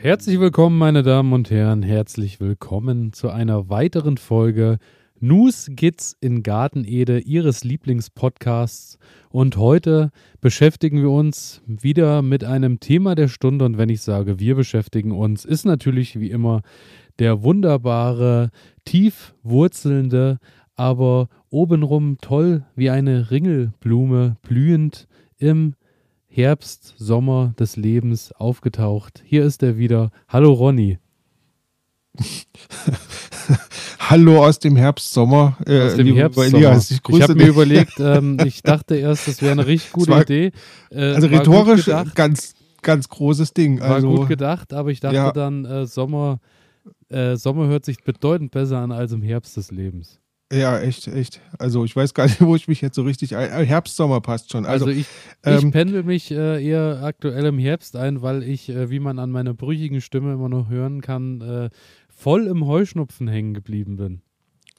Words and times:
Herzlich 0.00 0.38
willkommen, 0.38 0.78
meine 0.78 1.02
Damen 1.02 1.32
und 1.32 1.50
Herren. 1.50 1.82
Herzlich 1.82 2.38
willkommen 2.38 3.12
zu 3.12 3.30
einer 3.30 3.68
weiteren 3.68 4.16
Folge 4.16 4.78
News 5.18 5.66
Gits 5.72 6.16
in 6.20 6.44
Gartenede, 6.44 7.18
Ihres 7.18 7.64
Lieblingspodcasts. 7.64 9.00
Und 9.28 9.56
heute 9.56 10.12
beschäftigen 10.40 11.02
wir 11.02 11.10
uns 11.10 11.62
wieder 11.66 12.22
mit 12.22 12.44
einem 12.44 12.78
Thema 12.78 13.16
der 13.16 13.26
Stunde. 13.26 13.64
Und 13.64 13.76
wenn 13.76 13.88
ich 13.88 14.02
sage, 14.02 14.38
wir 14.38 14.54
beschäftigen 14.54 15.10
uns, 15.10 15.44
ist 15.44 15.64
natürlich 15.64 16.20
wie 16.20 16.30
immer 16.30 16.62
der 17.18 17.42
wunderbare, 17.42 18.50
tief 18.84 19.34
wurzelnde, 19.42 20.38
aber 20.76 21.28
obenrum 21.50 22.18
toll 22.20 22.64
wie 22.76 22.90
eine 22.90 23.32
Ringelblume 23.32 24.36
blühend 24.42 25.08
im 25.38 25.74
Herbst, 26.30 26.94
Sommer 26.98 27.54
des 27.58 27.76
Lebens 27.76 28.32
aufgetaucht. 28.32 29.22
Hier 29.24 29.44
ist 29.44 29.62
er 29.62 29.78
wieder. 29.78 30.10
Hallo 30.28 30.52
Ronny. 30.52 30.98
Hallo 33.98 34.44
aus 34.44 34.58
dem 34.58 34.76
Herbst, 34.76 35.12
Sommer. 35.12 35.56
Äh, 35.66 35.80
aus 35.80 35.96
dem 35.96 36.14
Herbst, 36.14 36.38
Elias, 36.38 36.90
ich, 36.90 37.00
ich 37.08 37.22
habe 37.22 37.34
mir 37.34 37.48
überlegt, 37.48 37.94
ähm, 37.98 38.38
ich 38.44 38.62
dachte 38.62 38.96
erst, 38.96 39.26
das 39.26 39.40
wäre 39.42 39.52
eine 39.52 39.66
richtig 39.66 39.92
gute 39.92 40.10
war, 40.12 40.22
Idee. 40.22 40.52
Äh, 40.90 41.12
also 41.12 41.28
rhetorisch 41.28 41.90
ganz, 42.14 42.54
ganz 42.82 43.08
großes 43.08 43.54
Ding. 43.54 43.80
Also, 43.80 44.08
war 44.08 44.16
gut 44.16 44.28
gedacht, 44.28 44.72
aber 44.72 44.90
ich 44.90 45.00
dachte 45.00 45.16
ja. 45.16 45.32
dann, 45.32 45.64
äh, 45.64 45.86
Sommer, 45.86 46.40
äh, 47.08 47.36
Sommer 47.36 47.68
hört 47.68 47.84
sich 47.84 48.04
bedeutend 48.04 48.50
besser 48.50 48.78
an 48.78 48.92
als 48.92 49.12
im 49.12 49.22
Herbst 49.22 49.56
des 49.56 49.70
Lebens. 49.70 50.20
Ja, 50.52 50.78
echt, 50.78 51.06
echt. 51.08 51.40
Also 51.58 51.84
ich 51.84 51.94
weiß 51.94 52.14
gar 52.14 52.24
nicht, 52.24 52.40
wo 52.44 52.56
ich 52.56 52.68
mich 52.68 52.80
jetzt 52.80 52.94
so 52.94 53.02
richtig 53.02 53.36
ein. 53.36 53.50
Äh, 53.50 53.66
Herbst, 53.66 53.96
Sommer 53.96 54.20
passt 54.20 54.50
schon. 54.50 54.64
Also, 54.64 54.86
also 54.86 54.98
ich, 54.98 55.06
ähm, 55.44 55.58
ich 55.58 55.72
pendel 55.72 56.02
mich 56.02 56.30
äh, 56.30 56.64
eher 56.64 57.02
aktuell 57.02 57.44
im 57.46 57.58
Herbst 57.58 57.96
ein, 57.96 58.22
weil 58.22 58.42
ich, 58.42 58.68
äh, 58.70 58.90
wie 58.90 59.00
man 59.00 59.18
an 59.18 59.30
meiner 59.30 59.52
brüchigen 59.52 60.00
Stimme 60.00 60.32
immer 60.32 60.48
noch 60.48 60.70
hören 60.70 61.02
kann, 61.02 61.40
äh, 61.42 61.70
voll 62.08 62.46
im 62.46 62.66
Heuschnupfen 62.66 63.28
hängen 63.28 63.52
geblieben 63.52 63.96
bin. 63.96 64.22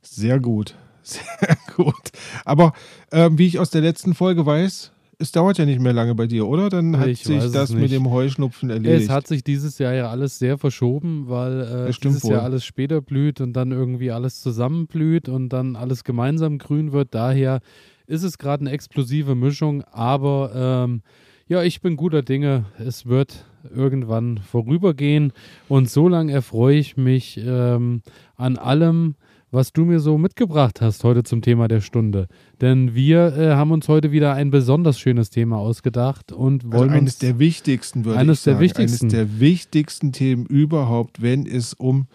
Sehr 0.02 0.39
gut. 0.39 0.76
Sehr 1.03 1.58
gut. 1.76 2.11
Aber 2.45 2.73
ähm, 3.11 3.38
wie 3.38 3.48
ich 3.48 3.59
aus 3.59 3.70
der 3.70 3.81
letzten 3.81 4.16
Folge 4.16 4.45
weiß, 4.45 4.92
es 5.22 5.34
dauert 5.34 5.58
ja 5.58 5.66
nicht 5.66 5.81
mehr 5.81 5.92
lange 5.92 6.16
bei 6.16 6.28
dir, 6.28 6.48
oder? 6.48 6.70
Dann 6.70 6.98
hat 6.98 7.08
ich 7.08 7.23
sich 7.23 7.44
das 7.52 7.73
mit 7.73 7.92
dem 7.92 8.09
Heuschnupfen 8.09 8.70
erledigt. 8.70 9.03
Es 9.03 9.09
hat 9.09 9.28
sich 9.28 9.44
dieses 9.44 9.78
Jahr 9.78 9.94
ja 9.94 10.09
alles 10.09 10.39
sehr 10.39 10.58
verschoben, 10.58 11.26
weil 11.28 11.88
äh, 11.89 11.92
dieses 11.92 12.23
wohl. 12.23 12.31
Jahr 12.31 12.44
alles 12.44 12.64
später 12.64 13.02
blüht 13.02 13.42
und 13.42 13.52
dann 13.52 13.72
irgendwie 13.72 14.11
alles 14.11 14.42
zusammenblüht 14.42 15.28
und 15.28 15.50
dann 15.50 15.76
alles 15.76 16.06
gemeinsam 16.06 16.58
grün 16.58 16.94
wird. 16.94 17.14
Daher 17.14 17.59
ist 18.08 18.23
es 18.23 18.38
gerade 18.38 18.61
eine 18.61 18.72
explosive 18.72 19.36
Mischung, 19.36 19.84
aber 19.84 20.86
ähm, 20.88 21.02
ja, 21.48 21.64
ich 21.64 21.81
bin 21.81 21.98
guter 21.98 22.22
Dinge. 22.22 22.66
Es 22.78 23.06
wird 23.06 23.45
irgendwann 23.76 24.38
vorübergehen 24.38 25.33
und 25.67 25.89
so 25.89 26.08
lange 26.08 26.31
erfreue 26.31 26.78
ich 26.78 26.95
mich 26.95 27.38
ähm, 27.44 28.04
an 28.38 28.56
allem, 28.56 29.16
was 29.52 29.73
du 29.73 29.86
mir 29.86 30.00
so 30.00 30.17
mitgebracht 30.17 30.81
hast 30.81 31.03
heute 31.03 31.23
zum 31.23 31.42
Thema 31.42 31.67
der 31.67 31.81
Stunde. 31.81 32.28
Denn 32.61 32.94
wir 32.94 33.36
äh, 33.36 33.52
haben 33.55 33.72
uns 33.72 33.88
heute 33.88 34.11
wieder 34.11 34.33
ein 34.33 34.52
besonders 34.52 35.00
schönes 35.00 35.30
Thema 35.30 35.58
ausgedacht 35.58 36.31
und 36.31 36.66
also 36.66 36.78
wollen 36.78 36.89
also 36.89 37.02
eines 37.02 37.17
der 37.17 37.39
wichtigsten, 37.39 38.05
würde 38.05 38.20
eines 38.20 38.39
ich 38.39 38.44
sagen. 38.44 38.58
Der 38.58 38.61
wichtigsten. 38.61 39.05
Eines 39.05 39.14
der 39.14 39.39
wichtigsten 39.39 40.11
Themen 40.11 40.45
überhaupt, 40.45 41.22
wenn 41.22 41.45
es 41.45 41.73
um 41.73 42.08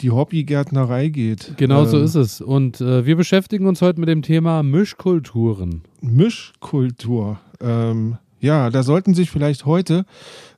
die 0.00 0.10
Hobbygärtnerei 0.10 1.08
geht. 1.08 1.54
Genau 1.56 1.82
ähm, 1.82 1.88
so 1.88 1.98
ist 1.98 2.14
es. 2.14 2.40
Und 2.40 2.80
äh, 2.80 3.04
wir 3.04 3.16
beschäftigen 3.16 3.66
uns 3.66 3.82
heute 3.82 3.98
mit 3.98 4.08
dem 4.08 4.22
Thema 4.22 4.62
Mischkulturen. 4.62 5.82
Mischkultur. 6.00 7.40
Ähm, 7.60 8.18
ja, 8.40 8.70
da 8.70 8.84
sollten 8.84 9.14
sich 9.14 9.30
vielleicht 9.30 9.66
heute, 9.66 10.06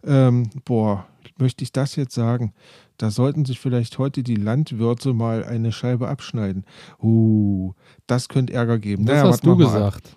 ähm, 0.04 0.50
boah, 0.66 1.06
möchte 1.38 1.64
ich 1.64 1.72
das 1.72 1.96
jetzt 1.96 2.14
sagen? 2.14 2.52
Da 3.00 3.10
sollten 3.10 3.46
sich 3.46 3.58
vielleicht 3.58 3.96
heute 3.96 4.22
die 4.22 4.34
Landwirte 4.34 5.14
mal 5.14 5.42
eine 5.42 5.72
Scheibe 5.72 6.08
abschneiden. 6.08 6.66
Uh, 7.02 7.72
das 8.06 8.28
könnte 8.28 8.52
Ärger 8.52 8.78
geben. 8.78 9.06
Das 9.06 9.16
naja, 9.16 9.30
hast 9.30 9.46
du 9.46 9.56
gesagt. 9.56 10.14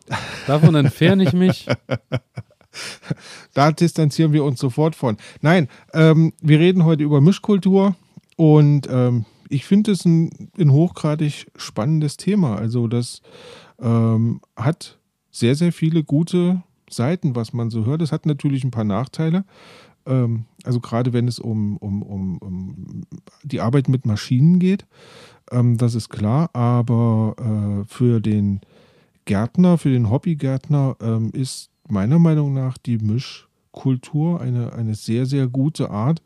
Davon 0.48 0.76
entferne 0.76 1.24
ich 1.24 1.32
mich. 1.32 1.66
da 3.54 3.72
distanzieren 3.72 4.34
wir 4.34 4.44
uns 4.44 4.60
sofort 4.60 4.98
von. 4.98 5.16
Nein, 5.40 5.70
ähm, 5.94 6.34
wir 6.42 6.60
reden 6.60 6.84
heute 6.84 7.04
über 7.04 7.22
Mischkultur 7.22 7.96
und 8.36 8.90
ähm, 8.92 9.24
ich 9.48 9.64
finde 9.64 9.94
es 9.94 10.04
ein, 10.04 10.50
ein, 10.60 10.74
hochgradig 10.74 11.48
spannendes 11.56 12.18
Thema. 12.18 12.58
Also 12.58 12.90
das 12.90 13.22
ähm, 13.80 14.42
hat 14.58 15.00
sehr, 15.32 15.56
sehr 15.56 15.72
viele 15.72 16.04
gute 16.04 16.64
Seiten, 16.90 17.34
was 17.34 17.54
man 17.54 17.70
so 17.70 17.86
hört. 17.86 18.02
Es 18.02 18.12
hat 18.12 18.26
natürlich 18.26 18.66
ein 18.66 18.72
paar 18.72 18.84
Nachteile. 18.84 19.46
Ähm, 20.06 20.46
also 20.64 20.80
gerade 20.80 21.14
wenn 21.14 21.28
es 21.28 21.40
um, 21.40 21.78
um, 21.78 22.02
um, 22.02 22.38
um, 22.38 23.04
die 23.44 23.62
Arbeit 23.62 23.90
mit 23.90 24.06
Maschinen 24.06 24.60
geht, 24.60 24.86
ähm, 25.52 25.78
das 25.78 25.96
ist 25.96 26.10
klar, 26.10 26.50
aber 26.54 27.36
äh, 27.38 27.88
für 27.88 28.20
den 28.20 28.62
Gärtner, 29.26 29.78
für 29.78 29.90
den 29.90 30.10
Hobbygärtner 30.10 30.98
ähm, 31.02 31.32
ist 31.34 31.70
meiner 31.88 32.20
Meinung 32.20 32.54
nach 32.54 32.78
die 32.78 32.98
Mischkultur 32.98 34.42
eine, 34.42 34.74
eine 34.74 34.96
sehr, 34.96 35.26
sehr 35.26 35.48
gute 35.48 35.90
Art, 35.90 36.22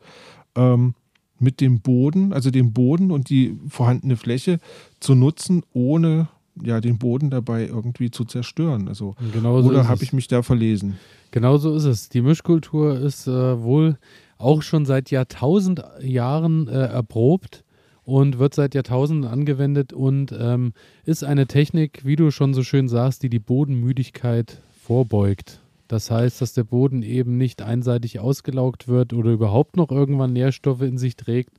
ähm, 0.54 0.94
mit 1.40 1.60
dem 1.60 1.80
Boden, 1.80 2.32
also 2.32 2.50
den 2.50 2.72
Boden 2.72 3.10
und 3.12 3.30
die 3.30 3.56
vorhandene 3.68 4.16
Fläche 4.16 4.58
zu 4.98 5.14
nutzen, 5.14 5.62
ohne 5.72 6.28
ja, 6.62 6.80
den 6.80 6.98
Boden 6.98 7.30
dabei 7.30 7.66
irgendwie 7.66 8.10
zu 8.10 8.24
zerstören. 8.24 8.88
Also, 8.88 9.14
genau 9.32 9.62
so 9.62 9.68
oder 9.68 9.88
habe 9.88 10.02
ich 10.02 10.12
mich 10.12 10.26
da 10.26 10.42
verlesen? 10.42 10.96
Genau 11.30 11.56
so 11.58 11.74
ist 11.74 11.84
es. 11.84 12.08
Die 12.08 12.22
Mischkultur 12.22 12.98
ist 12.98 13.26
äh, 13.26 13.62
wohl 13.62 13.98
auch 14.38 14.62
schon 14.62 14.86
seit 14.86 15.10
Jahrtausend 15.10 15.82
Jahren 16.00 16.68
äh, 16.68 16.86
erprobt 16.86 17.64
und 18.04 18.38
wird 18.38 18.54
seit 18.54 18.74
Jahrtausenden 18.74 19.30
angewendet 19.30 19.92
und 19.92 20.34
ähm, 20.38 20.72
ist 21.04 21.24
eine 21.24 21.46
Technik, 21.46 22.04
wie 22.04 22.16
du 22.16 22.30
schon 22.30 22.54
so 22.54 22.62
schön 22.62 22.88
sagst, 22.88 23.22
die 23.22 23.28
die 23.28 23.38
Bodenmüdigkeit 23.38 24.62
vorbeugt. 24.82 25.60
Das 25.88 26.10
heißt, 26.10 26.40
dass 26.40 26.54
der 26.54 26.64
Boden 26.64 27.02
eben 27.02 27.36
nicht 27.36 27.62
einseitig 27.62 28.20
ausgelaugt 28.20 28.88
wird 28.88 29.12
oder 29.12 29.30
überhaupt 29.30 29.76
noch 29.76 29.90
irgendwann 29.90 30.32
Nährstoffe 30.32 30.82
in 30.82 30.98
sich 30.98 31.16
trägt. 31.16 31.52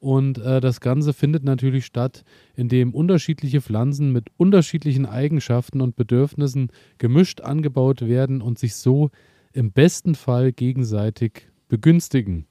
Und 0.00 0.38
äh, 0.38 0.60
das 0.60 0.80
Ganze 0.80 1.12
findet 1.12 1.44
natürlich 1.44 1.84
statt, 1.84 2.24
indem 2.56 2.94
unterschiedliche 2.94 3.60
Pflanzen 3.60 4.12
mit 4.12 4.28
unterschiedlichen 4.38 5.04
Eigenschaften 5.04 5.82
und 5.82 5.94
Bedürfnissen 5.94 6.72
gemischt 6.98 7.42
angebaut 7.42 8.00
werden 8.00 8.40
und 8.40 8.58
sich 8.58 8.74
so 8.74 9.10
im 9.52 9.72
besten 9.72 10.14
Fall 10.14 10.52
gegenseitig 10.52 11.48
begünstigen. 11.68 12.46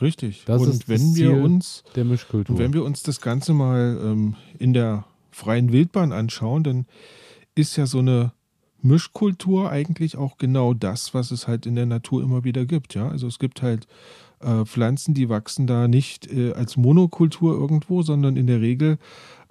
Richtig. 0.00 0.44
Das 0.46 0.62
und 0.62 0.68
ist 0.68 0.88
wenn 0.88 1.16
wir 1.16 1.32
uns 1.32 1.82
der 1.96 2.04
Mischkultur. 2.04 2.58
Wenn 2.58 2.72
wir 2.72 2.84
uns 2.84 3.02
das 3.02 3.20
Ganze 3.20 3.52
mal 3.52 3.98
ähm, 4.02 4.36
in 4.58 4.72
der 4.72 5.06
freien 5.30 5.72
Wildbahn 5.72 6.12
anschauen, 6.12 6.62
dann 6.62 6.86
ist 7.54 7.76
ja 7.76 7.86
so 7.86 7.98
eine 7.98 8.32
Mischkultur 8.82 9.70
eigentlich 9.70 10.16
auch 10.16 10.38
genau 10.38 10.74
das, 10.74 11.14
was 11.14 11.30
es 11.30 11.48
halt 11.48 11.66
in 11.66 11.74
der 11.74 11.86
Natur 11.86 12.22
immer 12.22 12.44
wieder 12.44 12.64
gibt. 12.64 12.94
Ja, 12.94 13.08
also 13.08 13.26
es 13.26 13.38
gibt 13.38 13.62
halt 13.62 13.86
äh, 14.40 14.64
Pflanzen, 14.64 15.14
die 15.14 15.28
wachsen 15.28 15.66
da 15.66 15.88
nicht 15.88 16.32
äh, 16.32 16.52
als 16.52 16.76
Monokultur 16.76 17.54
irgendwo, 17.54 18.02
sondern 18.02 18.36
in 18.36 18.46
der 18.46 18.60
Regel 18.60 18.98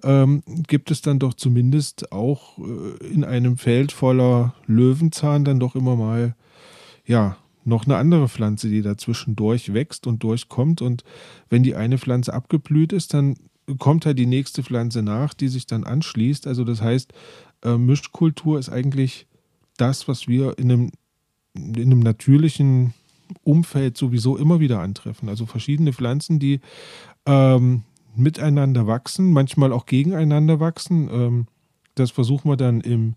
ähm, 0.04 0.44
gibt 0.68 0.92
es 0.92 1.02
dann 1.02 1.20
doch 1.20 1.34
zumindest 1.34 2.12
auch 2.12 2.60
äh, 2.60 3.06
in 3.08 3.24
einem 3.24 3.58
Feld 3.58 3.92
voller 3.92 4.54
Löwenzahn 4.68 5.46
dann 5.46 5.60
doch 5.60 5.76
immer 5.76 5.96
mal 5.96 6.36
ja 7.06 7.38
noch 7.64 7.86
eine 7.86 7.98
andere 7.98 8.30
Pflanze, 8.30 8.70
die 8.70 8.84
dazwischen 8.84 9.36
durchwächst 9.36 10.06
und 10.06 10.22
durchkommt. 10.22 10.82
Und 10.82 11.04
wenn 11.50 11.64
die 11.64 11.76
eine 11.76 11.98
Pflanze 11.98 12.34
abgeblüht 12.34 12.94
ist, 12.94 13.14
dann 13.14 13.36
kommt 13.80 14.06
halt 14.06 14.20
die 14.20 14.28
nächste 14.28 14.62
Pflanze 14.62 15.02
nach, 15.02 15.34
die 15.34 15.48
sich 15.48 15.66
dann 15.66 15.84
anschließt. 15.84 16.46
Also 16.46 16.64
das 16.64 16.82
heißt, 16.82 17.12
äh, 17.64 17.78
Mischkultur 17.78 18.60
ist 18.60 18.70
eigentlich 18.70 19.26
das, 19.78 20.08
was 20.08 20.28
wir 20.28 20.58
in 20.60 20.72
einem, 20.72 20.92
in 21.56 21.82
einem 21.82 22.00
natürlichen 22.00 22.94
Umfeld 23.44 23.98
sowieso 23.98 24.38
immer 24.38 24.60
wieder 24.60 24.80
antreffen. 24.80 25.30
Also 25.30 25.46
verschiedene 25.46 25.94
Pflanzen, 25.94 26.40
die 26.40 26.60
ähm, 27.26 27.84
miteinander 28.16 28.88
wachsen, 28.88 29.32
manchmal 29.32 29.72
auch 29.72 29.86
gegeneinander 29.86 30.60
wachsen. 30.60 31.10
Ähm, 31.12 31.48
das 31.96 32.12
versuchen 32.12 32.50
wir 32.50 32.58
dann 32.58 32.82
im, 32.82 33.16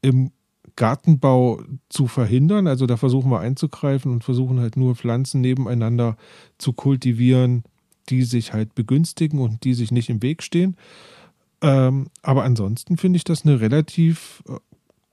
im 0.00 0.32
Gartenbau 0.76 1.62
zu 1.88 2.06
verhindern. 2.06 2.66
Also 2.66 2.86
da 2.86 2.96
versuchen 2.96 3.30
wir 3.30 3.40
einzugreifen 3.40 4.12
und 4.12 4.24
versuchen 4.24 4.60
halt 4.60 4.76
nur 4.76 4.94
Pflanzen 4.94 5.40
nebeneinander 5.40 6.16
zu 6.58 6.72
kultivieren, 6.72 7.64
die 8.08 8.22
sich 8.22 8.52
halt 8.52 8.74
begünstigen 8.74 9.38
und 9.38 9.64
die 9.64 9.74
sich 9.74 9.92
nicht 9.92 10.10
im 10.10 10.22
Weg 10.22 10.42
stehen. 10.42 10.76
Ähm, 11.60 12.08
aber 12.22 12.42
ansonsten 12.42 12.96
finde 12.96 13.18
ich 13.18 13.24
das 13.24 13.44
eine 13.44 13.60
relativ 13.60 14.42
äh, 14.48 14.54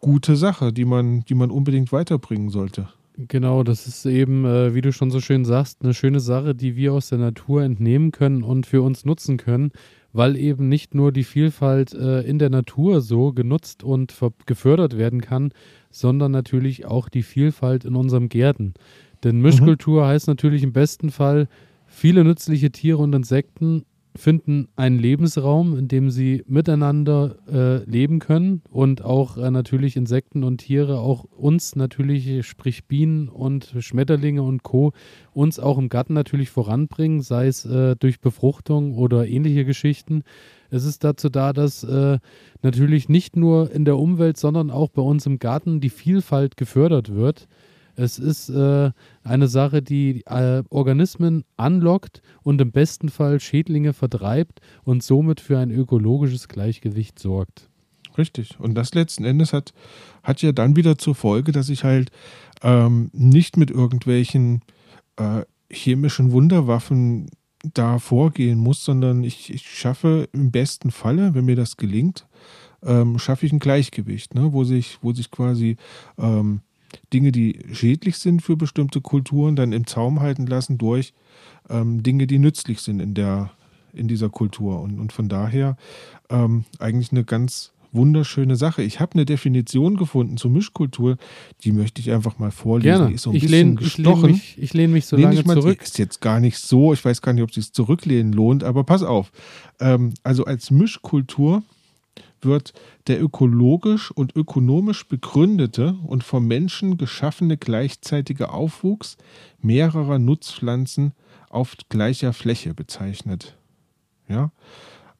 gute 0.02 0.36
Sache, 0.36 0.74
die 0.74 0.86
man, 0.86 1.22
die 1.26 1.36
man 1.36 1.52
unbedingt 1.52 1.92
weiterbringen 1.92 2.50
sollte. 2.50 2.90
Genau, 3.28 3.64
das 3.64 3.86
ist 3.86 4.06
eben, 4.06 4.46
äh, 4.46 4.74
wie 4.74 4.82
du 4.82 4.94
schon 4.94 5.12
so 5.12 5.20
schön 5.20 5.44
sagst, 5.44 5.84
eine 5.84 5.94
schöne 5.94 6.22
Sache, 6.22 6.56
die 6.56 6.78
wir 6.78 6.94
aus 6.94 7.10
der 7.10 7.18
Natur 7.18 7.64
entnehmen 7.64 8.12
können 8.12 8.44
und 8.44 8.66
für 8.66 8.82
uns 8.82 9.04
nutzen 9.04 9.38
können 9.38 9.72
weil 10.14 10.36
eben 10.38 10.70
nicht 10.70 10.96
nur 10.96 11.12
die 11.12 11.24
Vielfalt 11.24 11.94
äh, 11.94 12.22
in 12.22 12.40
der 12.40 12.50
Natur 12.50 13.02
so 13.02 13.32
genutzt 13.32 13.84
und 13.84 14.16
gefördert 14.46 14.98
werden 14.98 15.22
kann, 15.22 15.52
sondern 15.92 16.32
natürlich 16.32 16.86
auch 16.86 17.10
die 17.10 17.24
Vielfalt 17.24 17.86
in 17.86 17.96
unserem 17.96 18.30
Gärten. 18.30 18.74
Denn 19.24 19.38
mhm. 19.38 19.44
Mischkultur 19.44 20.04
mhm. 20.04 20.08
heißt 20.08 20.28
natürlich 20.28 20.64
im 20.64 20.74
besten 20.74 21.12
Fall, 21.12 21.48
viele 21.86 22.24
nützliche 22.24 22.72
Tiere 22.72 22.98
und 22.98 23.14
Insekten 23.14 23.84
finden 24.16 24.68
einen 24.76 25.00
Lebensraum, 25.00 25.78
in 25.78 25.88
dem 25.88 26.10
sie 26.10 26.44
miteinander 26.48 27.38
äh, 27.48 27.84
leben 27.90 28.20
können 28.20 28.62
und 28.70 29.04
auch 29.04 29.38
äh, 29.38 29.52
natürlich 29.52 29.96
Insekten 29.96 30.44
und 30.44 30.60
Tiere, 30.60 31.00
auch 31.00 31.24
uns 31.24 31.76
natürlich, 31.76 32.46
sprich 32.46 32.86
Bienen 32.86 33.30
und 33.30 33.74
Schmetterlinge 33.80 34.42
und 34.42 34.64
Co., 34.64 34.94
uns 35.32 35.60
auch 35.60 35.78
im 35.78 35.90
Garten 35.90 36.14
natürlich 36.14 36.50
voranbringen, 36.50 37.22
sei 37.22 37.48
es 37.48 37.66
äh, 37.66 37.96
durch 37.96 38.20
Befruchtung 38.20 38.96
oder 38.96 39.28
ähnliche 39.28 39.64
Geschichten. 39.64 40.24
Es 40.70 40.86
ist 40.86 41.04
dazu 41.04 41.30
da, 41.30 41.54
dass 41.54 41.84
äh, 41.84 42.20
natürlich 42.62 43.10
nicht 43.10 43.36
nur 43.36 43.72
in 43.72 43.86
der 43.86 43.98
Umwelt, 43.98 44.38
sondern 44.38 44.70
auch 44.72 44.90
bei 44.90 45.02
uns 45.02 45.26
im 45.26 45.40
Garten 45.40 45.80
die 45.80 45.90
Vielfalt 45.90 46.58
gefördert 46.58 47.14
wird. 47.14 47.48
Es 48.00 48.18
ist 48.18 48.48
äh, 48.48 48.92
eine 49.24 49.50
Sache, 49.50 49.82
die 49.82 50.24
äh, 50.26 50.64
Organismen 50.70 51.44
anlockt 51.58 52.22
und 52.44 52.62
im 52.62 52.72
besten 52.72 53.10
Fall 53.10 53.42
Schädlinge 53.42 53.92
vertreibt 53.92 54.62
und 54.86 55.04
somit 55.04 55.42
für 55.42 55.60
ein 55.60 55.70
ökologisches 55.70 56.48
Gleichgewicht 56.48 57.20
sorgt. 57.20 57.70
Richtig. 58.18 58.58
Und 58.58 58.76
das 58.76 58.94
letzten 58.94 59.26
Endes 59.26 59.52
hat, 59.52 59.74
hat 60.24 60.42
ja 60.42 60.54
dann 60.54 60.78
wieder 60.78 60.98
zur 60.98 61.14
Folge, 61.14 61.52
dass 61.52 61.68
ich 61.68 61.84
halt 61.84 62.10
ähm, 62.64 63.10
nicht 63.12 63.58
mit 63.58 63.70
irgendwelchen 63.70 64.62
äh, 65.18 65.42
chemischen 65.70 66.32
Wunderwaffen 66.32 67.30
da 67.74 68.00
vorgehen 68.00 68.60
muss, 68.60 68.86
sondern 68.86 69.26
ich, 69.26 69.54
ich 69.54 69.70
schaffe 69.70 70.30
im 70.32 70.52
besten 70.52 70.92
Falle, 70.92 71.34
wenn 71.34 71.44
mir 71.44 71.58
das 71.58 71.76
gelingt, 71.76 72.28
ähm, 72.82 73.20
schaffe 73.20 73.46
ich 73.46 73.52
ein 73.52 73.60
Gleichgewicht, 73.60 74.36
ne, 74.36 74.54
wo 74.54 74.64
sich, 74.64 75.00
wo 75.02 75.12
sich 75.12 75.32
quasi 75.32 75.76
ähm, 76.18 76.62
Dinge, 77.14 77.32
die 77.32 77.60
schädlich 77.72 78.18
sind 78.18 78.42
für 78.42 78.58
bestimmte 78.58 79.02
Kulturen, 79.02 79.56
dann 79.56 79.72
im 79.72 79.88
Zaum 79.88 80.20
halten 80.20 80.46
lassen 80.46 80.78
durch 80.78 81.14
ähm, 81.70 82.04
Dinge, 82.04 82.28
die 82.28 82.40
nützlich 82.40 82.82
sind 82.82 83.00
in, 83.00 83.14
der, 83.14 83.52
in 83.94 84.08
dieser 84.08 84.30
Kultur. 84.30 84.82
Und, 84.82 85.00
und 85.00 85.14
von 85.14 85.30
daher 85.30 85.78
ähm, 86.30 86.66
eigentlich 86.80 87.12
eine 87.12 87.24
ganz 87.24 87.72
wunderschöne 87.92 88.56
Sache. 88.56 88.84
Ich 88.84 89.00
habe 89.00 89.14
eine 89.14 89.26
Definition 89.26 89.98
gefunden 89.98 90.38
zur 90.38 90.52
Mischkultur, 90.52 91.18
die 91.64 91.72
möchte 91.72 92.02
ich 92.02 92.12
einfach 92.12 92.38
mal 92.38 92.52
vorlesen. 92.52 92.92
Gerne. 92.92 93.08
Die 93.10 93.16
ist 93.16 93.24
so 93.24 93.32
ein 93.32 93.36
ich 93.36 93.44
bisschen 93.44 93.70
lehn, 93.70 93.76
gestochen. 93.76 94.30
Ich 94.30 94.56
lehne 94.56 94.60
mich, 94.60 94.74
lehn 94.74 94.92
mich 94.92 95.06
so 95.06 95.16
Lehn 95.16 95.26
lange 95.26 95.44
mal, 95.44 95.54
zurück. 95.56 95.82
Ist 95.82 95.98
jetzt 95.98 96.22
gar 96.22 96.40
nicht 96.40 96.58
so, 96.58 96.94
ich 96.94 97.04
weiß 97.04 97.22
gar 97.22 97.34
nicht, 97.34 97.44
ob 97.44 97.50
es 97.50 97.56
sich 97.56 97.74
zurücklehnen 97.74 98.34
lohnt, 98.34 98.64
aber 98.64 98.84
pass 98.84 99.04
auf. 99.04 99.32
Ähm, 99.80 100.14
also 100.24 100.46
als 100.46 100.72
Mischkultur 100.72 101.64
wird 102.46 102.74
der 103.08 103.22
ökologisch 103.22 104.12
und 104.12 104.36
ökonomisch 104.36 105.08
begründete 105.08 105.98
und 106.06 106.24
vom 106.24 106.48
Menschen 106.48 106.98
geschaffene 106.98 107.58
gleichzeitige 107.58 108.52
Aufwuchs 108.52 109.18
mehrerer 109.62 110.20
Nutzpflanzen 110.20 111.14
auf 111.50 111.76
gleicher 111.90 112.34
Fläche 112.34 112.74
bezeichnet. 112.74 113.58
Ja, 114.28 114.52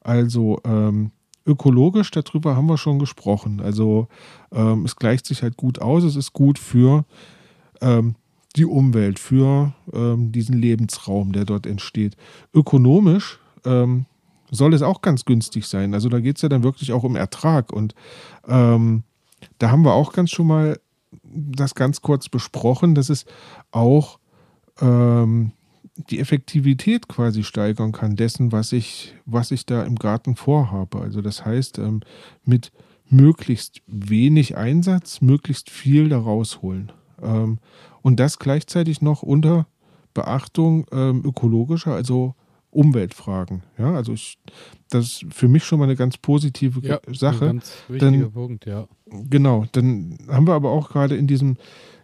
also 0.00 0.60
ähm, 0.64 1.10
ökologisch, 1.46 2.10
darüber 2.10 2.56
haben 2.56 2.66
wir 2.66 2.78
schon 2.78 2.98
gesprochen. 2.98 3.60
Also 3.60 4.08
ähm, 4.52 4.84
es 4.84 4.96
gleicht 4.96 5.26
sich 5.26 5.42
halt 5.42 5.56
gut 5.56 5.80
aus, 5.80 6.04
es 6.04 6.16
ist 6.16 6.32
gut 6.32 6.58
für 6.58 7.04
ähm, 7.80 8.14
die 8.56 8.64
Umwelt, 8.64 9.18
für 9.18 9.72
ähm, 9.92 10.32
diesen 10.32 10.56
Lebensraum, 10.56 11.32
der 11.32 11.44
dort 11.44 11.66
entsteht. 11.66 12.16
Ökonomisch 12.54 13.38
ähm, 13.64 14.06
soll 14.50 14.74
es 14.74 14.82
auch 14.82 15.02
ganz 15.02 15.24
günstig 15.24 15.66
sein. 15.66 15.94
Also 15.94 16.08
da 16.08 16.20
geht 16.20 16.36
es 16.36 16.42
ja 16.42 16.48
dann 16.48 16.62
wirklich 16.62 16.92
auch 16.92 17.04
um 17.04 17.16
Ertrag. 17.16 17.72
Und 17.72 17.94
ähm, 18.46 19.04
da 19.58 19.70
haben 19.70 19.84
wir 19.84 19.94
auch 19.94 20.12
ganz 20.12 20.30
schon 20.30 20.46
mal 20.46 20.78
das 21.22 21.74
ganz 21.74 22.02
kurz 22.02 22.28
besprochen, 22.28 22.94
dass 22.94 23.08
es 23.08 23.24
auch 23.70 24.18
ähm, 24.80 25.52
die 26.08 26.18
Effektivität 26.18 27.08
quasi 27.08 27.42
steigern 27.42 27.92
kann 27.92 28.16
dessen, 28.16 28.52
was 28.52 28.72
ich, 28.72 29.14
was 29.26 29.50
ich 29.50 29.66
da 29.66 29.82
im 29.82 29.96
Garten 29.96 30.36
vorhabe. 30.36 31.00
Also 31.00 31.20
das 31.20 31.44
heißt, 31.44 31.78
ähm, 31.78 32.00
mit 32.44 32.72
möglichst 33.08 33.82
wenig 33.86 34.56
Einsatz, 34.56 35.20
möglichst 35.20 35.68
viel 35.68 36.08
da 36.08 36.18
rausholen. 36.18 36.92
Ähm, 37.20 37.58
und 38.02 38.18
das 38.18 38.38
gleichzeitig 38.38 39.02
noch 39.02 39.22
unter 39.22 39.66
Beachtung 40.14 40.86
ähm, 40.92 41.22
ökologischer, 41.24 41.92
also 41.92 42.34
Umweltfragen. 42.70 43.62
Ja, 43.78 43.94
also 43.94 44.12
ich, 44.12 44.38
das 44.90 45.04
ist 45.04 45.24
für 45.30 45.48
mich 45.48 45.64
schon 45.64 45.78
mal 45.78 45.86
eine 45.86 45.96
ganz 45.96 46.18
positive 46.18 46.80
ja, 46.86 47.00
Sache. 47.12 47.46
Ein 47.46 47.56
ganz 47.56 47.72
wichtiger 47.88 48.10
dann, 48.10 48.32
Punkt, 48.32 48.66
ja. 48.66 48.86
Genau, 49.28 49.64
dann 49.72 50.18
haben 50.28 50.46
wir 50.46 50.54
aber 50.54 50.70
auch 50.70 50.90
gerade 50.90 51.16
in 51.16 51.26
diesem 51.26 51.56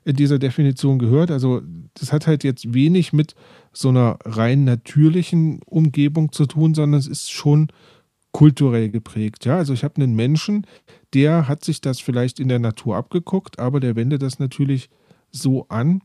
in 0.06 0.14
dieser 0.14 0.38
Definition 0.38 1.00
gehört. 1.00 1.32
Also 1.32 1.62
das 1.94 2.12
hat 2.12 2.28
halt 2.28 2.44
jetzt 2.44 2.72
wenig 2.72 3.12
mit 3.12 3.34
so 3.72 3.88
einer 3.88 4.18
rein 4.24 4.62
natürlichen 4.62 5.60
Umgebung 5.66 6.30
zu 6.30 6.46
tun, 6.46 6.74
sondern 6.74 7.00
es 7.00 7.08
ist 7.08 7.32
schon 7.32 7.68
kulturell 8.30 8.88
geprägt. 8.88 9.46
Ja, 9.46 9.56
also 9.56 9.72
ich 9.72 9.82
habe 9.82 9.96
einen 9.96 10.14
Menschen, 10.14 10.64
der 11.12 11.48
hat 11.48 11.64
sich 11.64 11.80
das 11.80 11.98
vielleicht 11.98 12.38
in 12.38 12.48
der 12.48 12.60
Natur 12.60 12.94
abgeguckt, 12.94 13.58
aber 13.58 13.80
der 13.80 13.96
wendet 13.96 14.22
das 14.22 14.38
natürlich 14.38 14.90
so 15.32 15.66
an, 15.68 16.02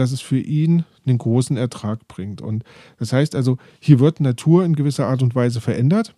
dass 0.00 0.12
es 0.12 0.22
für 0.22 0.40
ihn 0.40 0.84
einen 1.06 1.18
großen 1.18 1.58
Ertrag 1.58 2.08
bringt. 2.08 2.40
Und 2.40 2.64
das 2.98 3.12
heißt 3.12 3.34
also, 3.34 3.58
hier 3.80 4.00
wird 4.00 4.18
Natur 4.18 4.64
in 4.64 4.74
gewisser 4.74 5.06
Art 5.06 5.22
und 5.22 5.34
Weise 5.34 5.60
verändert, 5.60 6.14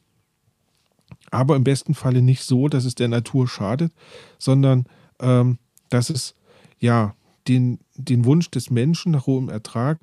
aber 1.32 1.56
im 1.56 1.64
besten 1.64 1.94
Falle 1.94 2.23
nicht 2.23 2.44
so, 2.44 2.69
dass 2.69 2.84
es 2.84 2.94
der 2.94 3.08
Natur 3.08 3.49
schadet, 3.49 3.93
sondern 4.38 4.87
ähm, 5.20 5.58
dass 5.88 6.11
es 6.11 6.37
ja 6.79 7.17
den, 7.49 7.81
den 7.96 8.25
Wunsch 8.25 8.50
des 8.52 8.70
Menschen 8.70 9.11
nach 9.11 9.26
hohem 9.26 9.49
Ertrag 9.49 9.99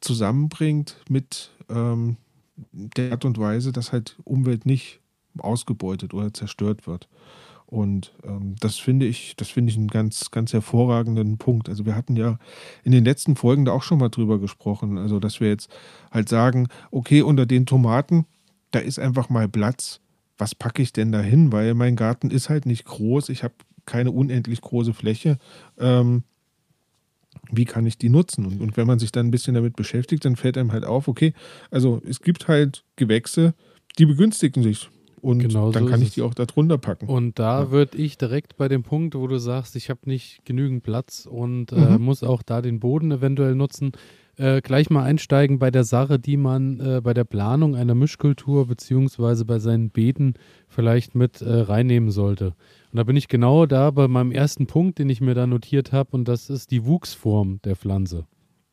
zusammenbringt 0.00 0.96
mit 1.08 1.50
ähm, 1.68 2.18
der 2.72 3.10
Art 3.10 3.24
und 3.24 3.36
Weise, 3.38 3.72
dass 3.72 3.90
halt 3.90 4.16
Umwelt 4.22 4.64
nicht 4.64 5.00
ausgebeutet 5.38 6.14
oder 6.14 6.32
zerstört 6.32 6.86
wird. 6.86 7.08
Und 7.70 8.14
ähm, 8.24 8.56
das 8.60 8.76
finde 8.76 9.04
ich, 9.04 9.36
das 9.36 9.48
finde 9.48 9.70
ich 9.70 9.76
einen 9.76 9.88
ganz, 9.88 10.30
ganz 10.30 10.54
hervorragenden 10.54 11.36
Punkt. 11.36 11.68
Also 11.68 11.84
wir 11.84 11.94
hatten 11.94 12.16
ja 12.16 12.38
in 12.82 12.92
den 12.92 13.04
letzten 13.04 13.36
Folgen 13.36 13.66
da 13.66 13.72
auch 13.72 13.82
schon 13.82 13.98
mal 13.98 14.08
drüber 14.08 14.38
gesprochen. 14.38 14.96
Also 14.96 15.20
dass 15.20 15.38
wir 15.40 15.48
jetzt 15.48 15.70
halt 16.10 16.30
sagen, 16.30 16.68
okay, 16.90 17.20
unter 17.20 17.44
den 17.44 17.66
Tomaten, 17.66 18.24
da 18.70 18.78
ist 18.78 18.98
einfach 18.98 19.28
mal 19.28 19.50
Platz. 19.50 20.00
Was 20.38 20.54
packe 20.54 20.80
ich 20.80 20.94
denn 20.94 21.12
da 21.12 21.20
hin? 21.20 21.52
Weil 21.52 21.74
mein 21.74 21.94
Garten 21.94 22.30
ist 22.30 22.48
halt 22.48 22.64
nicht 22.64 22.86
groß. 22.86 23.28
Ich 23.28 23.42
habe 23.42 23.54
keine 23.84 24.12
unendlich 24.12 24.62
große 24.62 24.94
Fläche. 24.94 25.36
Ähm, 25.78 26.22
wie 27.50 27.66
kann 27.66 27.84
ich 27.84 27.98
die 27.98 28.08
nutzen? 28.08 28.46
Und, 28.46 28.62
und 28.62 28.78
wenn 28.78 28.86
man 28.86 28.98
sich 28.98 29.12
dann 29.12 29.26
ein 29.26 29.30
bisschen 29.30 29.54
damit 29.54 29.76
beschäftigt, 29.76 30.24
dann 30.24 30.36
fällt 30.36 30.56
einem 30.56 30.72
halt 30.72 30.86
auf, 30.86 31.06
okay, 31.06 31.34
also 31.70 32.00
es 32.08 32.20
gibt 32.20 32.48
halt 32.48 32.82
Gewächse, 32.96 33.52
die 33.98 34.06
begünstigen 34.06 34.62
sich 34.62 34.88
und 35.28 35.40
genau 35.40 35.72
dann 35.72 35.84
so 35.84 35.90
kann 35.90 36.00
ich 36.00 36.12
die 36.12 36.22
auch 36.22 36.32
da 36.32 36.46
drunter 36.46 36.78
packen. 36.78 37.06
Und 37.06 37.38
da 37.38 37.64
ja. 37.64 37.70
würde 37.70 37.98
ich 37.98 38.16
direkt 38.16 38.56
bei 38.56 38.66
dem 38.66 38.82
Punkt, 38.82 39.14
wo 39.14 39.26
du 39.26 39.38
sagst, 39.38 39.76
ich 39.76 39.90
habe 39.90 40.00
nicht 40.06 40.42
genügend 40.46 40.82
Platz 40.82 41.26
und 41.30 41.70
äh, 41.70 41.76
mhm. 41.76 41.86
äh, 41.86 41.98
muss 41.98 42.22
auch 42.22 42.42
da 42.42 42.62
den 42.62 42.80
Boden 42.80 43.12
eventuell 43.12 43.54
nutzen, 43.54 43.92
äh, 44.38 44.62
gleich 44.62 44.88
mal 44.88 45.02
einsteigen 45.02 45.58
bei 45.58 45.70
der 45.70 45.84
Sache, 45.84 46.18
die 46.18 46.38
man 46.38 46.80
äh, 46.80 47.00
bei 47.02 47.12
der 47.12 47.24
Planung 47.24 47.76
einer 47.76 47.94
Mischkultur 47.94 48.66
beziehungsweise 48.66 49.44
bei 49.44 49.58
seinen 49.58 49.90
Beeten 49.90 50.32
vielleicht 50.66 51.14
mit 51.14 51.42
äh, 51.42 51.60
reinnehmen 51.60 52.10
sollte. 52.10 52.54
Und 52.90 52.96
da 52.96 53.04
bin 53.04 53.16
ich 53.16 53.28
genau 53.28 53.66
da 53.66 53.90
bei 53.90 54.08
meinem 54.08 54.32
ersten 54.32 54.66
Punkt, 54.66 54.98
den 54.98 55.10
ich 55.10 55.20
mir 55.20 55.34
da 55.34 55.46
notiert 55.46 55.92
habe, 55.92 56.08
und 56.12 56.26
das 56.26 56.48
ist 56.48 56.70
die 56.70 56.86
Wuchsform 56.86 57.60
der 57.64 57.76
Pflanze. 57.76 58.24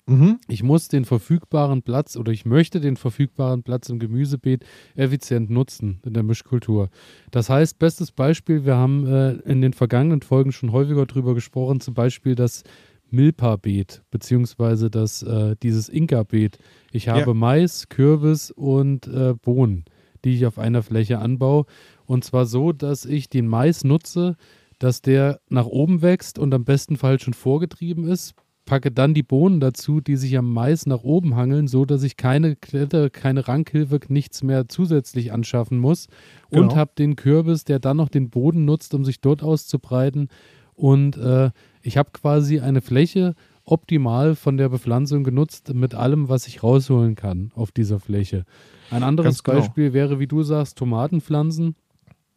Mhm. 0.08 0.40
Ich 0.48 0.62
muss 0.62 0.88
den 0.88 1.04
verfügbaren 1.04 1.82
Platz 1.82 2.16
oder 2.16 2.32
ich 2.32 2.46
möchte 2.46 2.80
den 2.80 2.96
verfügbaren 2.96 3.64
Platz 3.64 3.90
im 3.90 3.98
Gemüsebeet 3.98 4.64
effizient 4.96 5.50
nutzen 5.50 6.00
in 6.06 6.14
der 6.14 6.24
Mischkultur. 6.24 6.90
Das 7.32 7.50
heißt, 7.50 7.80
bestes 7.80 8.12
Beispiel, 8.12 8.66
wir 8.66 8.76
haben 8.76 9.08
äh, 9.08 9.32
in 9.50 9.62
den 9.62 9.74
vergangenen 9.74 10.22
Folgen 10.22 10.52
schon 10.52 10.72
häufiger 10.72 11.06
darüber 11.08 11.34
gesprochen, 11.34 11.80
zum 11.80 11.96
Beispiel 11.96 12.36
das 12.36 12.64
Milpa-Beet, 13.10 14.04
beziehungsweise 14.12 14.92
das, 14.92 15.24
äh, 15.24 15.56
dieses 15.62 15.90
Inka-Beet. 15.90 16.60
Ich 16.92 17.08
habe 17.08 17.20
ja. 17.22 17.34
Mais, 17.34 17.90
Kürbis 17.90 18.52
und 18.52 19.08
äh, 19.08 19.34
Bohnen, 19.34 19.86
die 20.24 20.36
ich 20.36 20.46
auf 20.46 20.60
einer 20.60 20.84
Fläche 20.84 21.20
anbaue. 21.20 21.66
Und 22.06 22.24
zwar 22.24 22.46
so, 22.46 22.72
dass 22.74 23.06
ich 23.06 23.30
den 23.30 23.48
Mais 23.48 23.84
nutze, 23.84 24.36
dass 24.78 25.02
der 25.02 25.40
nach 25.50 25.66
oben 25.66 26.02
wächst 26.02 26.38
und 26.38 26.54
am 26.54 26.66
besten 26.66 26.98
Fall 26.98 27.20
schon 27.20 27.34
vorgetrieben 27.34 28.06
ist, 28.08 28.36
packe 28.66 28.92
dann 28.92 29.14
die 29.14 29.24
Bohnen 29.24 29.60
dazu, 29.60 30.02
die 30.02 30.16
sich 30.16 30.38
am 30.38 30.52
Mais 30.52 30.86
nach 30.86 31.04
oben 31.04 31.36
hangeln, 31.36 31.68
so 31.68 31.86
dass 31.86 32.04
ich 32.04 32.18
keine 32.18 32.56
Klette, 32.56 33.10
keine 33.10 33.48
Rankhilfe, 33.48 34.00
nichts 34.10 34.44
mehr 34.44 34.68
zusätzlich 34.68 35.32
anschaffen 35.32 35.78
muss. 35.78 36.08
Genau. 36.50 36.64
Und 36.64 36.76
habe 36.76 36.92
den 36.98 37.16
Kürbis, 37.16 37.64
der 37.64 37.80
dann 37.80 37.98
noch 37.98 38.10
den 38.10 38.30
Boden 38.30 38.66
nutzt, 38.66 38.94
um 38.94 39.06
sich 39.06 39.22
dort 39.22 39.44
auszubreiten. 39.44 40.30
Und 40.74 41.18
äh, 41.18 41.52
ich 41.82 41.98
habe 41.98 42.10
quasi 42.12 42.60
eine 42.60 42.82
Fläche 42.82 43.36
optimal 43.64 44.36
von 44.36 44.58
der 44.58 44.70
Bepflanzung 44.70 45.24
genutzt 45.24 45.74
mit 45.74 45.96
allem, 45.96 46.30
was 46.30 46.48
ich 46.48 46.62
rausholen 46.62 47.16
kann 47.16 47.52
auf 47.56 47.72
dieser 47.72 48.00
Fläche. 48.00 48.46
Ein 48.92 49.04
anderes 49.04 49.44
genau. 49.44 49.60
Beispiel 49.60 49.94
wäre, 49.94 50.20
wie 50.20 50.28
du 50.28 50.44
sagst, 50.44 50.78
Tomatenpflanzen. 50.78 51.76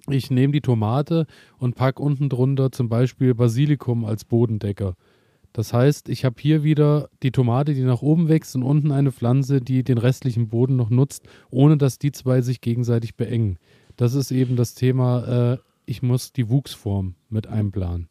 Ich 0.08 0.30
nehme 0.30 0.52
die 0.54 0.62
Tomate 0.62 1.26
und 1.58 1.74
packe 1.74 2.02
unten 2.02 2.30
drunter 2.30 2.72
zum 2.72 2.88
Beispiel 2.88 3.34
Basilikum 3.34 4.06
als 4.06 4.24
Bodendecker. 4.24 4.94
Das 5.58 5.72
heißt, 5.72 6.08
ich 6.08 6.24
habe 6.24 6.36
hier 6.38 6.62
wieder 6.62 7.10
die 7.24 7.32
Tomate, 7.32 7.74
die 7.74 7.82
nach 7.82 8.00
oben 8.00 8.28
wächst 8.28 8.54
und 8.54 8.62
unten 8.62 8.92
eine 8.92 9.10
Pflanze, 9.10 9.60
die 9.60 9.82
den 9.82 9.98
restlichen 9.98 10.46
Boden 10.46 10.76
noch 10.76 10.88
nutzt, 10.88 11.24
ohne 11.50 11.76
dass 11.76 11.98
die 11.98 12.12
zwei 12.12 12.42
sich 12.42 12.60
gegenseitig 12.60 13.16
beengen. 13.16 13.58
Das 13.96 14.14
ist 14.14 14.30
eben 14.30 14.54
das 14.54 14.74
Thema, 14.74 15.54
äh, 15.54 15.58
ich 15.84 16.00
muss 16.00 16.32
die 16.32 16.48
Wuchsform 16.48 17.16
mit 17.28 17.48
einplanen. 17.48 18.08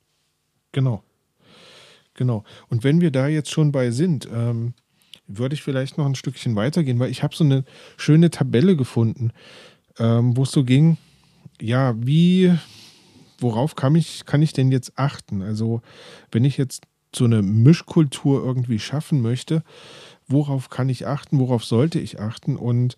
Genau. 0.73 1.03
Genau. 2.15 2.43
Und 2.67 2.83
wenn 2.83 2.99
wir 2.99 3.11
da 3.11 3.29
jetzt 3.29 3.51
schon 3.51 3.71
bei 3.71 3.91
sind, 3.91 4.27
ähm, 4.29 4.73
würde 5.25 5.55
ich 5.55 5.63
vielleicht 5.63 5.97
noch 5.97 6.05
ein 6.05 6.15
Stückchen 6.15 6.53
weitergehen, 6.57 6.99
weil 6.99 7.11
ich 7.11 7.23
habe 7.23 7.33
so 7.33 7.45
eine 7.45 7.63
schöne 7.95 8.29
Tabelle 8.29 8.75
gefunden, 8.75 9.31
ähm, 9.99 10.35
wo 10.35 10.43
es 10.43 10.51
so 10.51 10.65
ging, 10.65 10.97
ja, 11.61 11.95
wie, 11.97 12.53
worauf 13.39 13.75
kann 13.75 13.95
ich, 13.95 14.25
kann 14.25 14.41
ich 14.41 14.51
denn 14.51 14.69
jetzt 14.69 14.99
achten? 14.99 15.41
Also, 15.41 15.81
wenn 16.29 16.43
ich 16.43 16.57
jetzt 16.57 16.81
so 17.17 17.25
eine 17.25 17.41
Mischkultur 17.41 18.43
irgendwie 18.43 18.79
schaffen 18.79 19.21
möchte, 19.21 19.63
worauf 20.27 20.69
kann 20.69 20.89
ich 20.89 21.07
achten, 21.07 21.39
worauf 21.39 21.63
sollte 21.63 21.99
ich 21.99 22.19
achten? 22.19 22.55
Und 22.55 22.97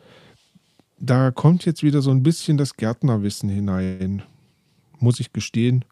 da 1.00 1.32
kommt 1.32 1.66
jetzt 1.66 1.84
wieder 1.84 2.02
so 2.02 2.12
ein 2.12 2.24
bisschen 2.24 2.58
das 2.58 2.76
Gärtnerwissen 2.76 3.50
hinein. 3.50 4.24
Muss 5.00 5.20
ich 5.20 5.32
gestehen, 5.32 5.86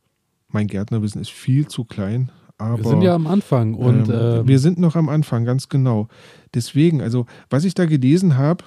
mein 0.49 0.67
Gärtnerwissen 0.67 1.21
ist 1.21 1.31
viel 1.31 1.67
zu 1.67 1.85
klein. 1.85 2.31
Aber, 2.57 2.79
wir 2.79 2.89
sind 2.89 3.01
ja 3.03 3.13
am 3.13 3.27
Anfang 3.27 3.75
und 3.75 4.09
ähm, 4.09 4.15
ähm, 4.15 4.47
wir 4.47 4.59
sind 4.59 4.79
noch 4.79 4.95
am 4.95 5.09
Anfang, 5.09 5.45
ganz 5.45 5.69
genau. 5.69 6.07
Deswegen, 6.55 7.01
also 7.01 7.27
was 7.49 7.65
ich 7.65 7.75
da 7.75 7.85
gelesen 7.85 8.35
habe, 8.35 8.63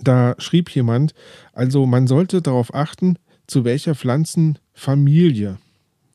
da 0.00 0.34
schrieb 0.38 0.70
jemand, 0.70 1.14
also 1.52 1.84
man 1.86 2.06
sollte 2.06 2.40
darauf 2.40 2.74
achten, 2.74 3.18
zu 3.46 3.64
welcher 3.64 3.94
Pflanzenfamilie 3.94 5.58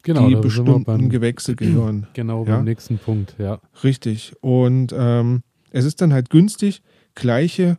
genau, 0.04 0.28
die 0.28 0.36
bestimmten 0.36 0.84
beim, 0.84 1.10
Gewächse 1.10 1.56
gehören. 1.58 2.08
Genau, 2.14 2.46
ja? 2.46 2.56
beim 2.56 2.66
nächsten 2.66 2.98
Punkt, 2.98 3.36
ja. 3.38 3.60
Richtig. 3.84 4.34
Und 4.42 4.94
ähm, 4.98 5.44
es 5.72 5.86
ist 5.86 6.02
dann 6.02 6.14
halt 6.14 6.30
günstig, 6.30 6.82
gleiche, 7.16 7.78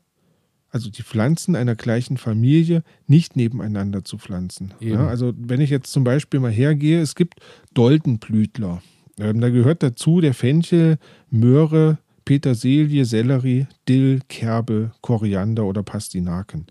also 0.70 0.90
die 0.90 1.02
Pflanzen 1.02 1.54
einer 1.54 1.74
gleichen 1.74 2.16
Familie 2.16 2.82
nicht 3.06 3.36
nebeneinander 3.36 4.04
zu 4.04 4.18
pflanzen. 4.18 4.74
Ja? 4.80 5.06
Also 5.06 5.32
wenn 5.36 5.60
ich 5.60 5.70
jetzt 5.70 5.92
zum 5.92 6.04
Beispiel 6.04 6.40
mal 6.40 6.50
hergehe, 6.50 7.00
es 7.00 7.14
gibt 7.14 7.40
Doldenblütler. 7.74 8.82
Ähm, 9.18 9.40
da 9.40 9.50
gehört 9.50 9.82
dazu 9.82 10.20
der 10.20 10.34
Fenchel, 10.34 10.98
Möhre, 11.30 11.98
Petersilie, 12.24 13.04
Sellerie, 13.04 13.66
Dill, 13.88 14.20
Kerbe, 14.28 14.92
Koriander 15.00 15.64
oder 15.64 15.82
Pastinaken. 15.82 16.66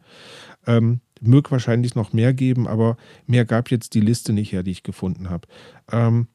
Ähm, 0.65 1.01
mög 1.21 1.51
wahrscheinlich 1.51 1.95
noch 1.95 2.13
mehr 2.13 2.33
geben, 2.33 2.67
aber 2.67 2.97
mehr 3.27 3.45
gab 3.45 3.71
jetzt 3.71 3.93
die 3.93 4.01
Liste 4.01 4.33
nicht 4.33 4.51
her, 4.51 4.63
die 4.63 4.71
ich 4.71 4.83
gefunden 4.83 5.29
habe. 5.29 5.47
Ähm, 5.91 6.27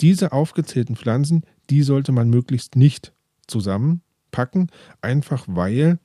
diese 0.00 0.32
aufgezählten 0.32 0.96
Pflanzen, 0.96 1.44
die 1.70 1.82
sollte 1.82 2.12
man 2.12 2.28
möglichst 2.28 2.76
nicht 2.76 3.12
zusammenpacken, 3.46 4.70
einfach 5.00 5.44
weil 5.46 5.98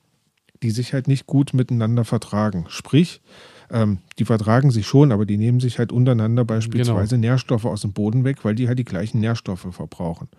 die 0.63 0.71
sich 0.71 0.93
halt 0.93 1.07
nicht 1.07 1.27
gut 1.27 1.53
miteinander 1.53 2.03
vertragen. 2.03 2.65
Sprich, 2.69 3.21
ähm, 3.69 3.99
die 4.17 4.25
vertragen 4.25 4.71
sich 4.71 4.87
schon, 4.87 5.11
aber 5.11 5.25
die 5.25 5.37
nehmen 5.37 5.59
sich 5.59 5.77
halt 5.77 5.91
untereinander 5.91 6.45
beispielsweise 6.45 7.15
genau. 7.15 7.27
Nährstoffe 7.29 7.65
aus 7.65 7.81
dem 7.81 7.93
Boden 7.93 8.23
weg, 8.23 8.43
weil 8.43 8.55
die 8.55 8.67
halt 8.67 8.79
die 8.79 8.85
gleichen 8.85 9.19
Nährstoffe 9.19 9.67
verbrauchen. 9.71 10.29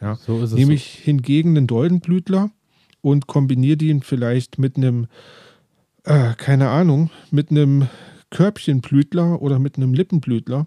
Ja. 0.00 0.16
So 0.16 0.38
ist 0.38 0.52
es 0.52 0.58
Nehme 0.58 0.74
ich 0.74 0.98
so. 0.98 1.04
hingegen 1.04 1.56
einen 1.56 1.66
Doldenblütler 1.66 2.50
und 3.00 3.26
kombiniere 3.26 3.76
den 3.76 4.02
vielleicht 4.02 4.58
mit 4.58 4.76
einem, 4.76 5.06
äh, 6.08 6.34
keine 6.36 6.70
Ahnung, 6.70 7.10
mit 7.30 7.50
einem 7.50 7.88
Körbchenblütler 8.30 9.40
oder 9.40 9.58
mit 9.58 9.76
einem 9.76 9.94
Lippenblütler, 9.94 10.66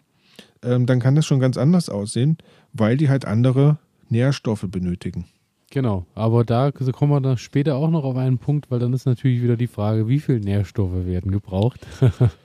ähm, 0.63 0.86
dann 0.86 1.00
kann 1.00 1.15
das 1.15 1.25
schon 1.25 1.39
ganz 1.39 1.57
anders 1.57 1.89
aussehen, 1.89 2.38
weil 2.74 2.98
die 2.98 3.10
halt 3.10 3.25
andere 3.25 3.77
Nährstoffe 4.10 4.65
benötigen. 4.69 5.25
Genau, 5.71 6.05
aber 6.15 6.43
da 6.43 6.71
kommen 6.71 7.12
wir 7.12 7.21
dann 7.21 7.38
später 7.38 7.75
auch 7.77 7.89
noch 7.89 8.03
auf 8.03 8.17
einen 8.17 8.38
Punkt, 8.38 8.69
weil 8.69 8.79
dann 8.79 8.93
ist 8.93 9.05
natürlich 9.05 9.41
wieder 9.41 9.55
die 9.55 9.67
Frage, 9.67 10.07
wie 10.07 10.19
viele 10.19 10.41
Nährstoffe 10.41 11.05
werden 11.05 11.31
gebraucht. 11.31 11.79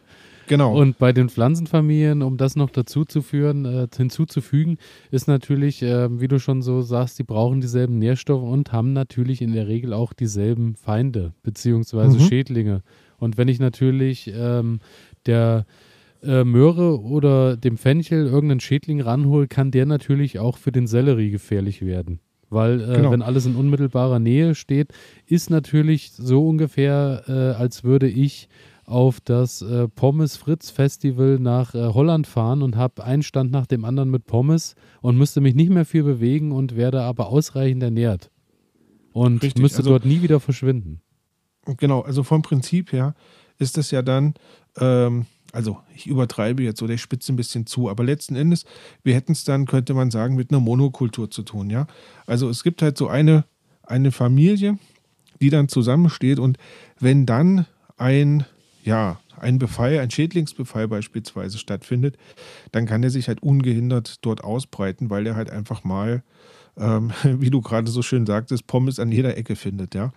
genau. 0.46 0.78
Und 0.78 0.98
bei 0.98 1.12
den 1.12 1.28
Pflanzenfamilien, 1.28 2.22
um 2.22 2.36
das 2.36 2.56
noch 2.56 2.70
dazu 2.70 3.04
zu 3.04 3.22
führen, 3.22 3.64
äh, 3.64 3.88
hinzuzufügen, 3.94 4.78
ist 5.10 5.28
natürlich, 5.28 5.82
äh, 5.82 6.20
wie 6.20 6.28
du 6.28 6.38
schon 6.38 6.62
so 6.62 6.82
sagst, 6.82 7.18
die 7.18 7.24
brauchen 7.24 7.60
dieselben 7.60 7.98
Nährstoffe 7.98 8.42
und 8.42 8.72
haben 8.72 8.92
natürlich 8.92 9.42
in 9.42 9.52
der 9.52 9.68
Regel 9.68 9.92
auch 9.92 10.12
dieselben 10.12 10.76
Feinde 10.76 11.32
beziehungsweise 11.42 12.18
mhm. 12.18 12.22
Schädlinge. 12.22 12.82
Und 13.18 13.38
wenn 13.38 13.48
ich 13.48 13.60
natürlich 13.60 14.32
ähm, 14.34 14.80
der 15.26 15.66
äh, 16.22 16.44
Möhre 16.44 17.00
oder 17.00 17.56
dem 17.56 17.76
Fenchel 17.76 18.26
irgendeinen 18.26 18.60
Schädling 18.60 19.00
ranhole, 19.00 19.48
kann 19.48 19.70
der 19.70 19.86
natürlich 19.86 20.38
auch 20.38 20.58
für 20.58 20.72
den 20.72 20.86
Sellerie 20.86 21.30
gefährlich 21.30 21.82
werden. 21.82 22.20
Weil 22.48 22.80
äh, 22.80 22.96
genau. 22.96 23.10
wenn 23.10 23.22
alles 23.22 23.46
in 23.46 23.56
unmittelbarer 23.56 24.18
Nähe 24.18 24.54
steht, 24.54 24.92
ist 25.26 25.50
natürlich 25.50 26.12
so 26.12 26.48
ungefähr, 26.48 27.24
äh, 27.26 27.60
als 27.60 27.82
würde 27.84 28.08
ich 28.08 28.48
auf 28.86 29.20
das 29.20 29.62
äh, 29.62 29.88
Pommes 29.88 30.36
Fritz 30.36 30.70
Festival 30.70 31.38
nach 31.38 31.74
äh, 31.74 31.88
Holland 31.92 32.26
fahren 32.26 32.62
und 32.62 32.76
habe 32.76 33.04
einen 33.04 33.22
Stand 33.22 33.50
nach 33.50 33.66
dem 33.66 33.84
anderen 33.84 34.10
mit 34.10 34.26
Pommes 34.26 34.74
und 35.00 35.18
müsste 35.18 35.40
mich 35.40 35.54
nicht 35.54 35.70
mehr 35.70 35.84
viel 35.84 36.04
bewegen 36.04 36.52
und 36.52 36.76
werde 36.76 37.02
aber 37.02 37.28
ausreichend 37.28 37.82
ernährt. 37.82 38.30
Und 39.12 39.42
Richtig, 39.42 39.62
müsste 39.62 39.78
also, 39.78 39.90
dort 39.90 40.04
nie 40.04 40.22
wieder 40.22 40.40
verschwinden. 40.40 41.00
Genau, 41.78 42.02
also 42.02 42.22
vom 42.22 42.42
Prinzip 42.42 42.92
her 42.92 43.14
ist 43.58 43.76
das 43.76 43.90
ja 43.90 44.02
dann 44.02 44.34
ähm, 44.78 45.26
also 45.52 45.78
ich 45.94 46.06
übertreibe 46.06 46.62
jetzt 46.62 46.82
oder 46.82 46.94
ich 46.94 47.00
spitze 47.00 47.32
ein 47.32 47.36
bisschen 47.36 47.66
zu, 47.66 47.88
aber 47.88 48.04
letzten 48.04 48.36
Endes, 48.36 48.64
wir 49.02 49.14
hätten 49.14 49.32
es 49.32 49.44
dann, 49.44 49.64
könnte 49.64 49.94
man 49.94 50.10
sagen, 50.10 50.36
mit 50.36 50.50
einer 50.50 50.60
Monokultur 50.60 51.30
zu 51.30 51.42
tun, 51.42 51.70
ja. 51.70 51.86
Also 52.26 52.48
es 52.50 52.62
gibt 52.62 52.82
halt 52.82 52.98
so 52.98 53.08
eine, 53.08 53.44
eine 53.82 54.12
Familie, 54.12 54.78
die 55.40 55.50
dann 55.50 55.68
zusammensteht 55.68 56.38
und 56.38 56.58
wenn 57.00 57.24
dann 57.24 57.66
ein, 57.96 58.44
ja, 58.86 59.20
ein 59.38 59.58
Befall, 59.58 59.98
ein 59.98 60.10
Schädlingsbefall 60.10 60.88
beispielsweise 60.88 61.58
stattfindet, 61.58 62.16
dann 62.72 62.86
kann 62.86 63.02
er 63.02 63.10
sich 63.10 63.28
halt 63.28 63.42
ungehindert 63.42 64.24
dort 64.24 64.42
ausbreiten, 64.44 65.10
weil 65.10 65.26
er 65.26 65.36
halt 65.36 65.50
einfach 65.50 65.84
mal, 65.84 66.22
ähm, 66.78 67.12
wie 67.24 67.50
du 67.50 67.60
gerade 67.60 67.90
so 67.90 68.00
schön 68.00 68.24
sagtest, 68.24 68.66
Pommes 68.66 68.98
an 68.98 69.12
jeder 69.12 69.36
Ecke 69.36 69.56
findet, 69.56 69.94
ja. 69.94 70.12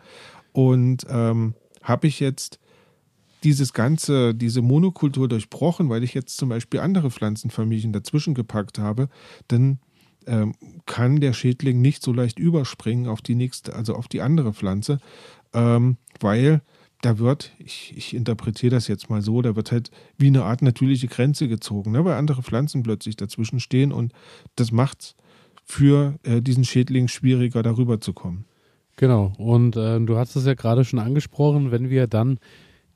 Und 0.53 1.05
ähm, 1.09 1.55
habe 1.81 2.07
ich 2.07 2.19
jetzt 2.19 2.59
dieses 3.43 3.73
ganze, 3.73 4.35
diese 4.35 4.61
Monokultur 4.61 5.27
durchbrochen, 5.27 5.89
weil 5.89 6.03
ich 6.03 6.13
jetzt 6.13 6.37
zum 6.37 6.49
Beispiel 6.49 6.79
andere 6.81 7.09
Pflanzenfamilien 7.09 7.93
dazwischen 7.93 8.33
gepackt 8.33 8.79
habe, 8.79 9.09
dann 9.47 9.79
ähm, 10.27 10.53
kann 10.85 11.19
der 11.21 11.33
Schädling 11.33 11.81
nicht 11.81 12.03
so 12.03 12.11
leicht 12.11 12.37
überspringen 12.37 13.07
auf 13.07 13.21
die 13.21 13.35
nächste, 13.35 13.73
also 13.73 13.95
auf 13.95 14.07
die 14.07 14.21
andere 14.21 14.53
Pflanze, 14.53 14.99
ähm, 15.53 15.97
weil 16.19 16.61
da 17.01 17.17
wird, 17.17 17.51
ich, 17.59 17.93
ich, 17.95 18.13
interpretiere 18.13 18.75
das 18.75 18.87
jetzt 18.87 19.09
mal 19.09 19.21
so, 19.21 19.41
da 19.41 19.55
wird 19.55 19.71
halt 19.71 19.89
wie 20.17 20.27
eine 20.27 20.43
Art 20.43 20.61
natürliche 20.61 21.07
Grenze 21.07 21.47
gezogen, 21.47 21.91
ne, 21.91 22.03
weil 22.03 22.15
andere 22.15 22.43
Pflanzen 22.43 22.83
plötzlich 22.83 23.15
dazwischen 23.15 23.59
stehen 23.59 23.91
und 23.91 24.11
das 24.55 24.71
macht 24.71 25.01
es 25.01 25.15
für 25.63 26.19
äh, 26.23 26.41
diesen 26.41 26.65
Schädling 26.65 27.07
schwieriger, 27.07 27.63
darüber 27.63 28.01
zu 28.01 28.13
kommen. 28.13 28.45
Genau, 28.95 29.31
und 29.37 29.77
äh, 29.77 29.99
du 30.01 30.17
hast 30.17 30.35
es 30.35 30.45
ja 30.45 30.55
gerade 30.55 30.83
schon 30.83 30.99
angesprochen, 30.99 31.71
wenn 31.71 31.89
wir 31.89 32.07
dann 32.07 32.39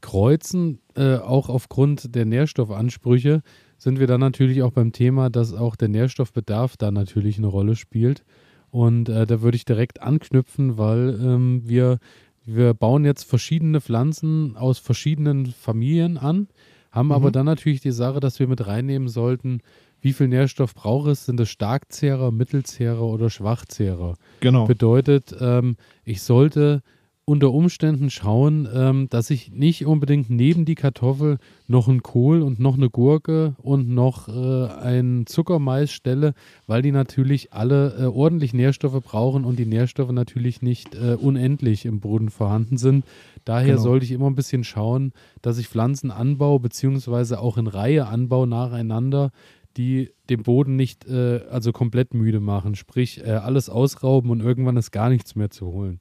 kreuzen, 0.02 0.80
äh, 0.96 1.16
auch 1.16 1.48
aufgrund 1.48 2.14
der 2.14 2.26
Nährstoffansprüche, 2.26 3.42
sind 3.78 4.00
wir 4.00 4.08
dann 4.08 4.20
natürlich 4.20 4.64
auch 4.64 4.72
beim 4.72 4.92
Thema, 4.92 5.30
dass 5.30 5.54
auch 5.54 5.76
der 5.76 5.88
Nährstoffbedarf 5.88 6.78
da 6.78 6.92
natürlich 6.92 7.38
eine 7.38 7.48
Rolle 7.48 7.76
spielt. 7.76 8.24
Und 8.70 9.08
äh, 9.08 9.26
da 9.26 9.42
würde 9.42 9.56
ich 9.56 9.66
direkt 9.66 10.02
anknüpfen, 10.02 10.78
weil 10.78 11.20
ähm, 11.22 11.62
wir, 11.66 12.00
wir 12.46 12.74
bauen 12.74 13.06
jetzt 13.06 13.24
verschiedene 13.24 13.82
Pflanzen 13.82 14.58
aus 14.58 14.80
verschiedenen 14.80 15.48
Familien 15.48 16.18
an, 16.18 16.48
haben 16.92 17.08
mhm. 17.08 17.14
aber 17.14 17.32
dann 17.32 17.46
natürlich 17.46 17.82
die 17.82 17.92
Sache, 17.92 18.20
dass 18.20 18.40
wir 18.40 18.48
mit 18.48 18.66
reinnehmen 18.66 19.08
sollten, 19.08 19.62
wie 20.02 20.14
viel 20.14 20.28
Nährstoff 20.28 20.76
braucht 20.76 21.08
es? 21.08 21.26
Sind 21.26 21.40
es 21.40 21.50
Starkzehrer, 21.50 22.32
Mittelzehrer 22.32 23.02
oder 23.02 23.30
Schwachzehrer? 23.30 24.16
Genau. 24.42 24.66
Bedeutet, 24.68 25.34
ähm, 25.40 25.78
ich 26.04 26.22
sollte 26.22 26.84
unter 27.26 27.54
Umständen 27.54 28.10
schauen, 28.10 28.68
ähm, 28.74 29.08
dass 29.10 29.30
ich 29.30 29.52
nicht 29.52 29.86
unbedingt 29.86 30.30
neben 30.30 30.66
die 30.66 30.76
Kartoffel 30.76 31.38
noch 31.68 31.88
einen 31.88 32.04
Kohl 32.04 32.42
und 32.42 32.60
noch 32.60 32.76
eine 32.76 32.90
Gurke 32.90 33.56
und 33.62 33.90
noch 33.90 34.28
äh, 34.28 34.68
einen 34.74 35.26
Zuckermais 35.26 35.92
stelle, 35.92 36.34
weil 36.68 36.82
die 36.82 36.92
natürlich 36.92 37.54
alle 37.54 37.96
äh, 37.98 38.06
ordentlich 38.06 38.54
Nährstoffe 38.54 39.02
brauchen 39.02 39.46
und 39.46 39.58
die 39.58 39.66
Nährstoffe 39.66 40.12
natürlich 40.12 40.62
nicht 40.62 40.96
äh, 40.96 41.16
unendlich 41.16 41.86
im 41.86 42.02
Boden 42.02 42.30
vorhanden 42.30 42.78
sind. 42.78 43.06
Daher 43.46 43.76
genau. 43.76 43.82
sollte 43.82 44.06
ich 44.06 44.12
immer 44.12 44.28
ein 44.28 44.36
bisschen 44.36 44.66
schauen, 44.66 45.14
dass 45.42 45.58
ich 45.58 45.70
Pflanzen 45.70 46.12
anbaue, 46.12 46.60
beziehungsweise 46.60 47.40
auch 47.40 47.58
in 47.58 47.68
Reihe 47.68 48.08
anbaue 48.08 48.48
nacheinander, 48.48 49.32
die 49.78 50.12
den 50.30 50.44
Boden 50.44 50.76
nicht 50.76 51.08
äh, 51.08 51.42
also 51.50 51.72
komplett 51.72 52.14
müde 52.14 52.42
machen, 52.42 52.76
sprich 52.76 53.22
äh, 53.26 53.32
alles 53.32 53.70
ausrauben 53.70 54.30
und 54.30 54.42
irgendwann 54.42 54.76
ist 54.76 54.92
gar 54.92 55.10
nichts 55.10 55.36
mehr 55.36 55.50
zu 55.50 55.68
holen. 55.68 56.00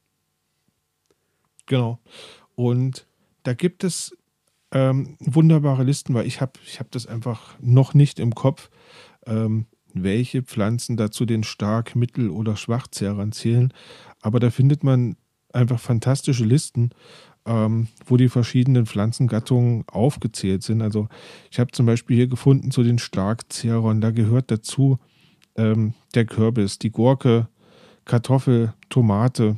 Genau. 1.72 2.00
Und 2.54 3.06
da 3.44 3.54
gibt 3.54 3.82
es 3.82 4.14
ähm, 4.72 5.16
wunderbare 5.20 5.84
Listen, 5.84 6.12
weil 6.12 6.26
ich 6.26 6.42
habe 6.42 6.52
ich 6.66 6.80
hab 6.80 6.90
das 6.90 7.06
einfach 7.06 7.54
noch 7.62 7.94
nicht 7.94 8.20
im 8.20 8.34
Kopf. 8.34 8.68
Ähm, 9.24 9.64
welche 9.94 10.42
Pflanzen 10.42 10.98
dazu 10.98 11.24
den 11.24 11.44
Stark-, 11.44 11.96
Mittel- 11.96 12.28
oder 12.28 12.56
Schwachzehrern 12.56 13.32
zählen. 13.32 13.72
Aber 14.20 14.38
da 14.38 14.50
findet 14.50 14.84
man 14.84 15.16
einfach 15.54 15.80
fantastische 15.80 16.44
Listen, 16.44 16.90
ähm, 17.46 17.88
wo 18.04 18.18
die 18.18 18.28
verschiedenen 18.28 18.84
Pflanzengattungen 18.84 19.84
aufgezählt 19.88 20.62
sind. 20.62 20.82
Also 20.82 21.08
ich 21.50 21.58
habe 21.58 21.72
zum 21.72 21.86
Beispiel 21.86 22.16
hier 22.16 22.28
gefunden 22.28 22.70
zu 22.70 22.82
den 22.82 22.98
Starkzehrern, 22.98 24.02
da 24.02 24.10
gehört 24.10 24.50
dazu 24.50 24.98
ähm, 25.56 25.94
der 26.14 26.26
Kürbis, 26.26 26.78
die 26.78 26.90
Gurke, 26.90 27.48
Kartoffel, 28.04 28.74
Tomate, 28.90 29.56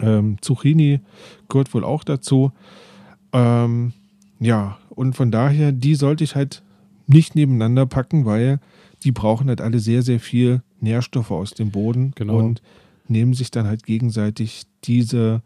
ähm, 0.00 0.36
Zucchini 0.40 1.00
gehört 1.48 1.72
wohl 1.74 1.84
auch 1.84 2.04
dazu. 2.04 2.52
Ähm, 3.32 3.92
ja, 4.40 4.78
und 4.90 5.14
von 5.14 5.30
daher, 5.30 5.72
die 5.72 5.94
sollte 5.94 6.24
ich 6.24 6.34
halt 6.34 6.62
nicht 7.06 7.34
nebeneinander 7.34 7.86
packen, 7.86 8.24
weil 8.24 8.60
die 9.02 9.12
brauchen 9.12 9.48
halt 9.48 9.60
alle 9.60 9.78
sehr, 9.78 10.02
sehr 10.02 10.20
viel 10.20 10.62
Nährstoffe 10.80 11.30
aus 11.30 11.52
dem 11.52 11.70
Boden 11.70 12.12
Genau. 12.14 12.38
und 12.38 12.62
nehmen 13.08 13.34
sich 13.34 13.50
dann 13.50 13.66
halt 13.66 13.84
gegenseitig 13.84 14.64
diese, 14.84 15.42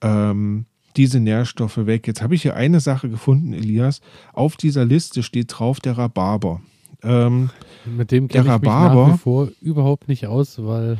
ähm, 0.00 0.66
diese 0.96 1.20
Nährstoffe 1.20 1.78
weg. 1.86 2.06
Jetzt 2.06 2.22
habe 2.22 2.34
ich 2.34 2.42
hier 2.42 2.54
eine 2.56 2.80
Sache 2.80 3.08
gefunden, 3.08 3.52
Elias. 3.54 4.00
Auf 4.32 4.56
dieser 4.56 4.84
Liste 4.84 5.22
steht 5.22 5.58
drauf 5.58 5.80
der 5.80 5.98
Rhabarber. 5.98 6.60
Ähm, 7.02 7.50
Mit 7.84 8.12
dem 8.12 8.28
Der 8.28 8.42
kenne 8.42 8.54
ich 8.56 8.60
mich 8.60 8.68
nach 8.70 8.92
Rhabarber- 8.92 9.14
wie 9.14 9.18
vor 9.18 9.48
überhaupt 9.60 10.06
nicht 10.08 10.26
aus, 10.26 10.62
weil 10.64 10.98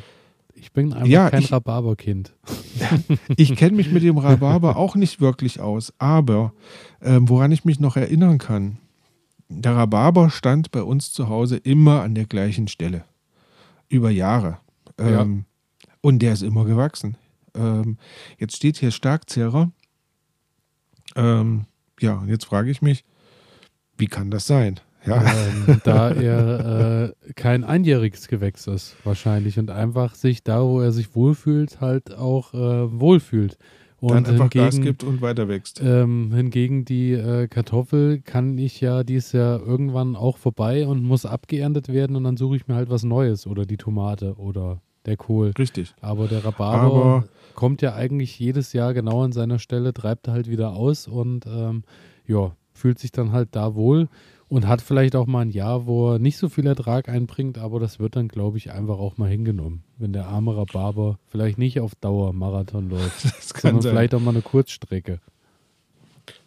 ich 0.63 0.73
bin 0.73 0.93
einfach 0.93 1.07
Ja, 1.09 1.29
kein 1.29 1.43
ich- 1.43 1.53
Rhabarberkind. 1.53 2.33
Ich 3.37 3.55
kenne 3.57 3.77
mich 3.77 3.91
mit 3.91 4.03
dem 4.03 4.17
Rhabarber 4.19 4.77
auch 4.77 4.95
nicht 4.97 5.21
wirklich 5.21 5.61
aus, 5.61 5.93
aber 5.99 6.53
ähm, 7.01 7.29
woran 7.29 7.51
ich 7.53 7.65
mich 7.65 7.81
noch 7.81 7.97
erinnern 7.97 8.39
kann, 8.39 8.79
der 9.49 9.77
Rhabarber 9.77 10.31
stand 10.31 10.71
bei 10.71 10.83
uns 10.83 11.13
zu 11.13 11.29
Hause 11.29 11.57
immer 11.57 12.03
an 12.03 12.15
der 12.15 12.25
gleichen 12.27 12.69
Stelle. 12.69 13.05
Über 13.89 14.11
Jahre. 14.11 14.59
Ähm, 14.99 15.45
Und 16.01 16.21
der 16.21 16.33
ist 16.33 16.43
immer 16.43 16.65
gewachsen. 16.65 17.17
Ähm, 17.55 17.99
jetzt 18.39 18.57
steht 18.57 18.79
hier 18.79 18.91
Starkzehrer. 18.91 19.71
Ähm, 21.17 21.67
ja, 22.01 22.15
und 22.15 22.29
jetzt 22.29 22.47
frage 22.47 22.71
ich 22.71 22.81
mich, 22.83 23.05
wie 23.99 24.07
kann 24.07 24.31
das 24.31 24.47
sein? 24.47 24.81
Ja, 25.07 25.23
ähm, 25.23 25.81
da 25.85 26.11
er 26.11 27.05
äh, 27.27 27.33
kein 27.35 27.65
einjähriges 27.65 28.29
Gewächs 28.29 28.67
ist, 28.67 28.97
wahrscheinlich. 29.05 29.59
Und 29.59 29.71
einfach 29.71 30.15
sich 30.15 30.43
da, 30.43 30.63
wo 30.63 30.81
er 30.81 30.93
sich 30.93 31.15
wohlfühlt, 31.15 31.81
halt 31.81 32.15
auch 32.15 32.55
äh, 32.55 33.01
wohlfühlt. 33.01 33.59
Und 34.01 34.15
dann 34.15 34.27
einfach 34.27 34.51
Gas 34.51 34.75
hingegen, 34.75 34.85
gibt 34.85 35.05
und 35.05 35.23
weiter 35.23 35.47
wächst. 35.47 35.81
ähm, 35.81 36.33
hingegen 36.35 36.85
die 36.85 37.13
äh, 37.13 37.47
Kartoffel 37.47 38.21
kann 38.21 38.59
ich 38.59 38.81
ja, 38.81 39.05
die 39.05 39.15
ist 39.15 39.31
ja 39.33 39.57
irgendwann 39.57 40.17
auch 40.17 40.39
vorbei 40.39 40.89
und 40.89 41.05
muss 41.05 41.25
abgeerntet 41.25 41.89
werden 41.89 42.17
und 42.17 42.25
dann 42.25 42.37
suche 42.37 42.57
ich 42.57 42.67
mir 42.67 42.75
halt 42.75 42.91
was 42.91 43.05
Neues 43.05 43.47
oder 43.47 43.65
die 43.65 43.77
Tomate 43.77 44.35
oder 44.39 44.83
der 45.07 45.17
Kohl. 45.17 45.53
Richtig. 45.57 45.95
Aber 46.01 46.27
der 46.27 46.45
Rhabarber 46.45 46.85
Aber 46.85 47.25
kommt 47.55 47.81
ja 47.81 47.95
eigentlich 47.95 48.37
jedes 48.41 48.73
Jahr 48.73 48.93
genau 48.93 49.23
an 49.23 49.31
seiner 49.31 49.61
Stelle, 49.61 49.93
treibt 49.93 50.27
halt 50.27 50.51
wieder 50.51 50.73
aus 50.73 51.07
und 51.07 51.47
ähm, 51.47 51.85
ja, 52.27 52.57
fühlt 52.73 52.99
sich 52.99 53.13
dann 53.13 53.31
halt 53.31 53.51
da 53.53 53.77
wohl 53.77 54.09
und 54.53 54.69
hat 54.69 54.83
vielleicht 54.83 55.17
auch 55.17 55.27
mal 55.27 55.41
ein 55.41 55.51
Jahr, 55.51 55.87
wo 55.87 56.13
er 56.13 56.19
nicht 56.19 56.37
so 56.37 56.51
viel 56.51 56.67
Ertrag 56.67 57.09
einbringt, 57.09 57.57
aber 57.57 57.81
das 57.81 57.99
wird 57.99 58.17
dann, 58.17 58.29
glaube 58.29 58.59
ich, 58.59 58.71
einfach 58.71 58.99
auch 58.99 59.17
mal 59.17 59.31
hingenommen, 59.31 59.83
wenn 59.97 60.13
der 60.13 60.27
arme 60.27 60.55
Rhabarber 60.55 61.19
vielleicht 61.27 61.57
nicht 61.57 61.81
auf 61.81 61.95
Dauer 61.95 62.35
Marathon 62.35 62.91
läuft, 62.91 63.25
das 63.39 63.55
kann 63.55 63.63
sondern 63.63 63.83
sein. 63.83 63.93
vielleicht 63.93 64.15
auch 64.15 64.21
mal 64.21 64.33
eine 64.33 64.43
Kurzstrecke. 64.43 65.21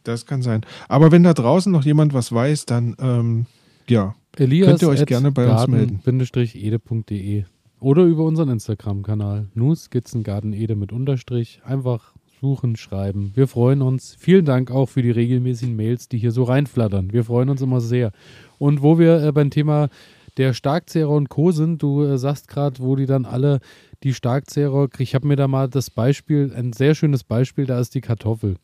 Das 0.03 0.27
kann 0.27 0.43
sein. 0.43 0.61
Aber 0.87 1.11
wenn 1.11 1.23
da 1.23 1.33
draußen 1.33 1.71
noch 1.71 1.83
jemand 1.83 2.13
was 2.13 2.31
weiß, 2.31 2.67
dann 2.67 2.95
ähm, 2.99 3.47
ja, 3.89 4.13
Elias 4.37 4.67
Könnt 4.67 4.81
ihr 4.83 4.89
euch 4.89 5.05
gerne 5.07 5.31
bei 5.31 5.51
uns 5.51 5.65
melden. 5.65 5.99
garten-ede.de 6.03 7.45
oder 7.79 8.03
über 8.03 8.23
unseren 8.23 8.49
Instagram-Kanal 8.49 9.47
Nuskizzengartenede 9.55 10.75
mit 10.75 10.91
Unterstrich. 10.91 11.61
Einfach 11.65 12.13
suchen, 12.41 12.75
schreiben. 12.75 13.31
Wir 13.35 13.47
freuen 13.47 13.81
uns. 13.81 14.15
Vielen 14.19 14.45
Dank 14.45 14.71
auch 14.71 14.87
für 14.87 15.01
die 15.01 15.11
regelmäßigen 15.11 15.75
Mails, 15.75 16.07
die 16.07 16.17
hier 16.17 16.31
so 16.31 16.43
reinflattern. 16.43 17.11
Wir 17.13 17.23
freuen 17.23 17.49
uns 17.49 17.61
immer 17.61 17.81
sehr. 17.81 18.11
Und 18.57 18.81
wo 18.81 18.99
wir 18.99 19.23
äh, 19.23 19.31
beim 19.31 19.49
Thema 19.49 19.89
der 20.37 20.53
Starkzehrer 20.53 21.09
und 21.09 21.29
Co. 21.29 21.51
sind, 21.51 21.81
du 21.81 22.03
äh, 22.03 22.17
sagst 22.17 22.47
gerade, 22.47 22.79
wo 22.81 22.95
die 22.95 23.05
dann 23.05 23.25
alle 23.25 23.59
die 24.03 24.13
Starkzehrer, 24.13 24.89
ich 24.97 25.15
habe 25.15 25.27
mir 25.27 25.35
da 25.37 25.47
mal 25.47 25.69
das 25.69 25.89
Beispiel, 25.89 26.51
ein 26.55 26.73
sehr 26.73 26.93
schönes 26.95 27.23
Beispiel, 27.23 27.65
da 27.65 27.79
ist 27.79 27.95
die 27.95 28.01
Kartoffel. 28.01 28.55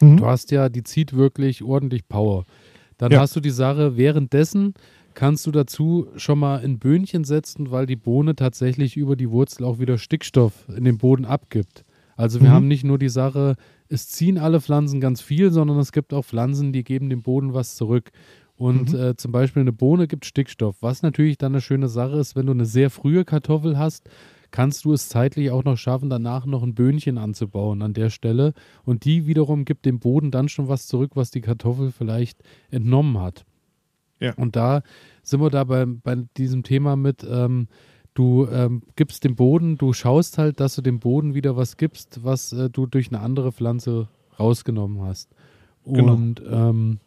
Mhm. 0.00 0.18
Du 0.18 0.26
hast 0.26 0.50
ja, 0.50 0.68
die 0.68 0.82
zieht 0.82 1.14
wirklich 1.14 1.62
ordentlich 1.62 2.08
Power. 2.08 2.44
Dann 2.98 3.12
Ja. 3.12 3.20
hast 3.20 3.34
du 3.36 3.40
die 3.40 3.50
Sache, 3.50 3.96
währenddessen 3.96 4.74
kannst 5.14 5.46
du 5.46 5.50
dazu 5.50 6.06
schon 6.16 6.38
mal 6.38 6.60
ein 6.60 6.78
Böhnchen 6.78 7.24
setzen, 7.24 7.70
weil 7.70 7.86
die 7.86 7.96
Bohne 7.96 8.36
tatsächlich 8.36 8.96
über 8.96 9.16
die 9.16 9.30
Wurzel 9.30 9.64
auch 9.64 9.78
wieder 9.78 9.98
Stickstoff 9.98 10.66
in 10.76 10.84
den 10.84 10.98
Boden 10.98 11.24
abgibt. 11.24 11.84
Also 12.18 12.40
wir 12.42 12.50
Mhm. 12.50 12.52
haben 12.52 12.68
nicht 12.68 12.84
nur 12.84 12.98
die 12.98 13.08
Sache, 13.08 13.54
es 13.88 14.08
ziehen 14.08 14.36
alle 14.36 14.60
Pflanzen 14.60 15.00
ganz 15.00 15.22
viel, 15.22 15.50
sondern 15.52 15.78
es 15.78 15.92
gibt 15.92 16.12
auch 16.12 16.24
Pflanzen, 16.24 16.72
die 16.72 16.84
geben 16.84 17.08
dem 17.08 17.22
Boden 17.22 17.54
was 17.54 17.76
zurück. 17.76 18.10
Und 18.56 18.92
Mhm. 18.92 18.98
äh, 18.98 19.16
zum 19.16 19.30
Beispiel 19.30 19.60
eine 19.62 19.72
Bohne 19.72 20.08
gibt 20.08 20.26
Stickstoff, 20.26 20.76
was 20.82 21.02
natürlich 21.02 21.38
dann 21.38 21.52
eine 21.52 21.60
schöne 21.60 21.88
Sache 21.88 22.18
ist, 22.18 22.34
wenn 22.34 22.46
du 22.46 22.52
eine 22.52 22.66
sehr 22.66 22.90
frühe 22.90 23.24
Kartoffel 23.24 23.78
hast, 23.78 24.10
kannst 24.50 24.84
du 24.84 24.92
es 24.92 25.08
zeitlich 25.08 25.50
auch 25.52 25.62
noch 25.62 25.76
schaffen, 25.76 26.10
danach 26.10 26.44
noch 26.44 26.62
ein 26.64 26.74
Böhnchen 26.74 27.18
anzubauen 27.18 27.82
an 27.82 27.92
der 27.94 28.10
Stelle. 28.10 28.52
Und 28.84 29.04
die 29.04 29.26
wiederum 29.26 29.64
gibt 29.64 29.86
dem 29.86 30.00
Boden 30.00 30.30
dann 30.32 30.48
schon 30.48 30.66
was 30.68 30.86
zurück, 30.88 31.12
was 31.14 31.30
die 31.30 31.40
Kartoffel 31.42 31.92
vielleicht 31.92 32.42
entnommen 32.70 33.20
hat. 33.20 33.44
Ja. 34.20 34.34
Und 34.34 34.56
da 34.56 34.82
sind 35.22 35.40
wir 35.40 35.50
da 35.50 35.62
bei, 35.62 35.84
bei 35.86 36.16
diesem 36.36 36.64
Thema 36.64 36.96
mit, 36.96 37.24
ähm, 37.30 37.68
du 38.18 38.48
ähm, 38.50 38.82
gibst 38.96 39.22
dem 39.24 39.36
Boden, 39.36 39.78
du 39.78 39.92
schaust 39.92 40.38
halt, 40.38 40.58
dass 40.58 40.74
du 40.74 40.82
dem 40.82 40.98
Boden 40.98 41.34
wieder 41.34 41.56
was 41.56 41.76
gibst, 41.76 42.24
was 42.24 42.52
äh, 42.52 42.68
du 42.68 42.86
durch 42.86 43.08
eine 43.08 43.20
andere 43.20 43.52
Pflanze 43.52 44.08
rausgenommen 44.38 45.02
hast. 45.02 45.30
Genau. 45.84 46.14
Und 46.14 46.42
ähm, 46.50 46.98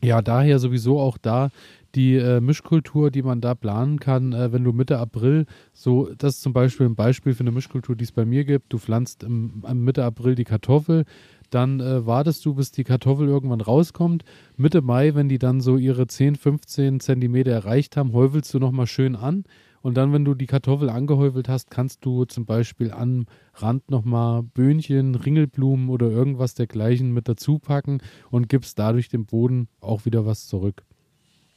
ja, 0.00 0.22
daher 0.22 0.60
sowieso 0.60 1.00
auch 1.00 1.18
da 1.18 1.50
die 1.94 2.14
äh, 2.14 2.40
Mischkultur, 2.40 3.10
die 3.10 3.22
man 3.22 3.40
da 3.40 3.54
planen 3.54 3.98
kann, 3.98 4.32
äh, 4.32 4.52
wenn 4.52 4.62
du 4.62 4.72
Mitte 4.72 4.98
April, 4.98 5.46
so, 5.72 6.10
das 6.16 6.36
ist 6.36 6.42
zum 6.42 6.52
Beispiel 6.52 6.86
ein 6.86 6.94
Beispiel 6.94 7.34
für 7.34 7.40
eine 7.40 7.50
Mischkultur, 7.50 7.96
die 7.96 8.04
es 8.04 8.12
bei 8.12 8.24
mir 8.24 8.44
gibt. 8.44 8.72
Du 8.72 8.78
pflanzt 8.78 9.24
im, 9.24 9.64
am 9.64 9.82
Mitte 9.82 10.04
April 10.04 10.34
die 10.34 10.44
Kartoffel, 10.44 11.04
dann 11.50 11.80
äh, 11.80 12.06
wartest 12.06 12.44
du, 12.44 12.54
bis 12.54 12.70
die 12.70 12.84
Kartoffel 12.84 13.26
irgendwann 13.26 13.62
rauskommt. 13.62 14.24
Mitte 14.56 14.82
Mai, 14.82 15.14
wenn 15.14 15.28
die 15.28 15.38
dann 15.38 15.60
so 15.60 15.78
ihre 15.78 16.06
10, 16.06 16.36
15 16.36 17.00
Zentimeter 17.00 17.52
erreicht 17.52 17.96
haben, 17.96 18.12
häufelst 18.12 18.52
du 18.52 18.58
nochmal 18.58 18.86
schön 18.86 19.16
an. 19.16 19.44
Und 19.82 19.96
dann, 19.96 20.12
wenn 20.12 20.24
du 20.24 20.34
die 20.34 20.46
Kartoffel 20.46 20.90
angehäufelt 20.90 21.48
hast, 21.48 21.70
kannst 21.70 22.04
du 22.04 22.24
zum 22.24 22.46
Beispiel 22.46 22.90
am 22.90 23.26
Rand 23.54 23.90
nochmal 23.90 24.42
Böhnchen, 24.42 25.14
Ringelblumen 25.14 25.88
oder 25.88 26.10
irgendwas 26.10 26.54
dergleichen 26.54 27.12
mit 27.12 27.28
dazu 27.28 27.58
packen 27.58 28.00
und 28.30 28.48
gibst 28.48 28.78
dadurch 28.78 29.08
dem 29.08 29.26
Boden 29.26 29.68
auch 29.80 30.04
wieder 30.04 30.26
was 30.26 30.46
zurück. 30.46 30.82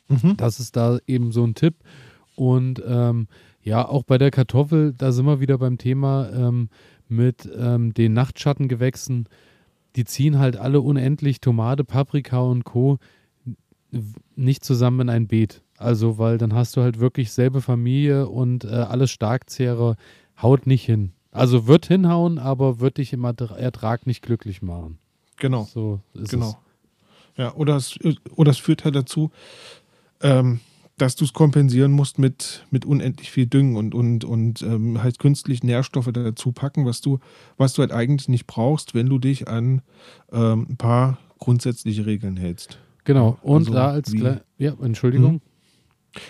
Mhm. 0.07 0.37
Das 0.37 0.59
ist 0.59 0.75
da 0.75 0.99
eben 1.07 1.31
so 1.31 1.43
ein 1.43 1.55
Tipp. 1.55 1.75
Und 2.35 2.81
ähm, 2.85 3.27
ja, 3.63 3.87
auch 3.87 4.03
bei 4.03 4.17
der 4.17 4.31
Kartoffel, 4.31 4.93
da 4.93 5.11
sind 5.11 5.25
wir 5.25 5.39
wieder 5.39 5.57
beim 5.57 5.77
Thema 5.77 6.29
ähm, 6.33 6.69
mit 7.07 7.49
ähm, 7.55 7.93
den 7.93 8.13
Nachtschattengewächsen. 8.13 9.27
Die 9.95 10.05
ziehen 10.05 10.39
halt 10.39 10.57
alle 10.57 10.81
unendlich 10.81 11.41
Tomate, 11.41 11.83
Paprika 11.83 12.39
und 12.39 12.63
Co. 12.63 12.97
nicht 14.35 14.63
zusammen 14.63 15.01
in 15.01 15.09
ein 15.09 15.27
Beet. 15.27 15.61
Also, 15.81 16.17
weil 16.17 16.37
dann 16.37 16.53
hast 16.53 16.77
du 16.77 16.81
halt 16.81 16.99
wirklich 16.99 17.31
selbe 17.31 17.61
Familie 17.61 18.27
und 18.29 18.63
äh, 18.63 18.67
alles 18.67 19.11
Starkzehrer 19.11 19.95
haut 20.41 20.67
nicht 20.67 20.85
hin. 20.85 21.11
Also 21.31 21.67
wird 21.67 21.85
hinhauen, 21.85 22.37
aber 22.39 22.79
wird 22.79 22.97
dich 22.97 23.13
im 23.13 23.21
Ertra- 23.25 23.55
Ertrag 23.55 24.05
nicht 24.05 24.21
glücklich 24.21 24.61
machen. 24.61 24.97
Genau. 25.37 25.63
So 25.73 25.99
ist 26.13 26.31
Genau. 26.31 26.49
es. 26.49 26.55
Ja, 27.37 27.53
oder 27.55 27.77
es, 27.77 27.97
oder 28.35 28.51
es 28.51 28.57
führt 28.57 28.83
halt 28.83 28.95
dazu, 28.95 29.31
ähm, 30.21 30.59
dass 30.97 31.15
du 31.15 31.23
es 31.25 31.33
kompensieren 31.33 31.91
musst 31.93 32.19
mit, 32.19 32.65
mit 32.69 32.85
unendlich 32.85 33.31
viel 33.31 33.47
Düngen 33.47 33.75
und, 33.75 33.95
und, 33.95 34.23
und 34.23 34.61
ähm, 34.61 35.01
halt 35.01 35.17
künstlich 35.17 35.63
Nährstoffe 35.63 36.09
dazu 36.13 36.51
packen, 36.51 36.85
was 36.85 37.01
du, 37.01 37.19
was 37.57 37.73
du 37.73 37.81
halt 37.81 37.91
eigentlich 37.91 38.27
nicht 38.29 38.45
brauchst, 38.45 38.93
wenn 38.93 39.07
du 39.07 39.17
dich 39.17 39.47
an 39.47 39.81
ähm, 40.31 40.67
ein 40.69 40.77
paar 40.77 41.17
grundsätzliche 41.39 42.05
Regeln 42.05 42.37
hältst. 42.37 42.77
Genau. 43.05 43.37
Und 43.41 43.61
Also 43.61 43.73
da 43.73 43.87
als 43.91 44.11
wie- 44.13 44.35
ja, 44.59 44.73
Entschuldigung. 44.81 45.41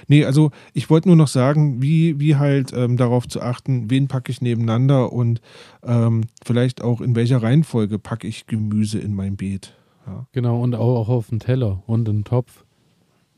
Nee, 0.08 0.26
also 0.26 0.52
ich 0.74 0.90
wollte 0.90 1.08
nur 1.08 1.16
noch 1.16 1.28
sagen, 1.28 1.82
wie, 1.82 2.20
wie 2.20 2.36
halt 2.36 2.72
ähm, 2.74 2.98
darauf 2.98 3.28
zu 3.28 3.42
achten, 3.42 3.90
wen 3.90 4.08
packe 4.08 4.32
ich 4.32 4.42
nebeneinander 4.42 5.12
und 5.12 5.42
ähm, 5.84 6.26
vielleicht 6.44 6.82
auch 6.82 7.02
in 7.02 7.16
welcher 7.16 7.42
Reihenfolge 7.42 7.98
packe 8.00 8.28
ich 8.28 8.48
Gemüse 8.48 9.00
in 9.00 9.14
mein 9.16 9.38
Beet. 9.38 9.74
Ja. 10.06 10.28
Genau, 10.32 10.62
und 10.62 10.76
auch, 10.76 10.98
auch 10.98 11.10
auf 11.10 11.30
dem 11.30 11.40
Teller 11.40 11.84
und 11.88 12.08
im 12.10 12.24
Topf. 12.24 12.66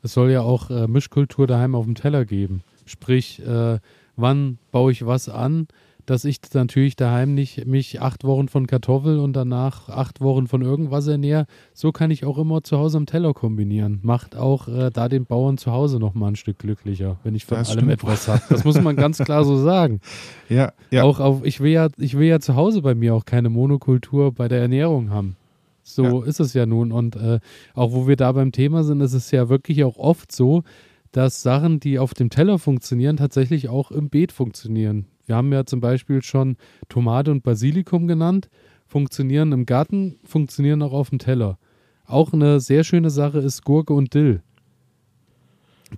Es 0.01 0.13
soll 0.13 0.31
ja 0.31 0.41
auch 0.41 0.69
äh, 0.69 0.87
Mischkultur 0.87 1.47
daheim 1.47 1.75
auf 1.75 1.85
dem 1.85 1.95
Teller 1.95 2.25
geben. 2.25 2.63
Sprich, 2.85 3.41
äh, 3.45 3.79
wann 4.15 4.57
baue 4.71 4.91
ich 4.91 5.05
was 5.05 5.29
an, 5.29 5.67
dass 6.05 6.25
ich 6.25 6.39
natürlich 6.53 6.95
daheim 6.95 7.33
nicht 7.33 7.65
mich 7.65 8.01
acht 8.01 8.23
Wochen 8.23 8.47
von 8.49 8.67
Kartoffel 8.67 9.19
und 9.19 9.33
danach 9.33 9.89
acht 9.89 10.21
Wochen 10.21 10.47
von 10.47 10.61
irgendwas 10.61 11.07
ernähre. 11.07 11.45
So 11.73 11.91
kann 11.91 12.11
ich 12.11 12.25
auch 12.25 12.37
immer 12.37 12.63
zu 12.63 12.77
Hause 12.77 12.97
am 12.97 13.05
Teller 13.05 13.33
kombinieren. 13.33 13.99
Macht 14.03 14.35
auch 14.35 14.67
äh, 14.67 14.89
da 14.91 15.07
den 15.07 15.25
Bauern 15.25 15.57
zu 15.57 15.71
Hause 15.71 15.99
noch 15.99 16.13
mal 16.13 16.27
ein 16.29 16.35
Stück 16.35 16.59
glücklicher, 16.59 17.17
wenn 17.23 17.35
ich 17.35 17.45
von 17.45 17.57
Das 17.57 17.69
allem 17.69 17.79
stimmt. 17.79 17.91
etwas 17.93 18.27
habe. 18.27 18.41
Das 18.49 18.63
muss 18.63 18.81
man 18.81 18.95
ganz 18.95 19.17
klar 19.19 19.43
so 19.45 19.57
sagen. 19.57 19.99
Ja, 20.49 20.73
ja. 20.91 21.03
Auch 21.03 21.19
auf, 21.19 21.43
ich 21.45 21.61
will 21.61 21.71
ja, 21.71 21.87
ich 21.97 22.15
will 22.17 22.27
ja 22.27 22.39
zu 22.39 22.55
Hause 22.55 22.81
bei 22.81 22.93
mir 22.93 23.15
auch 23.15 23.25
keine 23.25 23.49
Monokultur 23.49 24.31
bei 24.33 24.47
der 24.47 24.59
Ernährung 24.61 25.09
haben. 25.09 25.35
So 25.83 26.21
ist 26.21 26.39
es 26.39 26.53
ja 26.53 26.65
nun. 26.65 26.91
Und 26.91 27.15
äh, 27.15 27.39
auch 27.73 27.91
wo 27.91 28.07
wir 28.07 28.15
da 28.15 28.31
beim 28.33 28.51
Thema 28.51 28.83
sind, 28.83 29.01
ist 29.01 29.13
es 29.13 29.31
ja 29.31 29.49
wirklich 29.49 29.83
auch 29.83 29.97
oft 29.97 30.31
so, 30.31 30.63
dass 31.11 31.41
Sachen, 31.41 31.79
die 31.79 31.97
auf 31.97 32.13
dem 32.13 32.29
Teller 32.29 32.59
funktionieren, 32.59 33.17
tatsächlich 33.17 33.69
auch 33.69 33.91
im 33.91 34.09
Beet 34.09 34.31
funktionieren. 34.31 35.05
Wir 35.25 35.35
haben 35.35 35.51
ja 35.53 35.65
zum 35.65 35.79
Beispiel 35.79 36.21
schon 36.21 36.57
Tomate 36.89 37.31
und 37.31 37.43
Basilikum 37.43 38.07
genannt, 38.07 38.49
funktionieren 38.85 39.51
im 39.51 39.65
Garten, 39.65 40.19
funktionieren 40.23 40.81
auch 40.81 40.93
auf 40.93 41.09
dem 41.09 41.19
Teller. 41.19 41.57
Auch 42.05 42.33
eine 42.33 42.59
sehr 42.59 42.83
schöne 42.83 43.09
Sache 43.09 43.39
ist 43.39 43.63
Gurke 43.63 43.93
und 43.93 44.13
Dill. 44.13 44.41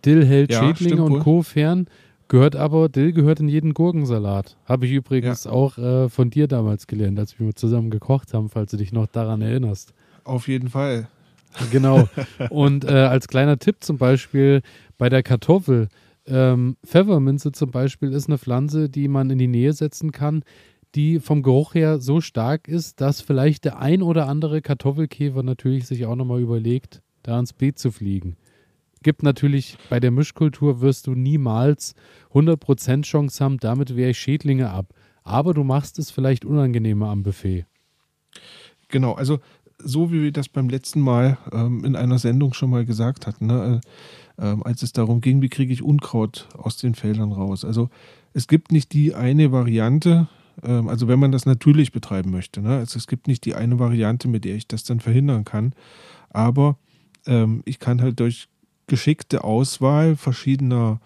Dill 0.03 0.25
hält 0.25 0.51
Ja, 0.51 0.59
Schädlinge 0.59 1.03
und 1.03 1.11
wohl. 1.13 1.19
Co. 1.21 1.41
fern, 1.41 1.87
gehört 2.27 2.55
aber, 2.55 2.89
Dill 2.89 3.13
gehört 3.13 3.39
in 3.39 3.47
jeden 3.47 3.73
Gurkensalat. 3.73 4.57
Habe 4.65 4.85
ich 4.85 4.91
übrigens 4.91 5.47
auch 5.47 5.77
äh, 5.77 6.09
von 6.09 6.29
dir 6.29 6.47
damals 6.47 6.87
gelernt, 6.87 7.17
als 7.17 7.39
wir 7.39 7.55
zusammen 7.55 7.89
gekocht 7.89 8.33
haben, 8.33 8.49
falls 8.49 8.71
du 8.71 8.77
dich 8.77 8.91
noch 8.91 9.07
daran 9.07 9.41
erinnerst. 9.41 9.93
Auf 10.23 10.47
jeden 10.47 10.69
Fall. 10.69 11.07
Genau. 11.71 12.09
Und 12.49 12.85
äh, 12.85 12.91
als 12.91 13.27
kleiner 13.27 13.57
Tipp 13.57 13.77
zum 13.79 13.97
Beispiel 13.97 14.61
bei 14.97 15.09
der 15.09 15.23
Kartoffel, 15.23 15.87
ähm, 16.27 16.77
Pfefferminze 16.85 17.51
zum 17.51 17.71
Beispiel 17.71 18.11
ist 18.11 18.27
eine 18.27 18.37
Pflanze, 18.37 18.89
die 18.89 19.07
man 19.07 19.29
in 19.29 19.37
die 19.37 19.47
Nähe 19.47 19.73
setzen 19.73 20.11
kann, 20.11 20.43
die 20.95 21.19
vom 21.19 21.43
Geruch 21.43 21.75
her 21.75 21.99
so 21.99 22.21
stark 22.21 22.67
ist, 22.67 23.01
dass 23.01 23.21
vielleicht 23.21 23.65
der 23.65 23.79
ein 23.79 24.01
oder 24.01 24.27
andere 24.27 24.61
Kartoffelkäfer 24.61 25.43
natürlich 25.43 25.87
sich 25.87 26.05
auch 26.05 26.15
nochmal 26.15 26.41
überlegt, 26.41 27.01
da 27.23 27.37
ins 27.37 27.53
Beet 27.53 27.77
zu 27.77 27.91
fliegen. 27.91 28.37
Gibt 29.03 29.21
natürlich 29.21 29.77
bei 29.89 29.99
der 29.99 30.11
Mischkultur 30.11 30.81
wirst 30.81 31.07
du 31.07 31.13
niemals 31.13 31.93
100% 32.33 33.03
Chance 33.03 33.43
haben, 33.43 33.57
damit 33.57 33.95
wehre 33.95 34.11
ich 34.11 34.19
Schädlinge 34.19 34.71
ab. 34.71 34.93
Aber 35.23 35.53
du 35.53 35.63
machst 35.63 35.99
es 35.99 36.11
vielleicht 36.11 36.45
unangenehmer 36.45 37.09
am 37.09 37.23
Buffet. 37.23 37.65
Genau, 38.87 39.13
also 39.13 39.39
so 39.77 40.11
wie 40.11 40.23
wir 40.23 40.31
das 40.31 40.49
beim 40.49 40.69
letzten 40.69 41.01
Mal 41.01 41.37
ähm, 41.51 41.83
in 41.83 41.95
einer 41.95 42.19
Sendung 42.19 42.53
schon 42.53 42.69
mal 42.69 42.85
gesagt 42.85 43.27
hatten, 43.27 43.47
ne, 43.47 43.81
äh, 43.83 43.87
ähm, 44.39 44.63
als 44.63 44.83
es 44.83 44.93
darum 44.93 45.21
ging, 45.21 45.41
wie 45.41 45.49
kriege 45.49 45.73
ich 45.73 45.81
Unkraut 45.81 46.47
aus 46.57 46.77
den 46.77 46.95
Feldern 46.95 47.31
raus. 47.31 47.63
Also 47.65 47.89
es 48.33 48.47
gibt 48.47 48.71
nicht 48.71 48.93
die 48.93 49.13
eine 49.15 49.51
Variante, 49.51 50.27
ähm, 50.63 50.87
also 50.87 51.07
wenn 51.07 51.19
man 51.19 51.31
das 51.31 51.45
natürlich 51.45 51.91
betreiben 51.91 52.31
möchte. 52.31 52.61
Ne, 52.61 52.77
also 52.77 52.97
es 52.97 53.07
gibt 53.07 53.27
nicht 53.27 53.45
die 53.45 53.55
eine 53.55 53.79
Variante, 53.79 54.27
mit 54.27 54.45
der 54.45 54.55
ich 54.55 54.67
das 54.67 54.83
dann 54.83 54.99
verhindern 54.99 55.45
kann, 55.45 55.73
aber 56.29 56.77
ähm, 57.25 57.61
ich 57.65 57.79
kann 57.79 58.01
halt 58.01 58.19
durch 58.19 58.47
geschickte 58.87 59.43
Auswahl 59.43 60.15
verschiedener, 60.15 60.99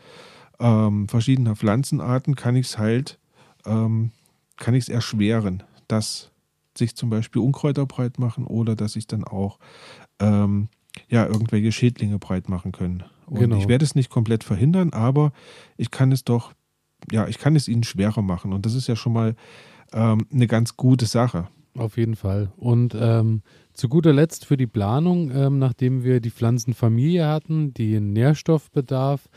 ähm, 0.60 1.08
verschiedener 1.08 1.56
Pflanzenarten 1.56 2.36
kann 2.36 2.56
ich 2.56 2.68
es 2.68 2.78
halt, 2.78 3.20
ähm, 3.66 4.12
kann 4.58 4.74
ich 4.74 4.84
es 4.84 4.90
erschweren, 4.90 5.64
dass 5.88 6.32
sich 6.78 6.96
zum 6.96 7.10
Beispiel 7.10 7.42
Unkräuter 7.42 7.86
breit 7.86 8.20
machen 8.20 8.46
oder 8.46 8.76
dass 8.76 8.94
sich 8.94 9.08
dann 9.08 9.24
auch 9.24 9.60
ähm, 10.20 10.68
ja, 11.08 11.26
irgendwelche 11.26 11.72
Schädlinge 11.72 12.20
breit 12.20 12.50
machen 12.50 12.72
können. 12.72 13.04
Und 13.30 13.40
Genau. 13.40 13.58
ich 13.58 13.68
werde 13.68 13.86
es 13.86 13.96
nicht 13.96 14.10
komplett 14.10 14.44
verhindern, 14.44 14.92
aber 14.92 15.32
ich 15.78 15.92
kann 15.92 16.12
es 16.12 16.24
doch, 16.24 16.54
ja, 17.12 17.28
ich 17.28 17.38
kann 17.38 17.56
es 17.56 17.68
ihnen 17.68 17.84
schwerer 17.84 18.22
machen. 18.22 18.54
Und 18.54 18.66
das 18.66 18.74
ist 18.76 18.88
ja 18.88 18.96
schon 18.96 19.14
mal 19.14 19.36
ähm, 19.94 20.26
eine 20.34 20.48
ganz 20.48 20.76
gute 20.78 21.06
Sache. 21.06 21.48
Auf 21.78 21.98
jeden 21.98 22.16
Fall. 22.16 22.52
Und 22.58 22.96
ähm, 23.00 23.42
zu 23.74 23.88
guter 23.88 24.12
Letzt 24.12 24.46
für 24.46 24.58
die 24.58 24.68
Planung, 24.68 25.32
ähm, 25.32 25.60
nachdem 25.60 26.04
wir 26.04 26.20
die 26.20 26.32
Pflanzenfamilie 26.32 27.26
hatten, 27.28 27.74
den 27.74 28.12
Nährstoffbedarf 28.14 29.30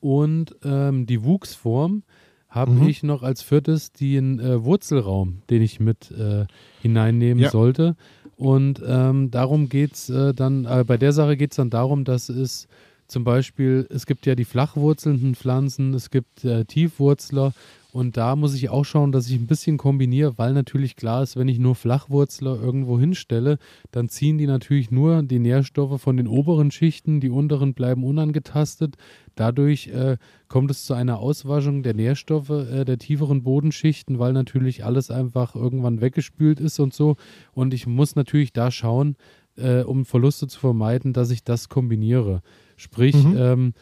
und 0.00 0.56
ähm, 0.64 1.06
die 1.06 1.22
Wuchsform, 1.24 2.02
habe 2.48 2.70
Mhm. 2.72 2.86
ich 2.88 3.02
noch 3.02 3.22
als 3.22 3.42
viertes 3.42 3.92
den 3.92 4.38
äh, 4.38 4.62
Wurzelraum, 4.64 5.42
den 5.50 5.62
ich 5.62 5.80
mit 5.80 6.10
äh, 6.10 6.44
hineinnehmen 6.82 7.42
Ja. 7.42 7.50
sollte. 7.50 7.96
Und 8.36 8.82
ähm, 8.86 9.30
darum 9.30 9.68
geht 9.68 9.94
es 9.94 10.10
äh, 10.10 10.34
dann, 10.34 10.64
äh, 10.66 10.84
bei 10.86 10.96
der 10.98 11.12
Sache 11.12 11.36
geht 11.36 11.52
es 11.52 11.56
dann 11.56 11.70
darum, 11.70 12.04
dass 12.04 12.28
es 12.28 12.66
zum 13.12 13.24
Beispiel, 13.24 13.86
es 13.90 14.06
gibt 14.06 14.26
ja 14.26 14.34
die 14.34 14.44
flachwurzelnden 14.44 15.34
Pflanzen, 15.34 15.94
es 15.94 16.10
gibt 16.10 16.44
äh, 16.44 16.64
Tiefwurzler 16.64 17.52
und 17.92 18.16
da 18.16 18.36
muss 18.36 18.54
ich 18.54 18.70
auch 18.70 18.84
schauen, 18.84 19.12
dass 19.12 19.28
ich 19.28 19.38
ein 19.38 19.46
bisschen 19.46 19.76
kombiniere, 19.76 20.38
weil 20.38 20.54
natürlich 20.54 20.96
klar 20.96 21.22
ist, 21.22 21.36
wenn 21.36 21.48
ich 21.48 21.58
nur 21.58 21.74
Flachwurzler 21.74 22.58
irgendwo 22.58 22.98
hinstelle, 22.98 23.58
dann 23.90 24.08
ziehen 24.08 24.38
die 24.38 24.46
natürlich 24.46 24.90
nur 24.90 25.22
die 25.22 25.38
Nährstoffe 25.38 26.00
von 26.00 26.16
den 26.16 26.26
oberen 26.26 26.70
Schichten, 26.70 27.20
die 27.20 27.28
unteren 27.28 27.74
bleiben 27.74 28.02
unangetastet. 28.02 28.96
Dadurch 29.34 29.88
äh, 29.88 30.16
kommt 30.48 30.70
es 30.70 30.86
zu 30.86 30.94
einer 30.94 31.18
Auswaschung 31.18 31.82
der 31.82 31.92
Nährstoffe 31.92 32.48
äh, 32.48 32.86
der 32.86 32.96
tieferen 32.96 33.42
Bodenschichten, 33.42 34.18
weil 34.18 34.32
natürlich 34.32 34.86
alles 34.86 35.10
einfach 35.10 35.54
irgendwann 35.54 36.00
weggespült 36.00 36.60
ist 36.60 36.80
und 36.80 36.94
so. 36.94 37.16
Und 37.52 37.74
ich 37.74 37.86
muss 37.86 38.16
natürlich 38.16 38.54
da 38.54 38.70
schauen, 38.70 39.16
äh, 39.56 39.82
um 39.82 40.06
Verluste 40.06 40.46
zu 40.46 40.58
vermeiden, 40.58 41.12
dass 41.12 41.30
ich 41.30 41.44
das 41.44 41.68
kombiniere. 41.68 42.42
Sprich, 42.82 43.14
Mhm. 43.14 43.36
ähm, 43.38 43.72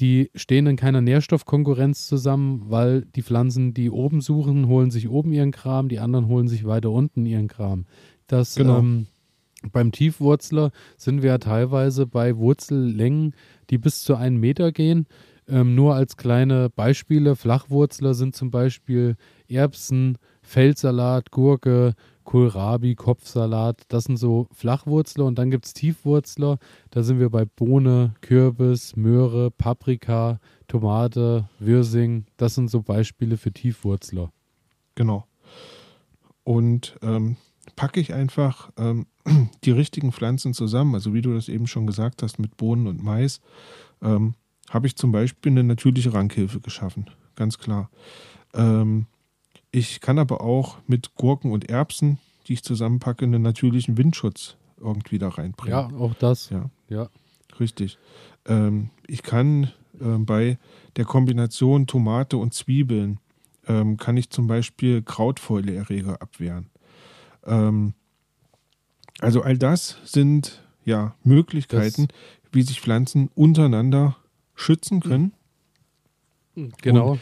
die 0.00 0.30
stehen 0.34 0.66
in 0.66 0.76
keiner 0.76 1.00
Nährstoffkonkurrenz 1.00 2.06
zusammen, 2.08 2.62
weil 2.66 3.02
die 3.14 3.22
Pflanzen, 3.22 3.74
die 3.74 3.90
oben 3.90 4.20
suchen, 4.20 4.66
holen 4.68 4.90
sich 4.90 5.08
oben 5.08 5.32
ihren 5.32 5.50
Kram, 5.52 5.88
die 5.88 5.98
anderen 5.98 6.26
holen 6.28 6.48
sich 6.48 6.64
weiter 6.64 6.90
unten 6.90 7.26
ihren 7.26 7.48
Kram. 7.48 7.84
Das 8.26 8.54
Genau. 8.54 8.78
ähm, 8.78 9.06
beim 9.72 9.92
Tiefwurzler 9.92 10.70
sind 10.96 11.22
wir 11.22 11.30
ja 11.30 11.38
teilweise 11.38 12.06
bei 12.06 12.36
Wurzellängen, 12.36 13.34
die 13.70 13.78
bis 13.78 14.02
zu 14.02 14.14
einen 14.14 14.38
Meter 14.38 14.72
gehen. 14.72 15.06
Ähm, 15.48 15.74
nur 15.74 15.94
als 15.94 16.16
kleine 16.16 16.70
Beispiele, 16.70 17.36
Flachwurzler 17.36 18.14
sind 18.14 18.34
zum 18.34 18.50
Beispiel 18.50 19.16
Erbsen, 19.48 20.16
Feldsalat, 20.42 21.30
Gurke, 21.30 21.94
Kohlrabi, 22.24 22.94
Kopfsalat. 22.94 23.82
Das 23.88 24.04
sind 24.04 24.16
so 24.16 24.48
Flachwurzler 24.52 25.24
und 25.24 25.38
dann 25.38 25.50
gibt 25.50 25.66
es 25.66 25.74
Tiefwurzler. 25.74 26.58
Da 26.90 27.02
sind 27.02 27.20
wir 27.20 27.30
bei 27.30 27.44
Bohne, 27.44 28.14
Kürbis, 28.20 28.96
Möhre, 28.96 29.50
Paprika, 29.50 30.40
Tomate, 30.66 31.48
Wirsing. 31.58 32.26
Das 32.36 32.54
sind 32.54 32.70
so 32.70 32.82
Beispiele 32.82 33.36
für 33.36 33.52
Tiefwurzler. 33.52 34.32
Genau. 34.94 35.26
Und 36.42 36.98
ähm, 37.02 37.36
packe 37.76 38.00
ich 38.00 38.12
einfach 38.12 38.70
ähm, 38.76 39.06
die 39.64 39.70
richtigen 39.70 40.12
Pflanzen 40.12 40.54
zusammen, 40.54 40.94
also 40.94 41.14
wie 41.14 41.22
du 41.22 41.34
das 41.34 41.48
eben 41.48 41.66
schon 41.66 41.86
gesagt 41.86 42.22
hast, 42.22 42.38
mit 42.38 42.56
Bohnen 42.56 42.86
und 42.86 43.02
Mais, 43.02 43.40
ähm, 44.02 44.34
habe 44.70 44.86
ich 44.86 44.96
zum 44.96 45.12
Beispiel 45.12 45.52
eine 45.52 45.64
natürliche 45.64 46.12
Rankhilfe 46.12 46.60
geschaffen. 46.60 47.10
Ganz 47.36 47.58
klar. 47.58 47.90
Ähm, 48.54 49.06
ich 49.74 50.00
kann 50.00 50.18
aber 50.18 50.40
auch 50.40 50.78
mit 50.86 51.14
Gurken 51.16 51.50
und 51.50 51.68
Erbsen, 51.68 52.18
die 52.46 52.52
ich 52.54 52.62
zusammenpacke, 52.62 53.24
einen 53.24 53.42
natürlichen 53.42 53.98
Windschutz 53.98 54.56
irgendwie 54.80 55.18
da 55.18 55.28
reinbringen. 55.28 55.90
Ja, 55.90 55.98
auch 55.98 56.14
das. 56.14 56.50
Ja. 56.50 56.70
Ja. 56.88 57.08
Richtig. 57.58 57.98
Ähm, 58.46 58.90
ich 59.06 59.22
kann 59.22 59.72
ähm, 60.00 60.26
bei 60.26 60.58
der 60.96 61.04
Kombination 61.04 61.86
Tomate 61.86 62.36
und 62.36 62.54
Zwiebeln 62.54 63.18
ähm, 63.66 63.96
kann 63.96 64.16
ich 64.16 64.30
zum 64.30 64.46
Beispiel 64.46 65.02
Krautfäuleerreger 65.02 66.20
abwehren. 66.20 66.70
Ähm, 67.44 67.94
also 69.20 69.42
all 69.42 69.58
das 69.58 69.98
sind 70.04 70.62
ja 70.84 71.14
Möglichkeiten, 71.24 72.08
wie 72.52 72.62
sich 72.62 72.80
Pflanzen 72.80 73.30
untereinander 73.34 74.16
schützen 74.54 75.00
können. 75.00 75.32
Genau, 76.82 77.18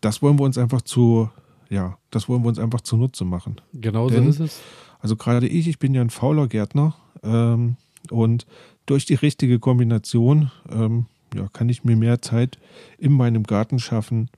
Das 0.00 0.22
wollen 0.22 0.38
wir 0.38 0.44
uns 0.44 0.58
einfach 0.58 0.82
zu, 0.82 1.30
ja, 1.68 1.98
das 2.10 2.28
wollen 2.28 2.42
wir 2.42 2.48
uns 2.48 2.58
einfach 2.58 2.80
zunutze 2.80 3.24
machen. 3.24 3.60
genau 3.72 4.08
so 4.08 4.14
Denn- 4.14 4.28
ist 4.28 4.40
es. 4.40 4.60
Also 5.00 5.16
gerade 5.16 5.46
ich, 5.46 5.68
ich 5.68 5.78
bin 5.78 5.94
ja 5.94 6.00
ein 6.00 6.10
fauler 6.10 6.48
Gärtner 6.48 6.94
ähm, 7.22 7.76
und 8.10 8.46
durch 8.86 9.04
die 9.04 9.14
richtige 9.14 9.58
Kombination 9.58 10.50
ähm, 10.70 11.06
ja, 11.34 11.48
kann 11.52 11.68
ich 11.68 11.84
mir 11.84 11.96
mehr 11.96 12.22
Zeit 12.22 12.58
in 12.98 13.12
meinem 13.12 13.42
Garten 13.42 13.78
schaffen, 13.78 14.30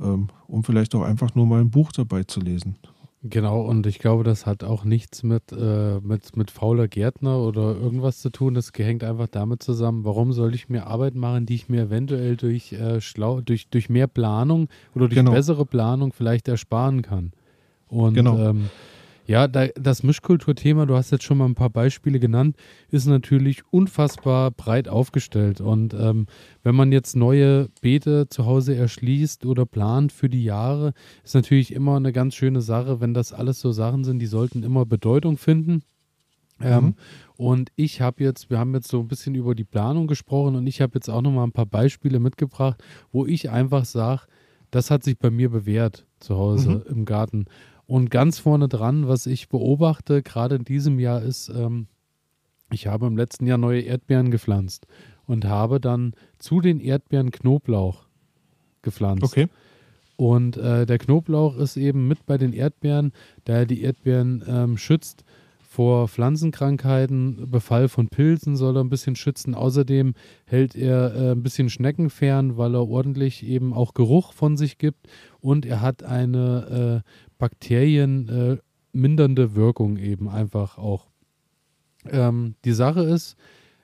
ähm, 0.00 0.28
um 0.46 0.64
vielleicht 0.64 0.94
auch 0.94 1.02
einfach 1.02 1.34
nur 1.34 1.46
mal 1.46 1.60
ein 1.60 1.70
Buch 1.70 1.92
dabei 1.92 2.24
zu 2.24 2.40
lesen. 2.40 2.76
Genau, 3.22 3.60
und 3.60 3.86
ich 3.86 3.98
glaube, 3.98 4.24
das 4.24 4.46
hat 4.46 4.64
auch 4.64 4.84
nichts 4.84 5.22
mit, 5.22 5.52
äh, 5.52 6.00
mit, 6.00 6.38
mit 6.38 6.50
fauler 6.50 6.88
Gärtner 6.88 7.38
oder 7.40 7.76
irgendwas 7.76 8.20
zu 8.20 8.30
tun. 8.30 8.54
Das 8.54 8.72
hängt 8.74 9.04
einfach 9.04 9.28
damit 9.28 9.62
zusammen, 9.62 10.06
warum 10.06 10.32
soll 10.32 10.54
ich 10.54 10.70
mir 10.70 10.86
Arbeit 10.86 11.14
machen, 11.14 11.44
die 11.44 11.54
ich 11.56 11.68
mir 11.68 11.82
eventuell 11.82 12.36
durch, 12.36 12.72
äh, 12.72 13.02
schlau, 13.02 13.42
durch, 13.42 13.68
durch 13.68 13.90
mehr 13.90 14.06
Planung 14.06 14.68
oder 14.94 15.06
durch 15.08 15.18
Genau. 15.18 15.32
bessere 15.32 15.66
Planung 15.66 16.14
vielleicht 16.14 16.48
ersparen 16.48 17.02
kann. 17.02 17.32
Und 17.88 18.14
Genau. 18.14 18.38
ähm, 18.38 18.70
Ja, 19.30 19.46
da, 19.46 19.68
das 19.76 20.02
Mischkulturthema, 20.02 20.86
du 20.86 20.96
hast 20.96 21.12
jetzt 21.12 21.22
schon 21.22 21.38
mal 21.38 21.44
ein 21.44 21.54
paar 21.54 21.70
Beispiele 21.70 22.18
genannt, 22.18 22.56
ist 22.88 23.06
natürlich 23.06 23.62
unfassbar 23.70 24.50
breit 24.50 24.88
aufgestellt. 24.88 25.60
Und 25.60 25.94
ähm, 25.94 26.26
wenn 26.64 26.74
man 26.74 26.90
jetzt 26.90 27.14
neue 27.14 27.68
Beete 27.80 28.28
zu 28.28 28.44
Hause 28.44 28.74
erschließt 28.74 29.46
oder 29.46 29.66
plant 29.66 30.10
für 30.10 30.28
die 30.28 30.42
Jahre, 30.42 30.94
ist 31.22 31.36
natürlich 31.36 31.72
immer 31.72 31.94
eine 31.94 32.12
ganz 32.12 32.34
schöne 32.34 32.60
Sache, 32.60 33.00
wenn 33.00 33.14
das 33.14 33.32
alles 33.32 33.60
so 33.60 33.70
Sachen 33.70 34.02
sind, 34.02 34.18
die 34.18 34.26
sollten 34.26 34.64
immer 34.64 34.84
Bedeutung 34.84 35.36
finden. 35.36 35.82
Ähm, 36.60 36.84
mhm. 36.84 36.94
Und 37.36 37.70
ich 37.76 38.00
habe 38.00 38.24
jetzt, 38.24 38.50
wir 38.50 38.58
haben 38.58 38.74
jetzt 38.74 38.88
so 38.88 38.98
ein 38.98 39.06
bisschen 39.06 39.36
über 39.36 39.54
die 39.54 39.62
Planung 39.62 40.08
gesprochen 40.08 40.56
und 40.56 40.66
ich 40.66 40.80
habe 40.80 40.94
jetzt 40.94 41.08
auch 41.08 41.22
noch 41.22 41.30
mal 41.30 41.44
ein 41.44 41.52
paar 41.52 41.66
Beispiele 41.66 42.18
mitgebracht, 42.18 42.82
wo 43.12 43.26
ich 43.26 43.48
einfach 43.48 43.84
sage, 43.84 44.22
das 44.72 44.90
hat 44.90 45.04
sich 45.04 45.18
bei 45.18 45.30
mir 45.30 45.50
bewährt 45.50 46.04
zu 46.18 46.36
Hause 46.36 46.82
mhm. 46.88 46.96
im 46.96 47.04
Garten. 47.04 47.46
Und 47.90 48.08
ganz 48.08 48.38
vorne 48.38 48.68
dran, 48.68 49.08
was 49.08 49.26
ich 49.26 49.48
beobachte, 49.48 50.22
gerade 50.22 50.54
in 50.54 50.64
diesem 50.64 51.00
Jahr, 51.00 51.22
ist, 51.22 51.48
ähm, 51.48 51.88
ich 52.70 52.86
habe 52.86 53.08
im 53.08 53.16
letzten 53.16 53.48
Jahr 53.48 53.58
neue 53.58 53.80
Erdbeeren 53.80 54.30
gepflanzt 54.30 54.86
und 55.26 55.44
habe 55.44 55.80
dann 55.80 56.14
zu 56.38 56.60
den 56.60 56.78
Erdbeeren 56.78 57.32
Knoblauch 57.32 58.06
gepflanzt. 58.82 59.24
Okay. 59.24 59.48
Und 60.16 60.56
äh, 60.56 60.86
der 60.86 60.98
Knoblauch 60.98 61.56
ist 61.56 61.76
eben 61.76 62.06
mit 62.06 62.26
bei 62.26 62.38
den 62.38 62.52
Erdbeeren, 62.52 63.10
da 63.44 63.54
er 63.54 63.66
die 63.66 63.82
Erdbeeren 63.82 64.44
ähm, 64.46 64.78
schützt 64.78 65.24
vor 65.70 66.08
Pflanzenkrankheiten, 66.08 67.48
Befall 67.48 67.88
von 67.88 68.08
Pilzen 68.08 68.56
soll 68.56 68.76
er 68.76 68.82
ein 68.82 68.88
bisschen 68.88 69.14
schützen. 69.14 69.54
Außerdem 69.54 70.14
hält 70.44 70.74
er 70.74 71.14
äh, 71.14 71.30
ein 71.30 71.44
bisschen 71.44 71.70
Schnecken 71.70 72.10
fern, 72.10 72.56
weil 72.56 72.74
er 72.74 72.88
ordentlich 72.88 73.46
eben 73.46 73.72
auch 73.72 73.94
Geruch 73.94 74.32
von 74.32 74.56
sich 74.56 74.78
gibt 74.78 75.06
und 75.38 75.64
er 75.64 75.80
hat 75.80 76.02
eine 76.02 77.04
äh, 77.06 77.10
Bakterien 77.38 78.60
äh, 78.92 79.54
Wirkung 79.54 79.96
eben 79.96 80.28
einfach 80.28 80.76
auch. 80.76 81.06
Ähm, 82.10 82.56
die 82.64 82.72
Sache 82.72 83.02
ist, 83.02 83.36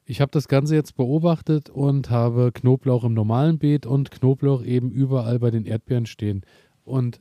ich 0.05 0.21
habe 0.21 0.33
das 0.33 0.49
Ganze 0.49 0.75
jetzt 0.75 0.97
beobachtet 0.97 1.71
und 1.71 2.11
habe 2.11 2.51
Knoblauch 2.53 3.05
im 3.05 3.15
normalen 3.15 3.59
Beet 3.59 3.87
und 3.87 4.11
Knoblauch 4.11 4.65
eben 4.65 4.91
überall 4.91 5.39
bei 5.39 5.53
den 5.53 5.65
Erdbeeren 5.65 6.07
stehen. 6.07 6.43
Und 6.83 7.21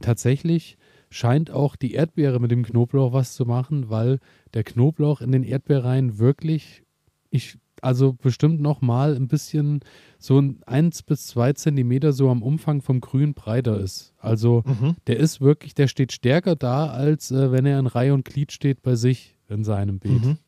tatsächlich 0.00 0.78
scheint 1.14 1.52
auch 1.52 1.76
die 1.76 1.92
Erdbeere 1.92 2.40
mit 2.40 2.50
dem 2.50 2.64
Knoblauch 2.64 3.12
was 3.12 3.34
zu 3.34 3.46
machen, 3.46 3.88
weil 3.88 4.18
der 4.52 4.64
Knoblauch 4.64 5.20
in 5.20 5.30
den 5.30 5.44
Erdbeereien 5.44 6.18
wirklich, 6.18 6.82
ich 7.30 7.58
also 7.80 8.14
bestimmt 8.14 8.60
noch 8.60 8.80
mal 8.80 9.14
ein 9.14 9.28
bisschen 9.28 9.80
so 10.18 10.40
ein 10.40 10.60
1 10.66 11.04
bis 11.04 11.28
2 11.28 11.52
Zentimeter 11.52 12.12
so 12.12 12.30
am 12.30 12.42
Umfang 12.42 12.82
vom 12.82 13.00
Grün 13.00 13.34
breiter 13.34 13.78
ist. 13.78 14.12
Also 14.18 14.64
mhm. 14.66 14.96
der 15.06 15.18
ist 15.18 15.40
wirklich, 15.40 15.74
der 15.74 15.86
steht 15.86 16.10
stärker 16.10 16.56
da, 16.56 16.86
als 16.86 17.30
äh, 17.30 17.52
wenn 17.52 17.64
er 17.64 17.78
in 17.78 17.86
Reihe 17.86 18.12
und 18.12 18.24
Glied 18.24 18.50
steht 18.50 18.82
bei 18.82 18.96
sich 18.96 19.36
in 19.48 19.62
seinem 19.62 20.00
Beet. 20.00 20.24
Mhm. 20.24 20.38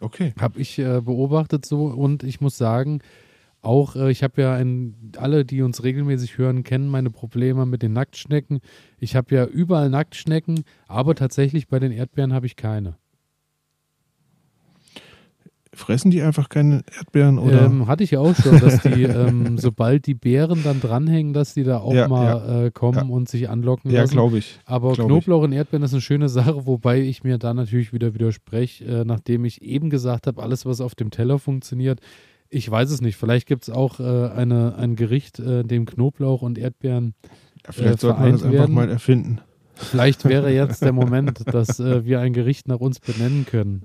Okay. 0.00 0.34
Habe 0.40 0.60
ich 0.60 0.80
äh, 0.80 1.00
beobachtet 1.00 1.64
so 1.64 1.84
und 1.86 2.24
ich 2.24 2.40
muss 2.40 2.58
sagen, 2.58 3.02
auch 3.62 3.96
äh, 3.96 4.10
ich 4.10 4.22
habe 4.22 4.42
ja 4.42 4.54
ein, 4.54 5.12
alle, 5.16 5.44
die 5.44 5.62
uns 5.62 5.82
regelmäßig 5.82 6.36
hören, 6.36 6.64
kennen 6.64 6.88
meine 6.88 7.10
Probleme 7.10 7.64
mit 7.64 7.82
den 7.82 7.92
Nacktschnecken. 7.92 8.60
Ich 8.98 9.16
habe 9.16 9.34
ja 9.34 9.46
überall 9.46 9.88
Nacktschnecken, 9.88 10.64
aber 10.88 11.14
tatsächlich 11.14 11.68
bei 11.68 11.78
den 11.78 11.92
Erdbeeren 11.92 12.34
habe 12.34 12.46
ich 12.46 12.56
keine. 12.56 12.96
Fressen 15.74 16.10
die 16.10 16.20
einfach 16.20 16.50
keine 16.50 16.82
Erdbeeren 16.98 17.38
oder? 17.38 17.64
Ähm, 17.64 17.86
hatte 17.86 18.04
ich 18.04 18.10
ja 18.10 18.20
auch 18.20 18.34
schon, 18.36 18.60
dass 18.60 18.82
die, 18.82 19.04
ähm, 19.04 19.56
sobald 19.58 20.06
die 20.06 20.12
Beeren 20.12 20.62
dann 20.62 20.82
dranhängen, 20.82 21.32
dass 21.32 21.54
die 21.54 21.64
da 21.64 21.78
auch 21.78 21.94
ja, 21.94 22.08
mal 22.08 22.26
ja, 22.26 22.64
äh, 22.64 22.70
kommen 22.70 23.08
ja. 23.08 23.14
und 23.14 23.30
sich 23.30 23.48
anlocken 23.48 23.90
lassen. 23.90 24.10
Ja, 24.10 24.12
glaube 24.12 24.36
ich. 24.36 24.60
Aber 24.66 24.92
glaub 24.92 25.06
Knoblauch 25.06 25.40
ich. 25.42 25.44
und 25.44 25.52
Erdbeeren 25.52 25.84
ist 25.84 25.94
eine 25.94 26.02
schöne 26.02 26.28
Sache, 26.28 26.66
wobei 26.66 27.00
ich 27.00 27.24
mir 27.24 27.38
da 27.38 27.54
natürlich 27.54 27.94
wieder 27.94 28.12
widerspreche, 28.12 28.84
äh, 28.84 29.04
nachdem 29.06 29.46
ich 29.46 29.62
eben 29.62 29.88
gesagt 29.88 30.26
habe, 30.26 30.42
alles, 30.42 30.66
was 30.66 30.82
auf 30.82 30.94
dem 30.94 31.10
Teller 31.10 31.38
funktioniert. 31.38 32.00
Ich 32.54 32.70
weiß 32.70 32.90
es 32.90 33.00
nicht. 33.00 33.16
Vielleicht 33.16 33.46
gibt 33.46 33.62
es 33.62 33.70
auch 33.70 33.98
äh, 33.98 34.02
eine, 34.02 34.74
ein 34.76 34.94
Gericht, 34.94 35.38
äh, 35.38 35.62
dem 35.64 35.86
Knoblauch 35.86 36.42
und 36.42 36.58
Erdbeeren. 36.58 37.14
Ja, 37.64 37.72
vielleicht 37.72 38.00
sollte 38.00 38.20
man 38.20 38.32
das 38.32 38.42
einfach 38.42 38.68
mal 38.68 38.90
erfinden. 38.90 39.40
Vielleicht 39.74 40.26
wäre 40.26 40.52
jetzt 40.52 40.82
der 40.82 40.92
Moment, 40.92 41.42
dass 41.46 41.80
äh, 41.80 42.04
wir 42.04 42.20
ein 42.20 42.34
Gericht 42.34 42.68
nach 42.68 42.78
uns 42.78 43.00
benennen 43.00 43.46
können. 43.46 43.84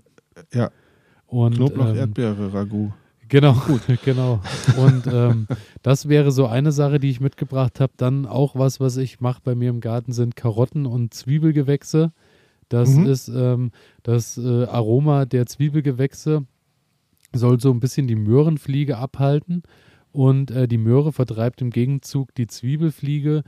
Ja, 0.54 0.70
und, 1.28 1.56
Knoblauch, 1.56 1.90
ähm, 1.90 1.96
Erdbeere, 1.96 2.54
Ragout. 2.54 2.92
Genau, 3.30 3.54
gut, 3.54 3.82
genau. 4.06 4.42
Und 4.78 5.08
ähm, 5.08 5.48
das 5.82 6.10
wäre 6.10 6.32
so 6.32 6.48
eine 6.48 6.74
Sache, 6.74 7.00
die 7.00 7.10
ich 7.10 7.22
mitgebracht 7.22 7.80
habe. 7.80 7.94
Dann 7.96 8.26
auch 8.26 8.56
was, 8.56 8.82
was 8.82 8.98
ich 8.98 9.22
mache 9.22 9.42
bei 9.44 9.56
mir 9.56 9.70
im 9.70 9.80
Garten, 9.80 10.12
sind 10.12 10.36
Karotten 10.36 10.86
und 10.86 11.14
Zwiebelgewächse. 11.14 12.12
Das 12.70 12.90
mhm. 12.90 13.06
ist 13.06 13.30
ähm, 13.30 13.72
das 14.04 14.38
äh, 14.38 14.66
Aroma 14.66 15.26
der 15.26 15.46
Zwiebelgewächse, 15.46 16.46
soll 17.34 17.60
so 17.60 17.72
ein 17.72 17.80
bisschen 17.80 18.08
die 18.08 18.16
Möhrenfliege 18.16 18.98
abhalten. 18.98 19.64
Und 20.12 20.52
äh, 20.52 20.68
die 20.68 20.78
Möhre 20.78 21.12
vertreibt 21.12 21.62
im 21.62 21.70
Gegenzug 21.70 22.34
die 22.36 22.48
Zwiebelfliege. 22.48 23.44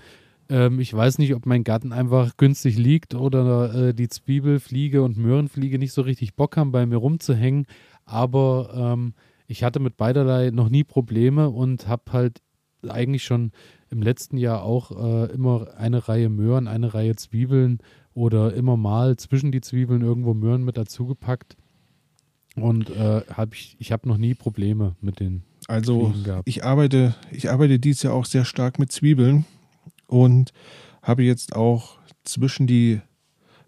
Ähm, 0.49 0.79
ich 0.79 0.93
weiß 0.93 1.17
nicht, 1.17 1.33
ob 1.33 1.45
mein 1.45 1.63
Garten 1.63 1.93
einfach 1.93 2.37
günstig 2.37 2.77
liegt 2.77 3.15
oder 3.15 3.73
äh, 3.73 3.93
die 3.93 4.09
Zwiebelfliege 4.09 5.01
und 5.01 5.17
Möhrenfliege 5.17 5.79
nicht 5.79 5.93
so 5.93 6.01
richtig 6.01 6.35
Bock 6.35 6.57
haben, 6.57 6.71
bei 6.71 6.85
mir 6.85 6.97
rumzuhängen. 6.97 7.65
Aber 8.05 8.71
ähm, 8.75 9.13
ich 9.47 9.63
hatte 9.63 9.79
mit 9.79 9.97
beiderlei 9.97 10.51
noch 10.51 10.69
nie 10.69 10.83
Probleme 10.83 11.49
und 11.49 11.87
habe 11.87 12.03
halt 12.11 12.41
eigentlich 12.87 13.23
schon 13.23 13.51
im 13.89 14.01
letzten 14.01 14.37
Jahr 14.37 14.63
auch 14.63 14.91
äh, 14.91 15.31
immer 15.33 15.75
eine 15.77 16.07
Reihe 16.07 16.29
Möhren, 16.29 16.67
eine 16.67 16.93
Reihe 16.93 17.15
Zwiebeln 17.15 17.79
oder 18.13 18.53
immer 18.53 18.77
mal 18.77 19.17
zwischen 19.17 19.51
die 19.51 19.61
Zwiebeln 19.61 20.01
irgendwo 20.01 20.33
Möhren 20.33 20.63
mit 20.63 20.77
dazugepackt. 20.77 21.57
Und 22.55 22.89
äh, 22.89 23.21
hab 23.33 23.53
ich, 23.53 23.75
ich 23.79 23.91
habe 23.91 24.07
noch 24.07 24.17
nie 24.17 24.33
Probleme 24.33 24.95
mit 25.01 25.19
den. 25.19 25.43
Also 25.67 26.13
ich 26.45 26.63
arbeite, 26.63 27.15
ich 27.31 27.49
arbeite 27.49 27.79
dieses 27.79 28.03
Jahr 28.03 28.13
auch 28.13 28.25
sehr 28.25 28.43
stark 28.43 28.79
mit 28.79 28.91
Zwiebeln 28.91 29.45
und 30.07 30.51
habe 31.01 31.23
jetzt 31.23 31.55
auch 31.55 31.99
zwischen 32.23 32.65
die 32.65 33.01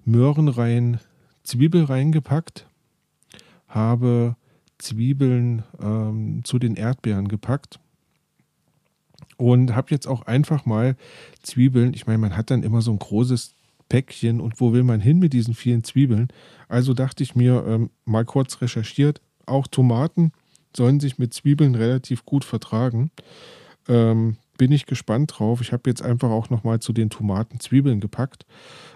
Möhrenreihen 0.04 1.00
Zwiebel 1.44 1.84
reingepackt, 1.84 2.68
habe 3.68 4.36
Zwiebeln 4.80 5.64
ähm, 5.80 6.42
zu 6.44 6.58
den 6.60 6.76
Erdbeeren 6.76 7.28
gepackt 7.28 7.80
und 9.38 9.76
habe 9.76 9.88
jetzt 9.92 10.08
auch 10.08 10.24
einfach 10.24 10.66
mal 10.66 10.96
Zwiebeln, 11.42 11.94
ich 11.94 12.08
meine, 12.08 12.20
man 12.20 12.36
hat 12.36 12.52
dann 12.52 12.64
immer 12.64 12.82
so 12.82 12.92
ein 12.92 13.00
großes 13.00 13.56
Päckchen 13.92 14.40
und 14.40 14.62
wo 14.62 14.72
will 14.72 14.84
man 14.84 15.02
hin 15.02 15.20
mit 15.20 15.34
diesen 15.34 15.54
vielen 15.54 15.84
Zwiebeln? 15.84 16.30
Also 16.70 16.94
dachte 16.94 17.24
ich 17.24 17.36
mir, 17.36 17.66
ähm, 17.68 17.90
mal 18.06 18.24
kurz 18.24 18.62
recherchiert, 18.62 19.20
auch 19.46 19.68
Tomaten 19.68 20.32
sollen 20.74 21.02
sich 21.02 21.18
mit 21.18 21.34
Zwiebeln 21.34 21.76
relativ 21.76 22.24
gut 22.24 22.46
vertragen. 22.46 23.12
Ähm, 23.90 24.38
bin 24.58 24.72
ich 24.72 24.86
gespannt 24.86 25.34
drauf. 25.36 25.60
Ich 25.60 25.74
habe 25.74 25.90
jetzt 25.90 26.02
einfach 26.02 26.30
auch 26.30 26.50
nochmal 26.50 26.80
zu 26.80 26.94
den 26.94 27.10
Tomaten 27.10 27.60
Zwiebeln 27.60 28.00
gepackt. 28.00 28.46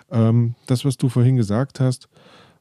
Ähm, 0.09 0.55
das, 0.65 0.85
was 0.85 0.95
du 0.95 1.09
vorhin 1.09 1.35
gesagt 1.35 1.81
hast, 1.81 2.07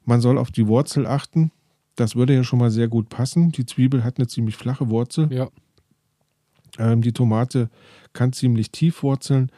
man 0.05 0.21
soll 0.21 0.37
auf 0.37 0.51
die 0.51 0.67
Wurzel 0.67 1.07
achten. 1.07 1.53
Das 1.95 2.17
würde 2.17 2.35
ja 2.35 2.43
schon 2.43 2.59
mal 2.59 2.73
sehr 2.73 2.89
gut 2.89 3.11
passen. 3.11 3.53
Die 3.53 3.65
Zwiebel 3.65 4.03
hat 4.03 4.19
eine 4.19 4.27
ziemlich 4.27 4.57
flache 4.57 4.89
Wurzel. 4.89 5.33
Ja. 5.33 5.51
Ähm, 6.81 7.01
die 7.01 7.13
Tomate 7.13 7.71
kann 8.13 8.33
ziemlich 8.33 8.73
tief 8.73 9.05
wurzeln. 9.05 9.53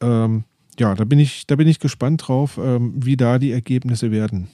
Ähm, 0.00 0.44
ja, 0.78 0.94
da 0.94 1.04
bin 1.04 1.18
ich, 1.18 1.46
da 1.46 1.56
bin 1.56 1.68
ich 1.68 1.78
gespannt 1.78 2.26
drauf, 2.26 2.58
ähm, 2.62 2.94
wie 2.96 3.16
da 3.16 3.38
die 3.38 3.52
Ergebnisse 3.52 4.10
werden. 4.10 4.48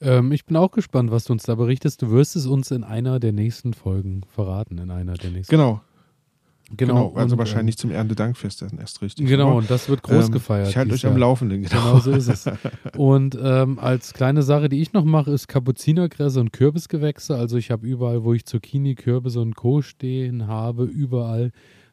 Ähm, 0.00 0.32
ich 0.32 0.44
bin 0.44 0.56
auch 0.56 0.70
gespannt, 0.70 1.10
was 1.10 1.24
du 1.24 1.32
uns 1.32 1.42
da 1.42 1.54
berichtest. 1.54 2.02
Du 2.02 2.10
wirst 2.10 2.36
es 2.36 2.46
uns 2.46 2.70
in 2.70 2.84
einer 2.84 3.20
der 3.20 3.32
nächsten 3.32 3.74
Folgen 3.74 4.22
verraten, 4.34 4.78
in 4.78 4.90
einer 4.90 5.14
der 5.14 5.30
nächsten. 5.30 5.50
Genau, 5.50 5.80
Genau, 6.76 7.08
genau 7.08 7.18
also 7.18 7.34
und, 7.34 7.38
wahrscheinlich 7.38 7.74
ähm, 7.74 7.78
zum 7.78 7.90
Erntedankfest 7.90 8.62
dann 8.62 8.78
erst 8.78 9.02
richtig. 9.02 9.26
Genau, 9.26 9.58
und 9.58 9.70
das 9.70 9.88
wird 9.88 10.02
groß 10.02 10.26
ähm, 10.26 10.32
gefeiert. 10.32 10.68
Ich 10.68 10.76
halte 10.76 10.94
euch 10.94 11.04
am 11.04 11.16
Laufenden, 11.16 11.62
genau. 11.62 11.80
Genau 11.80 11.98
so 11.98 12.12
ist 12.12 12.28
es. 12.28 12.44
Und 12.96 13.36
ähm, 13.42 13.78
als 13.80 14.14
kleine 14.14 14.42
Sache, 14.42 14.68
die 14.68 14.80
ich 14.80 14.92
noch 14.92 15.04
mache, 15.04 15.32
ist 15.32 15.48
Kapuzinergräser 15.48 16.40
und 16.40 16.52
Kürbisgewächse. 16.52 17.34
Also 17.34 17.56
ich 17.56 17.72
habe 17.72 17.86
überall, 17.86 18.22
wo 18.22 18.34
ich 18.34 18.46
Zucchini, 18.46 18.94
Kürbisse 18.94 19.40
und 19.40 19.56
Co. 19.56 19.82
stehen 19.82 20.46
habe, 20.46 20.84
überall 20.84 21.50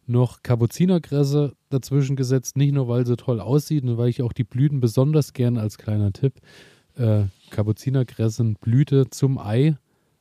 noch 0.08 0.44
Kapuzinergräser 0.44 1.54
dazwischen 1.70 2.16
gesetzt. 2.16 2.58
Nicht 2.58 2.74
nur, 2.74 2.88
weil 2.88 3.06
sie 3.06 3.18
toll 3.18 3.40
aussieht 3.40 3.84
und 3.84 3.98
weil 3.98 4.10
ich 4.10 4.22
auch 4.22 4.34
die 4.34 4.44
Blüten 4.44 4.80
besonders 4.80 5.34
gern 5.34 5.58
als 5.58 5.78
kleiner 5.78 6.14
Tipp. 6.14 6.34
Äh, 6.96 7.24
Kapuzinergräsen 7.50 8.56
Blüte 8.56 9.10
zum 9.10 9.38
Ei 9.38 9.78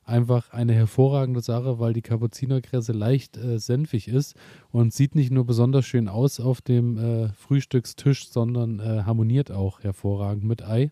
einfach 0.07 0.51
eine 0.51 0.73
hervorragende 0.73 1.41
Sache, 1.41 1.79
weil 1.79 1.93
die 1.93 2.01
Kapuzinerkresse 2.01 2.93
leicht 2.93 3.37
äh, 3.37 3.59
senfig 3.59 4.07
ist 4.07 4.35
und 4.71 4.93
sieht 4.93 5.15
nicht 5.15 5.31
nur 5.31 5.45
besonders 5.45 5.85
schön 5.85 6.07
aus 6.07 6.39
auf 6.39 6.61
dem 6.61 6.97
äh, 6.97 7.29
Frühstückstisch, 7.33 8.29
sondern 8.29 8.79
äh, 8.79 9.03
harmoniert 9.03 9.51
auch 9.51 9.81
hervorragend 9.81 10.45
mit 10.45 10.63
Ei. 10.63 10.91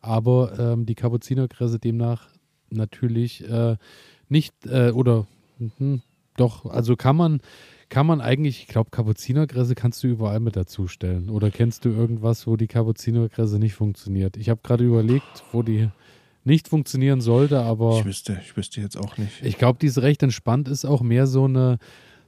Aber 0.00 0.58
ähm, 0.58 0.84
die 0.84 0.94
Kapuzinerkresse 0.94 1.78
demnach 1.78 2.28
natürlich 2.68 3.48
äh, 3.48 3.76
nicht 4.28 4.54
äh, 4.66 4.90
oder 4.90 5.26
mh, 5.78 6.00
doch, 6.36 6.66
also 6.66 6.96
kann 6.96 7.16
man 7.16 7.40
kann 7.94 8.06
man 8.08 8.20
eigentlich, 8.20 8.62
ich 8.62 8.66
glaube, 8.66 8.90
Kapuzinerkresse 8.90 9.76
kannst 9.76 10.02
du 10.02 10.08
überall 10.08 10.40
mit 10.40 10.56
dazustellen. 10.56 11.30
Oder 11.30 11.52
kennst 11.52 11.84
du 11.84 11.90
irgendwas, 11.90 12.44
wo 12.48 12.56
die 12.56 12.66
Kapuzinerkresse 12.66 13.60
nicht 13.60 13.74
funktioniert? 13.74 14.36
Ich 14.36 14.48
habe 14.48 14.58
gerade 14.64 14.82
überlegt, 14.82 15.44
wo 15.52 15.62
die 15.62 15.90
nicht 16.42 16.66
funktionieren 16.66 17.20
sollte, 17.20 17.60
aber. 17.60 17.98
Ich 18.00 18.04
wüsste, 18.04 18.40
ich 18.44 18.56
wüsste 18.56 18.80
jetzt 18.80 18.96
auch 18.96 19.16
nicht. 19.16 19.30
Ich 19.44 19.58
glaube, 19.58 19.78
die 19.80 19.86
ist 19.86 19.98
recht 20.02 20.24
entspannt, 20.24 20.66
ist 20.66 20.84
auch 20.84 21.02
mehr 21.02 21.28
so 21.28 21.44
eine, 21.44 21.78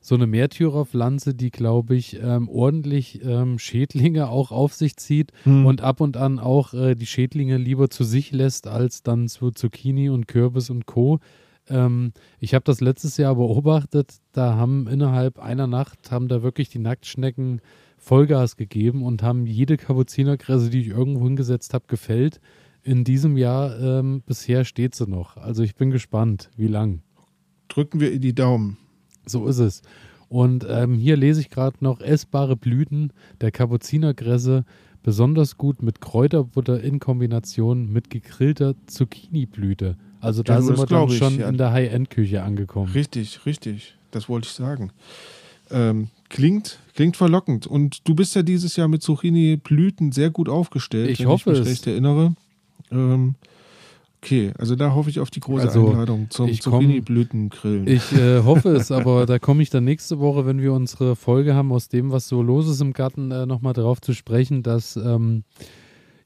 so 0.00 0.14
eine 0.14 0.28
Märtyrerpflanze, 0.28 1.34
die, 1.34 1.50
glaube 1.50 1.96
ich, 1.96 2.22
ähm, 2.22 2.48
ordentlich 2.48 3.20
ähm, 3.24 3.58
Schädlinge 3.58 4.28
auch 4.28 4.52
auf 4.52 4.72
sich 4.72 4.96
zieht 4.96 5.32
Hm. 5.42 5.66
und 5.66 5.80
ab 5.80 6.00
und 6.00 6.16
an 6.16 6.38
auch 6.38 6.74
äh, 6.74 6.94
die 6.94 7.06
Schädlinge 7.06 7.56
lieber 7.56 7.90
zu 7.90 8.04
sich 8.04 8.30
lässt, 8.30 8.68
als 8.68 9.02
dann 9.02 9.26
zu 9.26 9.50
Zucchini 9.50 10.10
und 10.10 10.28
Kürbis 10.28 10.70
und 10.70 10.86
Co. 10.86 11.18
Ähm, 11.68 12.12
ich 12.38 12.54
habe 12.54 12.64
das 12.64 12.80
letztes 12.80 13.16
Jahr 13.16 13.34
beobachtet, 13.34 14.18
da 14.32 14.54
haben 14.56 14.86
innerhalb 14.88 15.38
einer 15.38 15.66
Nacht, 15.66 16.10
haben 16.10 16.28
da 16.28 16.42
wirklich 16.42 16.68
die 16.68 16.78
Nacktschnecken 16.78 17.60
Vollgas 17.98 18.56
gegeben 18.56 19.02
und 19.02 19.22
haben 19.22 19.46
jede 19.46 19.76
Kapuzinerkresse, 19.76 20.70
die 20.70 20.80
ich 20.80 20.88
irgendwo 20.88 21.24
hingesetzt 21.24 21.74
habe, 21.74 21.86
gefällt. 21.88 22.40
In 22.82 23.02
diesem 23.02 23.36
Jahr 23.36 23.78
ähm, 23.80 24.22
bisher 24.24 24.64
steht 24.64 24.94
sie 24.94 25.08
noch. 25.08 25.36
Also 25.36 25.62
ich 25.62 25.74
bin 25.74 25.90
gespannt, 25.90 26.50
wie 26.56 26.68
lang. 26.68 27.02
Drücken 27.68 27.98
wir 27.98 28.12
in 28.12 28.20
die 28.20 28.34
Daumen. 28.34 28.76
So 29.26 29.46
ist 29.46 29.58
es. 29.58 29.82
Und 30.28 30.66
ähm, 30.68 30.94
hier 30.94 31.16
lese 31.16 31.40
ich 31.40 31.50
gerade 31.50 31.78
noch 31.80 32.00
essbare 32.00 32.56
Blüten 32.56 33.12
der 33.40 33.50
Kapuzinerkresse, 33.50 34.64
besonders 35.02 35.56
gut 35.56 35.82
mit 35.82 36.00
Kräuterbutter 36.00 36.80
in 36.82 36.98
Kombination 36.98 37.92
mit 37.92 38.10
gegrillter 38.10 38.74
Zucchini-Blüte. 38.86 39.96
Also 40.26 40.42
da 40.42 40.54
Ja, 40.54 40.60
sind 40.62 40.70
wir 40.76 40.86
dann 40.86 40.86
glaub 40.86 41.10
ich, 41.10 41.18
schon 41.18 41.38
ja. 41.38 41.48
in 41.48 41.56
der 41.56 41.72
High-End-Küche 41.72 42.42
angekommen. 42.42 42.92
Richtig, 42.92 43.46
richtig. 43.46 43.94
Das 44.10 44.28
wollte 44.28 44.46
ich 44.46 44.52
sagen. 44.52 44.90
Ähm, 45.70 46.08
klingt, 46.28 46.78
klingt 46.94 47.16
verlockend. 47.16 47.66
Und 47.66 48.06
du 48.08 48.14
bist 48.14 48.34
ja 48.36 48.42
dieses 48.42 48.76
Jahr 48.76 48.88
mit 48.88 49.02
Zucchini-Blüten 49.02 50.12
sehr 50.12 50.30
gut 50.30 50.48
aufgestellt, 50.48 51.10
Ich 51.10 51.20
wenn 51.20 51.28
hoffe 51.28 51.50
ich 51.52 51.58
mich 51.58 51.66
es. 51.66 51.72
recht 51.72 51.86
erinnere. 51.88 52.34
Ähm, 52.92 53.34
okay, 54.22 54.52
also 54.58 54.76
da 54.76 54.94
hoffe 54.94 55.10
ich 55.10 55.18
auf 55.20 55.30
die 55.30 55.40
große 55.40 55.66
Also, 55.66 55.88
Einladung 55.90 56.28
zum 56.30 56.52
Zucchini-Blütengrillen. 56.52 57.86
Ich 57.88 58.12
äh, 58.12 58.40
hoffe 58.44 58.70
es, 58.70 58.90
aber 58.92 59.26
da 59.26 59.38
komme 59.38 59.62
ich 59.62 59.70
dann 59.70 59.84
nächste 59.84 60.18
Woche, 60.20 60.46
wenn 60.46 60.60
wir 60.60 60.72
unsere 60.72 61.16
Folge 61.16 61.54
haben, 61.54 61.72
aus 61.72 61.88
dem, 61.88 62.10
was 62.12 62.28
so 62.28 62.42
los 62.42 62.68
ist 62.68 62.80
im 62.80 62.92
Garten, 62.92 63.30
äh, 63.32 63.46
nochmal 63.46 63.72
drauf 63.72 64.00
zu 64.00 64.12
sprechen, 64.12 64.62
dass 64.62 64.96
ähm, 64.96 65.42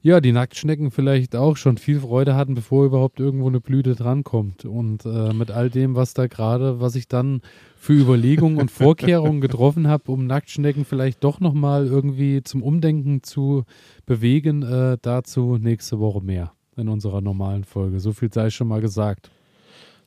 ja, 0.02 0.20
die 0.20 0.32
Nacktschnecken 0.32 0.90
vielleicht 0.90 1.36
auch 1.36 1.56
schon 1.56 1.76
viel 1.76 2.00
Freude 2.00 2.34
hatten, 2.34 2.54
bevor 2.54 2.86
überhaupt 2.86 3.20
irgendwo 3.20 3.48
eine 3.48 3.60
Blüte 3.60 3.94
drankommt. 3.94 4.64
Und 4.64 5.04
äh, 5.04 5.34
mit 5.34 5.50
all 5.50 5.68
dem, 5.68 5.94
was 5.94 6.14
da 6.14 6.26
gerade, 6.26 6.80
was 6.80 6.94
ich 6.94 7.06
dann 7.06 7.42
für 7.76 7.92
Überlegungen 7.92 8.58
und 8.58 8.70
Vorkehrungen 8.70 9.40
getroffen 9.42 9.88
habe, 9.88 10.10
um 10.10 10.26
Nacktschnecken 10.26 10.86
vielleicht 10.86 11.22
doch 11.22 11.40
nochmal 11.40 11.86
irgendwie 11.86 12.42
zum 12.42 12.62
Umdenken 12.62 13.22
zu 13.22 13.64
bewegen, 14.06 14.62
äh, 14.62 14.96
dazu 15.02 15.58
nächste 15.58 15.98
Woche 15.98 16.22
mehr 16.22 16.52
in 16.76 16.88
unserer 16.88 17.20
normalen 17.20 17.64
Folge. 17.64 18.00
So 18.00 18.12
viel 18.12 18.32
sei 18.32 18.48
schon 18.48 18.68
mal 18.68 18.80
gesagt. 18.80 19.30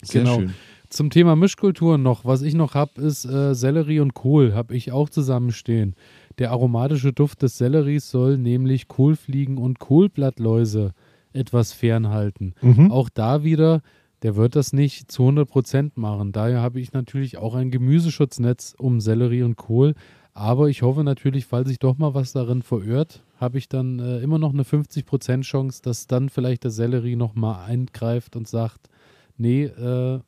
Sehr 0.01 0.23
genau. 0.23 0.39
schön. 0.39 0.53
Zum 0.89 1.09
Thema 1.09 1.35
Mischkulturen 1.35 2.03
noch, 2.03 2.23
was 2.23 2.43
ich 2.43 2.53
noch 2.53 2.75
habe, 2.75 3.01
ist 3.01 3.25
äh, 3.25 3.55
Sellerie 3.55 3.99
und 3.99 4.13
Kohl, 4.13 4.53
habe 4.53 4.75
ich 4.75 4.91
auch 4.91 5.09
zusammenstehen. 5.09 5.95
Der 6.39 6.51
aromatische 6.51 7.13
Duft 7.13 7.41
des 7.41 7.57
Selleries 7.57 8.09
soll 8.09 8.37
nämlich 8.37 8.87
Kohlfliegen 8.87 9.57
und 9.57 9.79
Kohlblattläuse 9.79 10.93
etwas 11.33 11.73
fernhalten. 11.73 12.53
Mhm. 12.61 12.91
Auch 12.91 13.09
da 13.09 13.43
wieder, 13.43 13.81
der 14.21 14.35
wird 14.35 14.55
das 14.55 14.73
nicht 14.73 15.11
zu 15.11 15.23
100 15.23 15.49
Prozent 15.49 15.97
machen. 15.97 16.31
Daher 16.31 16.61
habe 16.61 16.79
ich 16.79 16.93
natürlich 16.93 17.37
auch 17.37 17.55
ein 17.55 17.71
Gemüseschutznetz 17.71 18.75
um 18.77 18.99
Sellerie 18.99 19.43
und 19.43 19.55
Kohl. 19.55 19.95
Aber 20.35 20.67
ich 20.69 20.81
hoffe 20.81 21.03
natürlich, 21.03 21.45
falls 21.45 21.67
sich 21.67 21.77
doch 21.77 21.97
mal 21.97 22.15
was 22.15 22.31
darin 22.31 22.63
verirrt, 22.63 23.23
habe 23.37 23.57
ich 23.59 23.69
dann 23.69 23.99
äh, 23.99 24.19
immer 24.19 24.39
noch 24.39 24.51
eine 24.53 24.63
50 24.63 25.05
Prozent 25.05 25.45
Chance, 25.45 25.81
dass 25.83 26.07
dann 26.07 26.29
vielleicht 26.29 26.63
der 26.63 26.71
Sellerie 26.71 27.15
nochmal 27.15 27.65
eingreift 27.65 28.35
und 28.35 28.47
sagt, 28.47 28.89
nee, 29.37 29.65
äh, 29.65 30.19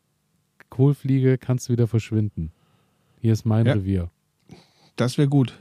Kohlfliege 0.70 1.38
kannst 1.38 1.70
du 1.70 1.74
wieder 1.74 1.88
verschwinden. 1.88 2.52
Hier 3.20 3.34
ist 3.34 3.46
mein 3.46 3.66
Ja. 3.66 3.74
Revier. 3.74 4.12
Das 4.96 5.18
wäre 5.18 5.28
gut. 5.30 5.58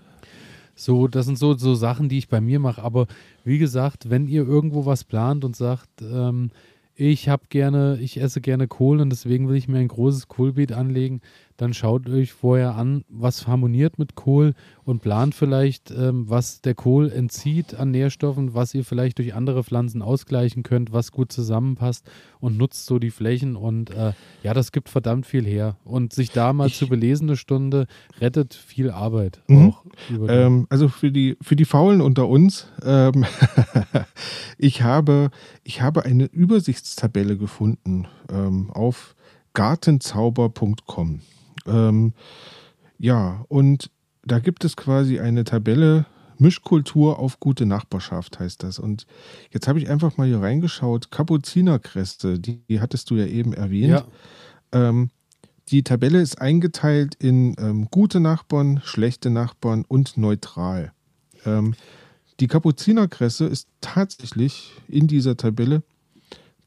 So, 0.75 1.09
das 1.09 1.27
sind 1.27 1.39
so, 1.39 1.55
so 1.55 1.75
Sachen, 1.75 2.09
die 2.09 2.19
ich 2.19 2.29
bei 2.29 2.41
mir 2.41 2.59
mache. 2.59 2.83
Aber 2.83 3.07
wie 3.45 3.59
gesagt, 3.59 4.11
wenn 4.11 4.27
ihr 4.27 4.47
irgendwo 4.47 4.87
was 4.87 5.05
plant 5.05 5.45
und 5.45 5.57
sagt, 5.57 5.89
ähm, 6.03 6.51
ich 6.97 7.29
habe 7.29 7.45
gerne, 7.49 7.99
ich 8.01 8.21
esse 8.21 8.41
gerne 8.41 8.69
Kohl 8.69 9.01
und 9.01 9.11
deswegen 9.11 9.49
will 9.49 9.57
ich 9.57 9.69
mir 9.69 9.79
ein 9.79 9.89
großes 9.89 10.29
Kohlbeet 10.29 10.73
anlegen, 10.73 11.21
dann 11.57 11.73
schaut 11.73 12.09
euch 12.09 12.33
vorher 12.33 12.75
an, 12.75 13.05
was 13.09 13.47
harmoniert 13.47 13.99
mit 13.99 14.15
Kohl 14.17 14.55
und 14.85 15.03
plant 15.03 15.35
vielleicht, 15.35 15.91
ähm, 15.93 16.29
was 16.29 16.61
der 16.63 16.75
Kohl 16.75 17.11
entzieht 17.13 17.75
an 17.75 17.93
Nährstoffen, 17.93 18.55
was 18.55 18.75
ihr 18.75 18.85
vielleicht 18.85 19.19
durch 19.19 19.35
andere 19.35 19.63
Pflanzen 19.63 20.03
ausgleichen 20.03 20.63
könnt, 20.65 20.93
was 20.93 21.13
gut 21.13 21.31
zusammenpasst 21.31 22.11
und 22.41 22.59
nutzt 22.59 22.87
so 22.87 22.99
die 22.99 23.11
Flächen 23.11 23.55
und 23.55 23.91
äh, 23.91 24.13
ja, 24.43 24.53
das 24.53 24.73
gibt 24.73 24.89
verdammt 24.89 25.27
viel 25.27 25.45
her. 25.45 25.77
Und 25.85 26.13
sich 26.13 26.31
da 26.31 26.53
mal 26.53 26.67
Ich- 26.67 26.77
zu 26.77 26.89
belesen 26.89 27.29
eine 27.29 27.37
Stunde 27.37 27.87
rettet 28.21 28.55
viel 28.55 28.91
Arbeit 28.91 29.41
Mhm. 29.47 29.75
Ähm, 30.29 30.67
also 30.71 30.89
für 30.89 31.11
die, 31.13 31.37
für 31.41 31.57
die 31.57 31.65
Faulen 31.65 32.01
unter 32.01 32.29
uns, 32.29 32.67
ähm, 32.85 33.25
ich, 34.59 34.83
habe, 34.83 35.31
ich 35.63 35.81
habe 35.83 36.05
eine 36.05 36.25
Übersichtstabelle 36.25 37.37
gefunden 37.39 38.07
ähm, 38.31 38.71
auf 38.71 39.15
gartenzauber.com. 39.55 41.21
Ähm, 41.67 42.13
ja, 42.99 43.45
und 43.49 43.91
da 44.25 44.39
gibt 44.39 44.65
es 44.65 44.77
quasi 44.77 45.21
eine 45.21 45.45
Tabelle, 45.45 46.07
Mischkultur 46.39 47.19
auf 47.19 47.41
gute 47.41 47.67
Nachbarschaft 47.67 48.41
heißt 48.41 48.63
das. 48.63 48.79
Und 48.79 49.07
jetzt 49.51 49.69
habe 49.69 49.79
ich 49.79 49.89
einfach 49.89 50.17
mal 50.17 50.27
hier 50.27 50.41
reingeschaut, 50.41 51.11
Kapuzinerkresse, 51.11 52.39
die, 52.39 52.61
die 52.69 52.81
hattest 52.81 53.11
du 53.11 53.17
ja 53.17 53.27
eben 53.27 53.53
erwähnt. 53.53 54.05
ja, 54.73 54.89
Ähm, 54.89 55.11
die 55.69 55.83
Tabelle 55.83 56.21
ist 56.21 56.41
eingeteilt 56.41 57.15
in 57.15 57.55
ähm, 57.59 57.89
gute 57.91 58.21
Nachbarn, 58.21 58.81
schlechte 58.85 59.31
Nachbarn 59.31 59.85
und 59.87 60.17
neutral. 60.17 60.93
Ähm, 61.47 61.75
die 62.41 62.49
Kapuzinerkresse 62.49 63.47
ist 63.47 63.69
tatsächlich 63.81 64.73
in 64.89 65.07
dieser 65.07 65.37
Tabelle 65.37 65.83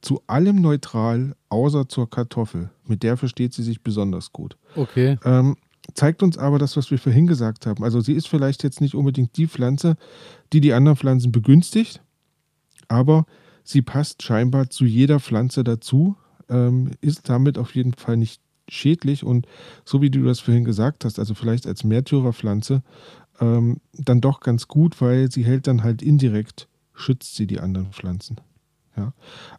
zu 0.08 0.24
allem 0.26 0.62
neutral, 0.62 1.36
außer 1.50 1.90
zur 1.90 2.10
Kartoffel. 2.10 2.70
Mit 2.86 3.04
der 3.04 3.18
versteht 3.18 3.54
sie 3.54 3.62
sich 3.62 3.82
besonders 3.82 4.32
gut. 4.32 4.56
okay. 4.78 5.18
Ähm, 5.26 5.58
zeigt 5.96 6.24
uns 6.24 6.38
aber 6.38 6.60
das, 6.60 6.78
was 6.78 6.92
wir 6.92 6.98
vorhin 6.98 7.28
gesagt 7.28 7.66
haben. 7.66 7.84
Also 7.84 8.00
sie 8.00 8.14
ist 8.14 8.30
vielleicht 8.30 8.64
jetzt 8.64 8.80
nicht 8.80 8.96
unbedingt 8.96 9.36
die 9.36 9.48
Pflanze, 9.48 9.98
die 10.54 10.62
die 10.62 10.72
anderen 10.72 10.96
Pflanzen 10.96 11.34
begünstigt, 11.34 12.02
aber 12.88 13.26
sie 13.66 13.82
passt 13.82 14.24
scheinbar 14.24 14.70
zu 14.70 14.86
jeder 14.86 15.20
Pflanze 15.20 15.66
dazu, 15.66 16.16
ähm, 16.48 16.92
ist 17.02 17.28
damit 17.28 17.58
auf 17.58 17.76
jeden 17.76 17.94
Fall 17.94 18.16
nicht 18.16 18.42
schädlich 18.70 19.26
und 19.26 19.46
so 19.84 20.02
wie 20.02 20.10
du 20.10 20.24
das 20.24 20.40
vorhin 20.40 20.64
gesagt 20.64 21.04
hast, 21.04 21.20
also 21.20 21.34
vielleicht 21.34 21.68
als 21.68 21.84
Märtyrerpflanze, 21.84 22.82
ähm, 23.42 23.82
dann 23.92 24.22
doch 24.22 24.40
ganz 24.40 24.70
gut, 24.70 25.02
weil 25.02 25.30
sie 25.30 25.44
hält 25.44 25.68
dann 25.68 25.84
halt 25.84 26.02
indirekt, 26.02 26.70
schützt 26.94 27.36
sie 27.36 27.46
die 27.46 27.60
anderen 27.60 27.92
Pflanzen. 27.92 28.38
Ja. 28.98 29.14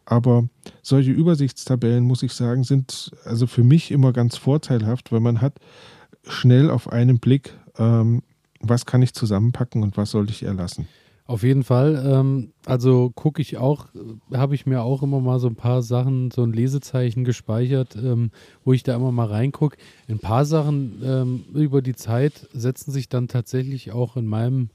Aber 0.05 0.47
solche 0.81 1.11
Übersichtstabellen, 1.11 2.03
muss 2.03 2.23
ich 2.23 2.33
sagen, 2.33 2.63
sind 2.63 3.11
also 3.23 3.47
für 3.47 3.63
mich 3.63 3.91
immer 3.91 4.13
ganz 4.13 4.37
vorteilhaft, 4.37 5.11
weil 5.11 5.21
man 5.21 5.41
hat 5.41 5.59
schnell 6.27 6.69
auf 6.69 6.91
einen 6.91 7.19
Blick, 7.19 7.53
ähm, 7.77 8.21
was 8.59 8.85
kann 8.85 9.01
ich 9.01 9.13
zusammenpacken 9.13 9.83
und 9.83 9.97
was 9.97 10.11
sollte 10.11 10.33
ich 10.33 10.43
erlassen. 10.43 10.87
Auf 11.29 11.43
jeden 11.43 11.63
Fall. 11.63 12.03
Ähm, 12.05 12.53
also 12.65 13.11
gucke 13.13 13.39
ich 13.39 13.57
auch, 13.57 13.85
habe 14.33 14.55
ich 14.55 14.65
mir 14.65 14.81
auch 14.81 15.03
immer 15.03 15.19
mal 15.19 15.39
so 15.39 15.47
ein 15.47 15.55
paar 15.55 15.83
Sachen, 15.83 16.31
so 16.31 16.41
ein 16.41 16.51
Lesezeichen 16.51 17.23
gespeichert, 17.23 17.95
ähm, 17.95 18.31
wo 18.65 18.73
ich 18.73 18.81
da 18.81 18.95
immer 18.95 19.11
mal 19.11 19.27
reingucke. 19.27 19.77
Ein 20.07 20.17
paar 20.17 20.43
Sachen 20.43 21.01
ähm, 21.03 21.45
über 21.53 21.83
die 21.83 21.95
Zeit 21.95 22.47
setzen 22.51 22.91
sich 22.91 23.09
dann 23.09 23.27
tatsächlich 23.27 23.91
auch 23.91 24.17
in 24.17 24.25
meinem 24.25 24.71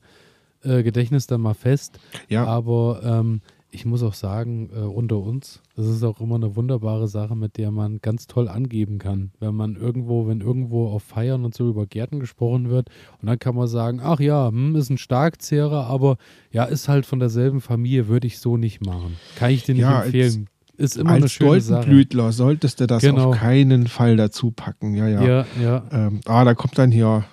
äh, 0.62 0.84
Gedächtnis 0.84 1.26
dann 1.26 1.40
mal 1.40 1.54
fest. 1.54 1.98
Ja, 2.28 2.46
Aber 2.46 3.00
ähm, 3.04 3.40
ich 3.74 3.84
muss 3.84 4.02
auch 4.02 4.14
sagen, 4.14 4.70
äh, 4.74 4.78
unter 4.80 5.18
uns, 5.18 5.60
das 5.76 5.86
ist 5.86 6.02
auch 6.04 6.20
immer 6.20 6.36
eine 6.36 6.54
wunderbare 6.56 7.08
Sache, 7.08 7.34
mit 7.34 7.56
der 7.56 7.70
man 7.70 7.98
ganz 8.00 8.26
toll 8.26 8.48
angeben 8.48 8.98
kann. 8.98 9.32
Wenn 9.40 9.54
man 9.54 9.76
irgendwo, 9.76 10.26
wenn 10.28 10.40
irgendwo 10.40 10.88
auf 10.88 11.02
Feiern 11.02 11.44
und 11.44 11.54
so 11.54 11.68
über 11.68 11.86
Gärten 11.86 12.20
gesprochen 12.20 12.70
wird, 12.70 12.88
und 13.20 13.26
dann 13.28 13.38
kann 13.38 13.54
man 13.54 13.66
sagen, 13.66 14.00
ach 14.02 14.20
ja, 14.20 14.48
hm, 14.48 14.76
ist 14.76 14.90
ein 14.90 14.98
Starkzehrer, 14.98 15.86
aber 15.86 16.16
ja, 16.52 16.64
ist 16.64 16.88
halt 16.88 17.04
von 17.06 17.18
derselben 17.18 17.60
Familie, 17.60 18.08
würde 18.08 18.26
ich 18.26 18.38
so 18.38 18.56
nicht 18.56 18.84
machen. 18.84 19.16
Kann 19.36 19.50
ich 19.50 19.64
dir 19.64 19.74
nicht 19.74 19.82
Ja, 19.82 19.96
als- 19.98 20.06
empfehlen. 20.06 20.48
ist 20.76 20.96
immer 20.96 21.10
eine 21.12 21.24
als 21.24 21.32
schöne 21.32 21.60
Sache. 21.60 21.82
Stoltenblütler 21.82 22.32
solltest 22.32 22.80
du 22.80 22.86
das 22.86 23.02
Genau. 23.02 23.30
auf 23.30 23.36
keinen 23.36 23.86
Fall 23.86 24.16
dazu 24.16 24.50
packen. 24.52 24.94
Ja, 24.94 25.08
ja. 25.08 25.22
Ja, 25.24 25.46
ja. 25.62 25.84
Ähm, 25.92 26.20
ah, 26.26 26.44
da 26.44 26.54
kommt 26.54 26.78
dann 26.78 26.90
hier 26.90 27.24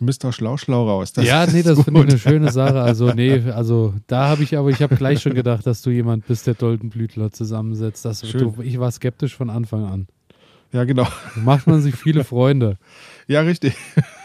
Mr. 0.00 0.32
Schlauschlau 0.32 0.88
raus. 0.88 1.12
Das 1.12 1.26
ja, 1.26 1.46
nee, 1.46 1.62
das 1.62 1.82
finde 1.82 2.00
ich 2.00 2.08
eine 2.08 2.18
schöne 2.18 2.52
Sache. 2.52 2.80
Also, 2.80 3.12
nee, 3.12 3.50
also 3.54 3.94
da 4.06 4.28
habe 4.28 4.42
ich 4.42 4.56
aber, 4.56 4.70
ich 4.70 4.82
habe 4.82 4.96
gleich 4.96 5.22
schon 5.22 5.34
gedacht, 5.34 5.66
dass 5.66 5.82
du 5.82 5.90
jemand 5.90 6.26
bist, 6.26 6.46
der 6.46 6.54
Doldenblütler 6.54 7.32
zusammensetzt. 7.32 8.04
Das, 8.04 8.26
Schön. 8.26 8.54
du, 8.54 8.62
ich 8.62 8.78
war 8.78 8.90
skeptisch 8.90 9.36
von 9.36 9.50
Anfang 9.50 9.84
an. 9.84 10.06
Ja, 10.72 10.84
genau. 10.84 11.04
Da 11.34 11.40
macht 11.40 11.66
man 11.66 11.82
sich 11.82 11.94
viele 11.94 12.24
Freunde. 12.24 12.78
Ja, 13.28 13.42
richtig. 13.42 13.74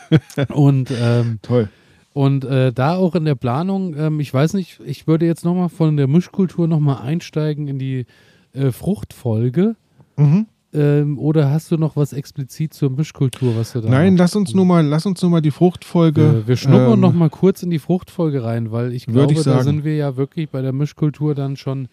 und 0.50 0.92
ähm, 0.98 1.40
Toll. 1.42 1.70
und 2.14 2.46
äh, 2.46 2.72
da 2.72 2.96
auch 2.96 3.16
in 3.16 3.26
der 3.26 3.36
Planung, 3.36 3.96
ähm, 3.98 4.20
ich 4.20 4.34
weiß 4.34 4.54
nicht, 4.54 4.80
ich 4.86 5.08
würde 5.08 5.26
jetzt 5.26 5.44
nochmal 5.44 5.70
von 5.70 5.98
der 5.98 6.08
Mischkultur 6.08 6.68
nochmal 6.68 7.02
einsteigen 7.02 7.68
in 7.68 7.80
die 7.80 8.06
äh, 8.54 8.72
Fruchtfolge. 8.72 9.76
Mhm. 10.16 10.48
Ähm, 10.78 11.18
oder 11.18 11.50
hast 11.52 11.72
du 11.72 11.78
noch 11.78 11.96
was 11.96 12.14
explizit 12.14 12.74
zur 12.74 12.90
Mischkultur, 12.92 13.56
was 13.58 13.74
du 13.74 13.82
da 13.82 13.90
Nein, 13.90 14.16
lass 14.18 14.36
uns 14.36 14.54
nur 14.54 14.66
mal, 14.66 14.86
lass 14.86 15.06
uns 15.06 15.22
nur 15.22 15.32
mal 15.32 15.42
die 15.42 15.52
Fruchtfolge. 15.52 16.44
äh, 16.44 16.48
wir 16.48 16.56
schnuppern 16.58 16.94
ähm, 16.94 17.00
noch 17.00 17.14
mal 17.14 17.30
kurz 17.30 17.64
in 17.64 17.70
die 17.70 17.80
Fruchtfolge 17.80 18.44
rein, 18.44 18.72
weil 18.72 18.94
ich 18.94 19.06
glaube, 19.08 19.34
ich 19.34 19.42
da 19.44 19.64
sind 19.64 19.84
wir 19.84 19.96
ja 19.96 20.18
wirklich 20.18 20.50
bei 20.50 20.62
der 20.62 20.74
Mischkultur 20.74 21.34
dann 21.36 21.56
schon 21.58 21.88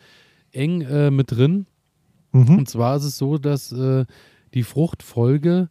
eng 0.52 0.82
äh, 0.82 1.10
mit 1.10 1.30
drin. 1.30 1.66
Mhm. 2.32 2.58
Und 2.58 2.68
zwar 2.68 2.96
ist 2.96 3.04
es 3.04 3.16
so, 3.16 3.38
dass 3.38 3.72
äh, 3.72 4.04
die 4.54 4.62
Fruchtfolge 4.64 5.68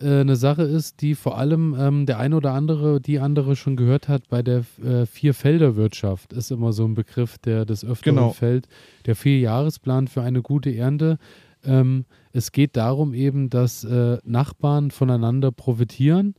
äh, 0.00 0.20
eine 0.20 0.36
Sache 0.36 0.62
ist, 0.62 1.00
die 1.00 1.14
vor 1.14 1.38
allem 1.38 1.74
ähm, 1.78 2.06
der 2.06 2.18
eine 2.18 2.36
oder 2.36 2.52
andere, 2.52 3.00
die 3.00 3.18
andere 3.18 3.56
schon 3.56 3.76
gehört 3.76 4.08
hat, 4.08 4.28
bei 4.28 4.42
der 4.42 4.64
äh, 4.84 5.06
Vierfelderwirtschaft 5.06 6.32
ist 6.32 6.50
immer 6.50 6.72
so 6.72 6.84
ein 6.84 6.94
Begriff, 6.94 7.38
der 7.38 7.64
des 7.64 7.84
Öfteren 7.84 8.16
Genau. 8.16 8.30
fällt. 8.30 8.68
Der 9.06 9.16
Vierjahresplan 9.16 10.08
für 10.08 10.22
eine 10.22 10.42
gute 10.42 10.74
Ernte. 10.74 11.18
Ähm, 11.64 12.04
es 12.32 12.52
geht 12.52 12.76
darum 12.76 13.14
eben, 13.14 13.50
dass 13.50 13.84
äh, 13.84 14.18
Nachbarn 14.24 14.90
voneinander 14.90 15.52
profitieren. 15.52 16.34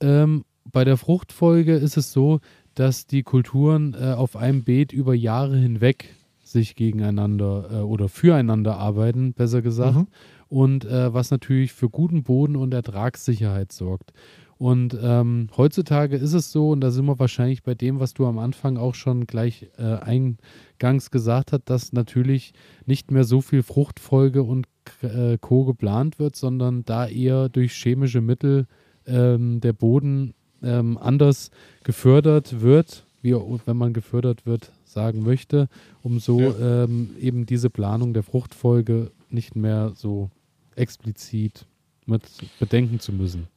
Ähm, 0.00 0.44
bei 0.64 0.84
der 0.84 0.96
Fruchtfolge 0.96 1.74
ist 1.74 1.96
es 1.96 2.12
so, 2.12 2.40
dass 2.74 3.06
die 3.06 3.22
Kulturen 3.22 3.94
äh, 3.94 4.12
auf 4.12 4.36
einem 4.36 4.64
Beet 4.64 4.92
über 4.92 5.14
Jahre 5.14 5.56
hinweg 5.56 6.14
sich 6.42 6.74
gegeneinander 6.74 7.68
äh, 7.70 7.74
oder 7.76 8.08
füreinander 8.08 8.76
arbeiten, 8.76 9.32
besser 9.34 9.62
gesagt. 9.62 9.96
Mhm. 9.96 10.06
Und 10.48 10.84
äh, 10.84 11.12
was 11.14 11.30
natürlich 11.30 11.72
für 11.72 11.88
guten 11.88 12.24
Boden 12.24 12.56
und 12.56 12.74
Ertragssicherheit 12.74 13.72
sorgt. 13.72 14.12
Und 14.60 14.94
ähm, 15.02 15.48
heutzutage 15.56 16.16
ist 16.18 16.34
es 16.34 16.52
so, 16.52 16.68
und 16.68 16.82
da 16.82 16.90
sind 16.90 17.06
wir 17.06 17.18
wahrscheinlich 17.18 17.62
bei 17.62 17.74
dem, 17.74 17.98
was 17.98 18.12
du 18.12 18.26
am 18.26 18.38
Anfang 18.38 18.76
auch 18.76 18.94
schon 18.94 19.26
gleich 19.26 19.68
äh, 19.78 19.82
eingangs 19.82 21.10
gesagt 21.10 21.52
hast, 21.52 21.62
dass 21.70 21.94
natürlich 21.94 22.52
nicht 22.84 23.10
mehr 23.10 23.24
so 23.24 23.40
viel 23.40 23.62
Fruchtfolge 23.62 24.42
und 24.42 24.66
äh, 25.00 25.38
Co. 25.40 25.64
geplant 25.64 26.18
wird, 26.18 26.36
sondern 26.36 26.84
da 26.84 27.06
eher 27.06 27.48
durch 27.48 27.72
chemische 27.72 28.20
Mittel 28.20 28.66
ähm, 29.06 29.62
der 29.62 29.72
Boden 29.72 30.34
ähm, 30.62 30.98
anders 30.98 31.50
gefördert 31.82 32.60
wird, 32.60 33.06
wie 33.22 33.32
wenn 33.32 33.76
man 33.78 33.94
gefördert 33.94 34.44
wird, 34.44 34.72
sagen 34.84 35.22
möchte, 35.22 35.70
um 36.02 36.18
so 36.18 36.38
Ja. 36.38 36.84
ähm, 36.84 37.12
eben 37.18 37.46
diese 37.46 37.70
Planung 37.70 38.12
der 38.12 38.24
Fruchtfolge 38.24 39.10
nicht 39.30 39.56
mehr 39.56 39.92
so 39.94 40.28
explizit 40.76 41.64
mit 42.04 42.24
bedenken 42.58 43.00
zu 43.00 43.10
müssen. 43.14 43.48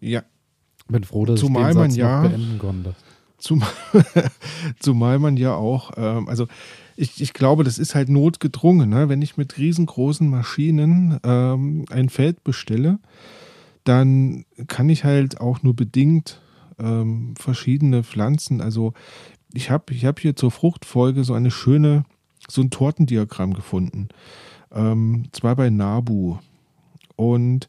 Ja, 0.00 0.22
Bin 0.88 1.04
froh, 1.04 1.24
dass 1.26 1.40
Zumal 1.40 1.62
ich 1.62 1.68
den 1.74 1.78
man 1.78 1.90
Satz 1.90 1.96
ja- 1.98 2.22
noch 2.22 2.30
beenden 2.30 2.58
konnte. 2.58 2.94
Zumal, 3.38 3.68
zumal 4.80 5.18
man 5.20 5.36
ja 5.36 5.54
auch, 5.54 5.92
ähm, 5.96 6.28
also 6.28 6.46
ich, 6.96 7.20
ich 7.22 7.32
glaube, 7.32 7.62
das 7.62 7.78
ist 7.78 7.94
halt 7.94 8.08
notgedrungen. 8.08 8.90
Ne? 8.90 9.08
Wenn 9.08 9.22
ich 9.22 9.36
mit 9.36 9.58
riesengroßen 9.58 10.28
Maschinen 10.28 11.20
ähm, 11.22 11.84
ein 11.90 12.08
Feld 12.08 12.42
bestelle, 12.42 12.98
dann 13.84 14.44
kann 14.66 14.88
ich 14.88 15.04
halt 15.04 15.40
auch 15.40 15.62
nur 15.62 15.74
bedingt 15.76 16.40
ähm, 16.80 17.34
verschiedene 17.38 18.02
Pflanzen, 18.02 18.60
also 18.60 18.92
ich 19.54 19.70
habe 19.70 19.94
ich 19.94 20.04
hab 20.04 20.20
hier 20.20 20.36
zur 20.36 20.50
Fruchtfolge 20.50 21.24
so 21.24 21.32
eine 21.34 21.50
schöne, 21.50 22.04
so 22.48 22.60
ein 22.60 22.70
Tortendiagramm 22.70 23.54
gefunden. 23.54 24.08
Ähm, 24.72 25.24
zwar 25.32 25.56
bei 25.56 25.70
Nabu. 25.70 26.36
Und 27.16 27.68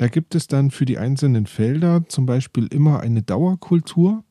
da 0.00 0.08
gibt 0.08 0.34
es 0.34 0.46
dann 0.46 0.70
für 0.70 0.86
die 0.86 0.96
einzelnen 0.96 1.44
Felder 1.44 2.08
zum 2.08 2.24
Beispiel 2.24 2.66
immer 2.68 3.00
eine 3.00 3.20
Dauerkultur, 3.20 4.24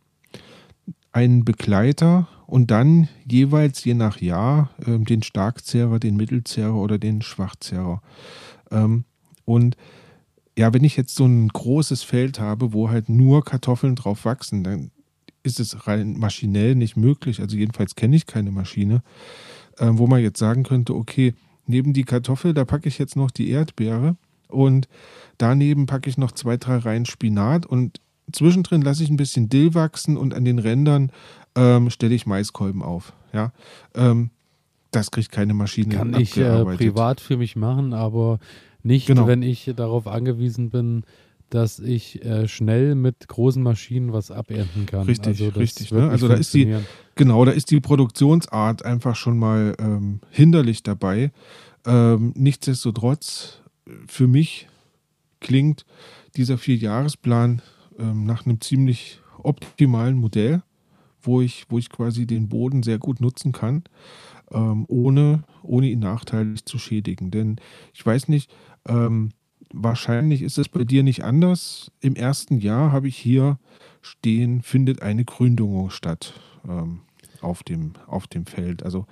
einen 1.12 1.46
Begleiter 1.46 2.28
und 2.48 2.72
dann 2.72 3.08
jeweils 3.30 3.84
je 3.84 3.94
nach 3.94 4.20
Jahr 4.20 4.72
ähm, 4.88 5.06
den 5.06 5.22
Starkzehrer, 5.22 6.00
den 6.00 6.16
Mittelzehrer 6.16 6.74
oder 6.74 6.98
den 6.98 7.22
Schwachzehrer. 7.22 8.02
Ähm, 8.72 9.04
und 9.46 9.78
ja, 10.58 10.74
wenn 10.74 10.84
ich 10.84 10.98
jetzt 10.98 11.14
so 11.14 11.28
ein 11.28 11.50
großes 11.50 12.02
Feld 12.02 12.40
habe, 12.40 12.74
wo 12.74 12.90
halt 12.90 13.08
nur 13.08 13.46
Kartoffeln 13.46 13.96
drauf 13.96 14.26
wachsen, 14.26 14.64
dann 14.64 14.90
ist 15.44 15.60
es 15.60 15.86
rein 15.86 16.18
maschinell 16.18 16.74
nicht 16.74 16.98
möglich. 16.98 17.42
Also 17.42 17.56
jedenfalls 17.56 17.94
kenne 17.94 18.16
ich 18.16 18.26
keine 18.26 18.50
Maschine, 18.50 19.04
äh, 19.78 19.88
wo 19.92 20.08
man 20.08 20.24
jetzt 20.24 20.40
sagen 20.40 20.64
könnte, 20.64 20.96
okay, 20.96 21.36
neben 21.68 21.94
die 21.94 22.06
Kartoffel, 22.06 22.56
da 22.56 22.66
packe 22.66 22.90
ich 22.90 22.98
jetzt 22.98 23.16
noch 23.16 23.30
die 23.30 23.52
Erdbeere 23.52 24.18
und 24.50 24.88
daneben 25.38 25.86
packe 25.86 26.10
ich 26.10 26.18
noch 26.18 26.32
zwei, 26.32 26.58
drei 26.58 26.78
Reihen 26.78 27.06
Spinat 27.06 27.66
und 27.66 28.02
zwischendrin 28.32 28.82
lasse 28.82 29.04
ich 29.04 29.10
ein 29.10 29.18
bisschen 29.18 29.50
Dill 29.50 29.74
wachsen 29.74 30.18
und 30.18 30.34
an 30.34 30.46
den 30.46 30.60
Rändern 30.60 31.12
ähm, 31.56 31.90
stelle 31.90 32.16
ich 32.16 32.26
Maiskolben 32.26 32.82
auf. 32.82 33.14
Ja, 33.34 33.52
ähm, 33.96 34.32
das 34.92 35.12
kriegt 35.12 35.32
keine 35.32 35.54
Maschine 35.54 35.96
Kann 35.96 36.20
ich 36.20 36.36
äh, 36.38 36.64
privat 36.64 37.22
für 37.22 37.38
mich 37.38 37.56
machen, 37.56 37.94
aber 37.94 38.40
nicht, 38.82 39.08
Genau. 39.08 39.28
wenn 39.28 39.44
ich 39.44 39.72
darauf 39.76 40.08
angewiesen 40.08 40.70
bin, 40.70 41.04
dass 41.50 41.80
ich 41.80 42.24
äh, 42.24 42.48
schnell 42.48 42.96
mit 42.96 43.28
großen 43.28 43.62
Maschinen 43.62 44.14
was 44.14 44.32
abernten 44.32 44.86
kann. 44.86 45.06
Richtig, 45.06 45.42
also 45.42 45.60
richtig, 45.60 45.92
ne? 45.92 46.10
Also 46.10 46.28
da 46.28 46.36
ist 46.36 46.54
die-. 46.54 46.76
Genau, 47.16 47.44
da 47.44 47.52
ist 47.52 47.72
die 47.72 47.80
Produktionsart 47.80 48.86
einfach 48.86 49.16
schon 49.16 49.38
mal 49.38 49.76
ähm, 49.80 50.20
hinderlich 50.30 50.84
dabei. 50.84 51.32
Ähm, 51.86 52.34
nichtsdestotrotz, 52.36 53.62
für 54.08 54.28
mich 54.28 54.68
klingt 55.40 55.86
dieser 56.36 56.58
Vierjahresplan 56.58 57.62
ähm, 57.98 58.26
nach 58.26 58.46
einem 58.46 58.62
ziemlich 58.62 59.22
optimalen 59.42 60.18
Modell, 60.18 60.64
wo 61.22 61.42
ich, 61.42 61.66
wo 61.70 61.78
ich 61.78 61.90
quasi 61.90 62.26
den 62.26 62.50
Boden 62.50 62.84
sehr 62.84 62.98
gut 62.98 63.22
nutzen 63.22 63.52
kann, 63.52 63.84
ähm, 64.52 64.86
ohne, 64.88 65.44
ohne 65.64 65.90
ihn 65.90 66.00
nachteilig 66.00 66.66
zu 66.66 66.78
schädigen. 66.78 67.32
Denn 67.32 67.58
ich 67.94 68.06
weiß 68.06 68.28
nicht, 68.28 68.52
ähm, 68.88 69.32
wahrscheinlich 69.72 70.42
ist 70.42 70.58
es 70.58 70.70
bei 70.70 70.84
dir 70.84 71.04
nicht 71.04 71.24
anders. 71.24 71.92
Im 72.02 72.16
ersten 72.16 72.58
Jahr 72.60 72.92
habe 72.92 73.08
ich 73.08 73.18
hier 73.18 73.60
stehen, 74.02 74.62
findet 74.62 75.02
eine 75.02 75.26
Gründüngung 75.26 75.90
statt 75.90 76.34
ähm, 76.68 77.02
auf, 77.42 77.64
dem, 77.64 77.94
auf 78.08 78.28
dem 78.28 78.46
Feld. 78.46 78.84
Also 78.84 79.06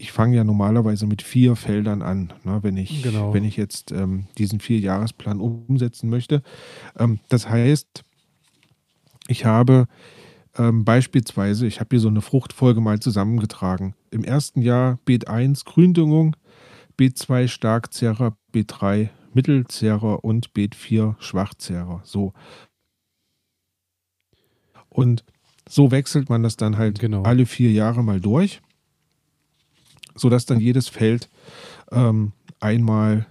ich 0.00 0.12
fange 0.12 0.36
ja 0.36 0.44
normalerweise 0.44 1.06
mit 1.06 1.20
vier 1.20 1.56
Feldern 1.56 2.00
an, 2.00 2.32
ne, 2.44 2.60
wenn, 2.62 2.76
ich, 2.78 3.02
Genau. 3.02 3.34
wenn 3.34 3.44
ich 3.44 3.56
jetzt 3.56 3.92
ähm, 3.92 4.26
diesen 4.38 4.58
Vierjahresplan 4.60 5.40
umsetzen 5.40 6.08
möchte. 6.08 6.42
Ähm, 6.98 7.20
das 7.28 7.48
heißt, 7.48 8.02
ich 9.28 9.44
habe 9.44 9.86
ähm, 10.56 10.84
beispielsweise, 10.84 11.66
ich 11.66 11.80
habe 11.80 11.88
hier 11.90 12.00
so 12.00 12.08
eine 12.08 12.22
Fruchtfolge 12.22 12.80
mal 12.80 12.98
zusammengetragen. 12.98 13.94
Im 14.10 14.24
ersten 14.24 14.62
Jahr 14.62 14.98
Beet 15.04 15.28
1 15.28 15.66
Gründüngung, 15.66 16.34
Beet 16.96 17.18
2 17.18 17.46
Starkzehrer, 17.46 18.36
Beet 18.52 18.66
3 18.80 19.10
Mittelzehrer 19.34 20.24
und 20.24 20.54
Beet 20.54 20.74
4 20.74 21.16
Schwachzehrer. 21.20 22.00
So. 22.04 22.32
Und 24.88 25.24
so 25.68 25.90
wechselt 25.90 26.28
man 26.30 26.42
das 26.42 26.56
dann 26.56 26.78
halt 26.78 26.98
Genau. 26.98 27.22
alle 27.22 27.46
vier 27.46 27.70
Jahre 27.70 28.02
mal 28.02 28.20
durch, 28.20 28.60
sodass 30.20 30.46
dann 30.46 30.60
jedes 30.60 30.88
Feld 30.88 31.28
ähm, 31.90 32.32
einmal 32.60 33.26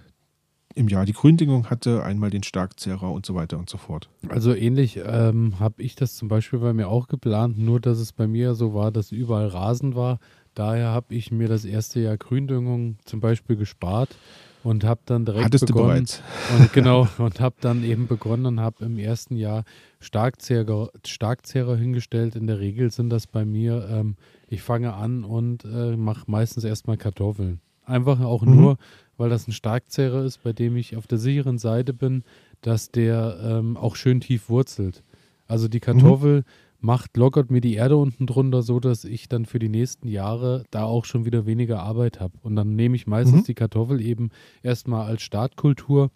im 0.74 0.88
Jahr 0.88 1.04
die 1.04 1.12
Gründüngung 1.12 1.68
hatte, 1.68 2.02
einmal 2.04 2.30
den 2.30 2.42
Starkzehrer 2.42 3.10
und 3.10 3.26
so 3.26 3.34
weiter 3.34 3.58
und 3.58 3.68
so 3.68 3.76
fort. 3.76 4.08
Also 4.28 4.54
ähnlich 4.54 5.00
ähm, 5.04 5.58
habe 5.58 5.82
ich 5.82 5.94
das 5.96 6.16
zum 6.16 6.28
Beispiel 6.28 6.58
bei 6.58 6.72
mir 6.72 6.88
auch 6.88 7.08
geplant, 7.08 7.58
nur 7.58 7.80
dass 7.80 7.98
es 7.98 8.12
bei 8.12 8.26
mir 8.26 8.54
so 8.54 8.72
war, 8.72 8.92
dass 8.92 9.12
überall 9.12 9.48
Rasen 9.48 9.94
war. 9.94 10.20
Daher 10.54 10.88
habe 10.88 11.14
ich 11.14 11.30
mir 11.32 11.48
das 11.48 11.64
erste 11.64 12.00
Jahr 12.00 12.16
Gründüngung 12.16 12.96
zum 13.04 13.20
Beispiel 13.20 13.56
gespart 13.56 14.16
und 14.62 14.84
habe 14.84 15.00
dann 15.06 15.24
direkt 15.24 15.44
Hattest 15.44 15.62
du 15.68 15.74
begonnen. 15.74 15.88
bereits. 15.94 16.22
Und 16.58 16.72
genau, 16.72 17.08
und 17.18 17.40
habe 17.40 17.56
dann 17.60 17.82
eben 17.84 18.06
begonnen 18.06 18.46
und 18.46 18.60
habe 18.60 18.84
im 18.84 18.98
ersten 18.98 19.36
Jahr 19.36 19.64
Starkzehrer, 20.00 20.90
Starkzehrer 21.06 21.76
hingestellt. 21.76 22.34
In 22.36 22.46
der 22.46 22.58
Regel 22.58 22.90
sind 22.90 23.10
das 23.10 23.26
bei 23.26 23.44
mir, 23.44 23.88
ähm, 23.90 24.16
ich 24.48 24.62
fange 24.62 24.92
an 24.94 25.24
und 25.24 25.64
äh, 25.64 25.96
mache 25.96 26.24
meistens 26.26 26.64
erstmal 26.64 26.96
Kartoffeln. 26.96 27.60
Einfach 27.84 28.20
auch 28.20 28.42
Mhm. 28.42 28.56
nur, 28.56 28.76
weil 29.16 29.30
das 29.30 29.46
ein 29.48 29.52
Starkzehrer 29.52 30.24
ist, 30.24 30.42
bei 30.42 30.52
dem 30.52 30.76
ich 30.76 30.96
auf 30.96 31.06
der 31.06 31.18
sicheren 31.18 31.58
Seite 31.58 31.92
bin, 31.94 32.24
dass 32.62 32.90
der 32.90 33.38
ähm, 33.42 33.76
auch 33.76 33.96
schön 33.96 34.20
tief 34.20 34.48
wurzelt. 34.48 35.02
Also 35.46 35.68
die 35.68 35.80
Kartoffel 35.80 36.44
macht, 36.80 37.16
lockert 37.16 37.50
mir 37.50 37.60
die 37.60 37.74
Erde 37.74 37.96
unten 37.96 38.26
drunter, 38.26 38.62
so 38.62 38.80
dass 38.80 39.04
ich 39.04 39.28
dann 39.28 39.44
für 39.46 39.58
die 39.58 39.68
nächsten 39.68 40.08
Jahre 40.08 40.64
da 40.70 40.84
auch 40.84 41.04
schon 41.04 41.24
wieder 41.24 41.46
weniger 41.46 41.80
Arbeit 41.82 42.20
habe. 42.20 42.34
Und 42.42 42.56
dann 42.56 42.74
nehme 42.76 42.96
ich 42.96 43.06
meistens 43.06 43.42
Mhm. 43.42 43.44
die 43.44 43.54
Kartoffel 43.54 44.00
eben 44.00 44.30
erstmal 44.62 45.06
als 45.06 45.22
Startkultur. 45.22 46.10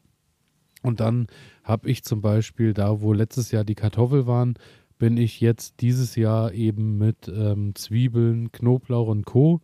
Und 0.82 1.00
dann 1.00 1.26
habe 1.62 1.88
ich 1.90 2.04
zum 2.04 2.20
Beispiel 2.20 2.74
da, 2.74 3.00
wo 3.00 3.12
letztes 3.12 3.50
Jahr 3.50 3.64
die 3.64 3.74
Kartoffel 3.74 4.26
waren, 4.26 4.54
bin 4.98 5.16
ich 5.16 5.40
jetzt 5.40 5.80
dieses 5.80 6.14
Jahr 6.16 6.52
eben 6.52 6.98
mit 6.98 7.28
ähm, 7.28 7.74
Zwiebeln, 7.74 8.52
Knoblauch 8.52 9.08
und 9.08 9.24
Co. 9.26 9.60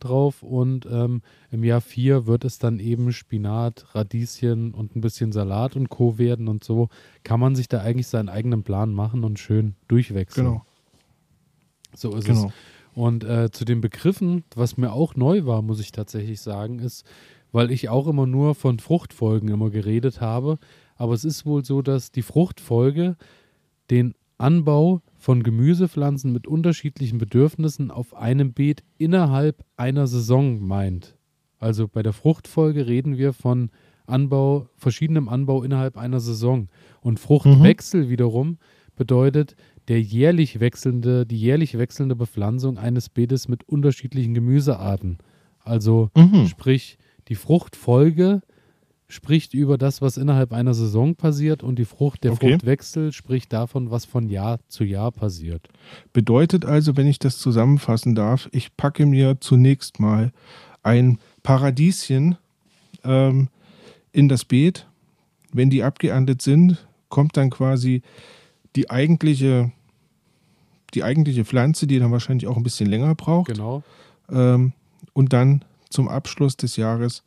drauf 0.00 0.42
und 0.42 0.86
ähm, 0.90 1.22
im 1.50 1.64
Jahr 1.64 1.80
4 1.80 2.26
wird 2.26 2.44
es 2.44 2.58
dann 2.58 2.78
eben 2.78 3.12
Spinat, 3.12 3.94
Radieschen 3.94 4.74
und 4.74 4.96
ein 4.96 5.00
bisschen 5.00 5.32
Salat 5.32 5.76
und 5.76 5.88
Co. 5.88 6.18
werden 6.18 6.48
und 6.48 6.64
so 6.64 6.88
kann 7.24 7.40
man 7.40 7.54
sich 7.54 7.68
da 7.68 7.80
eigentlich 7.80 8.06
seinen 8.06 8.28
eigenen 8.28 8.62
Plan 8.62 8.92
machen 8.92 9.24
und 9.24 9.38
schön 9.38 9.74
durchwechseln. 9.88 10.46
Genau. 10.46 10.66
So 11.94 12.14
ist 12.14 12.26
genau. 12.26 12.46
es. 12.46 12.52
Und 12.94 13.24
äh, 13.24 13.50
zu 13.50 13.64
den 13.64 13.80
Begriffen, 13.80 14.44
was 14.54 14.76
mir 14.76 14.92
auch 14.92 15.14
neu 15.14 15.46
war, 15.46 15.62
muss 15.62 15.80
ich 15.80 15.92
tatsächlich 15.92 16.40
sagen, 16.40 16.80
ist, 16.80 17.06
weil 17.52 17.70
ich 17.70 17.88
auch 17.88 18.08
immer 18.08 18.26
nur 18.26 18.54
von 18.54 18.78
Fruchtfolgen 18.78 19.48
immer 19.48 19.70
geredet 19.70 20.20
habe, 20.20 20.58
aber 20.96 21.14
es 21.14 21.24
ist 21.24 21.46
wohl 21.46 21.64
so, 21.64 21.80
dass 21.80 22.10
die 22.10 22.22
Fruchtfolge 22.22 23.16
den 23.90 24.14
Anbau 24.36 25.00
von 25.18 25.42
Gemüsepflanzen 25.42 26.32
mit 26.32 26.46
unterschiedlichen 26.46 27.18
Bedürfnissen 27.18 27.90
auf 27.90 28.14
einem 28.14 28.52
Beet 28.52 28.84
innerhalb 28.96 29.64
einer 29.76 30.06
Saison 30.06 30.60
meint. 30.60 31.16
Also 31.58 31.88
bei 31.88 32.02
der 32.02 32.12
Fruchtfolge 32.12 32.86
reden 32.86 33.18
wir 33.18 33.32
von 33.32 33.70
Anbau, 34.06 34.68
verschiedenem 34.76 35.28
Anbau 35.28 35.64
innerhalb 35.64 35.98
einer 35.98 36.20
Saison. 36.20 36.68
Und 37.00 37.18
Fruchtwechsel 37.20 38.04
mhm. 38.04 38.08
wiederum 38.08 38.58
bedeutet 38.96 39.56
der 39.88 40.00
jährlich 40.00 40.60
wechselnde, 40.60 41.26
die 41.26 41.38
jährlich 41.38 41.76
wechselnde 41.76 42.14
Bepflanzung 42.14 42.78
eines 42.78 43.08
Beetes 43.08 43.48
mit 43.48 43.64
unterschiedlichen 43.68 44.34
Gemüsearten. 44.34 45.18
Also 45.60 46.10
mhm. 46.16 46.46
sprich, 46.46 46.96
die 47.28 47.34
Fruchtfolge 47.34 48.40
spricht 49.08 49.54
über 49.54 49.78
das, 49.78 50.02
was 50.02 50.18
innerhalb 50.18 50.52
einer 50.52 50.74
Saison 50.74 51.14
passiert 51.14 51.62
und 51.62 51.78
die 51.78 51.86
Frucht, 51.86 52.24
der 52.24 52.32
okay. 52.32 52.52
Fruchtwechsel 52.52 53.12
spricht 53.12 53.52
davon, 53.52 53.90
was 53.90 54.04
von 54.04 54.28
Jahr 54.28 54.60
zu 54.68 54.84
Jahr 54.84 55.12
passiert. 55.12 55.68
Bedeutet 56.12 56.66
also, 56.66 56.96
wenn 56.96 57.06
ich 57.06 57.18
das 57.18 57.38
zusammenfassen 57.38 58.14
darf, 58.14 58.48
ich 58.52 58.76
packe 58.76 59.06
mir 59.06 59.40
zunächst 59.40 59.98
mal 59.98 60.32
ein 60.82 61.18
Paradieschen 61.42 62.36
ähm, 63.02 63.48
in 64.12 64.28
das 64.28 64.44
Beet. 64.44 64.86
Wenn 65.52 65.70
die 65.70 65.82
abgeerntet 65.82 66.42
sind, 66.42 66.86
kommt 67.08 67.38
dann 67.38 67.48
quasi 67.48 68.02
die 68.76 68.90
eigentliche, 68.90 69.72
die 70.92 71.02
eigentliche 71.02 71.46
Pflanze, 71.46 71.86
die 71.86 71.98
dann 71.98 72.12
wahrscheinlich 72.12 72.46
auch 72.46 72.58
ein 72.58 72.62
bisschen 72.62 72.90
länger 72.90 73.14
braucht. 73.14 73.48
Genau. 73.48 73.82
Ähm, 74.30 74.74
und 75.14 75.32
dann 75.32 75.64
zum 75.88 76.08
Abschluss 76.08 76.58
des 76.58 76.76
Jahres 76.76 77.22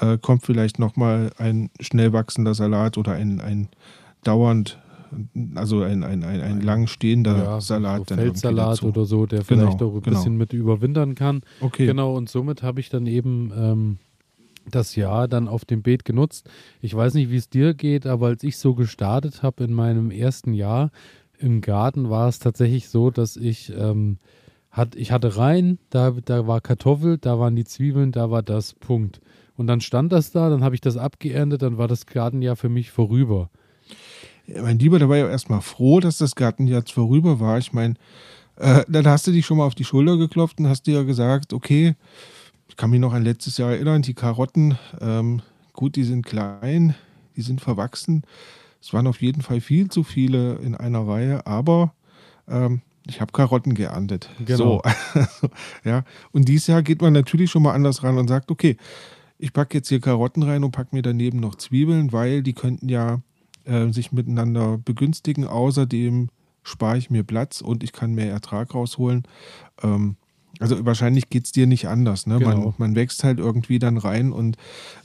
äh, 0.00 0.18
kommt 0.18 0.44
vielleicht 0.44 0.78
nochmal 0.78 1.30
ein 1.38 1.70
schnell 1.80 2.12
wachsender 2.12 2.54
Salat 2.54 2.98
oder 2.98 3.12
ein, 3.12 3.40
ein 3.40 3.68
dauernd, 4.22 4.78
also 5.54 5.82
ein, 5.82 6.02
ein, 6.02 6.24
ein, 6.24 6.40
ein 6.40 6.60
lang 6.60 6.86
stehender 6.86 7.36
ja, 7.36 7.60
Salat. 7.60 8.08
So 8.08 8.14
Feldsalat 8.16 8.82
oder 8.82 9.04
so, 9.04 9.26
der 9.26 9.42
genau, 9.42 9.62
vielleicht 9.62 9.82
auch 9.82 9.94
ein 9.94 10.02
genau. 10.02 10.16
bisschen 10.16 10.36
mit 10.36 10.52
überwintern 10.52 11.14
kann. 11.14 11.42
Okay. 11.60 11.86
Genau, 11.86 12.14
und 12.16 12.28
somit 12.28 12.62
habe 12.62 12.80
ich 12.80 12.88
dann 12.88 13.06
eben 13.06 13.52
ähm, 13.56 13.98
das 14.70 14.96
Jahr 14.96 15.28
dann 15.28 15.48
auf 15.48 15.64
dem 15.64 15.82
Beet 15.82 16.04
genutzt. 16.04 16.48
Ich 16.80 16.94
weiß 16.94 17.14
nicht, 17.14 17.30
wie 17.30 17.36
es 17.36 17.48
dir 17.48 17.74
geht, 17.74 18.06
aber 18.06 18.28
als 18.28 18.42
ich 18.42 18.56
so 18.58 18.74
gestartet 18.74 19.42
habe 19.42 19.64
in 19.64 19.72
meinem 19.72 20.10
ersten 20.10 20.54
Jahr 20.54 20.90
im 21.38 21.60
Garten, 21.60 22.10
war 22.10 22.28
es 22.28 22.38
tatsächlich 22.38 22.88
so, 22.88 23.10
dass 23.10 23.36
ich 23.36 23.72
ähm, 23.76 24.18
hat, 24.70 24.96
ich 24.96 25.12
hatte 25.12 25.36
rein, 25.36 25.78
da, 25.90 26.10
da 26.24 26.46
war 26.46 26.60
Kartoffel, 26.60 27.18
da 27.18 27.38
waren 27.38 27.54
die 27.54 27.64
Zwiebeln, 27.64 28.10
da 28.10 28.30
war 28.30 28.42
das 28.42 28.74
Punkt. 28.74 29.20
Und 29.56 29.66
dann 29.66 29.80
stand 29.80 30.12
das 30.12 30.32
da, 30.32 30.50
dann 30.50 30.64
habe 30.64 30.74
ich 30.74 30.80
das 30.80 30.96
abgeerntet, 30.96 31.62
dann 31.62 31.78
war 31.78 31.88
das 31.88 32.06
Gartenjahr 32.06 32.56
für 32.56 32.68
mich 32.68 32.90
vorüber. 32.90 33.50
Ja, 34.46 34.62
mein 34.62 34.78
Lieber, 34.78 34.98
da 34.98 35.08
war 35.08 35.16
ja 35.16 35.28
erstmal 35.28 35.60
froh, 35.60 36.00
dass 36.00 36.18
das 36.18 36.34
Gartenjahr 36.34 36.80
jetzt 36.80 36.92
vorüber 36.92 37.40
war. 37.40 37.58
Ich 37.58 37.72
meine, 37.72 37.94
äh, 38.56 38.84
dann 38.88 39.06
hast 39.06 39.26
du 39.26 39.32
dich 39.32 39.46
schon 39.46 39.58
mal 39.58 39.66
auf 39.66 39.74
die 39.74 39.84
Schulter 39.84 40.16
geklopft 40.16 40.58
und 40.58 40.68
hast 40.68 40.86
dir 40.86 40.94
ja 40.94 41.02
gesagt, 41.02 41.52
okay, 41.52 41.94
ich 42.68 42.76
kann 42.76 42.90
mich 42.90 43.00
noch 43.00 43.12
an 43.12 43.24
letztes 43.24 43.58
Jahr 43.58 43.72
erinnern, 43.72 44.02
die 44.02 44.14
Karotten, 44.14 44.76
ähm, 45.00 45.42
gut, 45.72 45.96
die 45.96 46.04
sind 46.04 46.26
klein, 46.26 46.94
die 47.36 47.42
sind 47.42 47.60
verwachsen. 47.60 48.22
Es 48.80 48.92
waren 48.92 49.06
auf 49.06 49.22
jeden 49.22 49.42
Fall 49.42 49.60
viel 49.60 49.88
zu 49.88 50.02
viele 50.02 50.56
in 50.56 50.74
einer 50.74 51.06
Reihe, 51.06 51.46
aber 51.46 51.94
ähm, 52.48 52.82
ich 53.06 53.20
habe 53.20 53.32
Karotten 53.32 53.74
geerntet. 53.74 54.28
Genau. 54.44 54.82
So. 55.14 55.48
ja. 55.84 56.04
Und 56.32 56.48
dieses 56.48 56.66
Jahr 56.66 56.82
geht 56.82 57.02
man 57.02 57.12
natürlich 57.12 57.50
schon 57.50 57.62
mal 57.62 57.74
anders 57.74 58.02
ran 58.02 58.18
und 58.18 58.28
sagt, 58.28 58.50
okay, 58.50 58.76
ich 59.38 59.52
packe 59.52 59.78
jetzt 59.78 59.88
hier 59.88 60.00
Karotten 60.00 60.42
rein 60.42 60.64
und 60.64 60.72
packe 60.72 60.94
mir 60.94 61.02
daneben 61.02 61.40
noch 61.40 61.56
Zwiebeln, 61.56 62.12
weil 62.12 62.42
die 62.42 62.52
könnten 62.52 62.88
ja 62.88 63.20
äh, 63.64 63.88
sich 63.88 64.12
miteinander 64.12 64.78
begünstigen. 64.78 65.46
Außerdem 65.46 66.28
spare 66.62 66.98
ich 66.98 67.10
mir 67.10 67.24
Platz 67.24 67.60
und 67.60 67.82
ich 67.82 67.92
kann 67.92 68.14
mehr 68.14 68.30
Ertrag 68.30 68.74
rausholen. 68.74 69.24
Ähm, 69.82 70.16
also 70.60 70.84
wahrscheinlich 70.86 71.30
geht 71.30 71.46
es 71.46 71.52
dir 71.52 71.66
nicht 71.66 71.88
anders. 71.88 72.26
Ne? 72.26 72.38
Genau. 72.38 72.56
Man, 72.56 72.74
man, 72.78 72.94
wächst 72.94 73.24
halt 73.24 73.38
irgendwie 73.38 73.78
dann 73.78 73.98
rein 73.98 74.32
und 74.32 74.56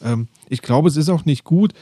ähm, 0.03 0.27
ich 0.47 0.61
glaube, 0.61 0.87
es 0.89 0.95
ist 0.95 1.09
auch 1.09 1.25
nicht 1.25 1.43
gut, 1.43 1.73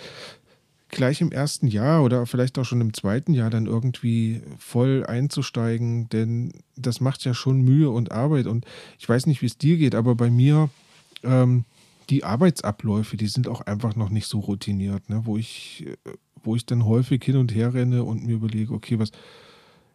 gleich 0.89 1.19
im 1.21 1.31
ersten 1.31 1.67
Jahr 1.67 2.03
oder 2.03 2.25
vielleicht 2.25 2.57
auch 2.57 2.63
schon 2.63 2.81
im 2.81 2.93
zweiten 2.93 3.33
Jahr 3.33 3.49
dann 3.49 3.65
irgendwie 3.65 4.41
voll 4.57 5.05
einzusteigen, 5.05 6.07
denn 6.09 6.53
das 6.75 7.01
macht 7.01 7.25
ja 7.25 7.33
schon 7.33 7.61
Mühe 7.61 7.89
und 7.89 8.11
Arbeit. 8.11 8.47
Und 8.47 8.65
ich 8.97 9.07
weiß 9.07 9.25
nicht, 9.25 9.41
wie 9.41 9.47
es 9.47 9.57
dir 9.57 9.77
geht, 9.77 9.95
aber 9.95 10.15
bei 10.15 10.29
mir 10.29 10.69
ähm, 11.23 11.65
die 12.09 12.23
Arbeitsabläufe, 12.23 13.17
die 13.17 13.27
sind 13.27 13.47
auch 13.47 13.61
einfach 13.61 13.95
noch 13.95 14.09
nicht 14.09 14.27
so 14.27 14.39
routiniert, 14.39 15.09
ne? 15.09 15.21
wo, 15.25 15.37
ich, 15.37 15.85
äh, 15.85 16.13
wo 16.43 16.55
ich 16.55 16.65
dann 16.65 16.85
häufig 16.85 17.23
hin 17.23 17.37
und 17.37 17.53
her 17.53 17.73
renne 17.73 18.03
und 18.03 18.25
mir 18.25 18.35
überlege, 18.35 18.73
okay, 18.73 18.99
was 18.99 19.11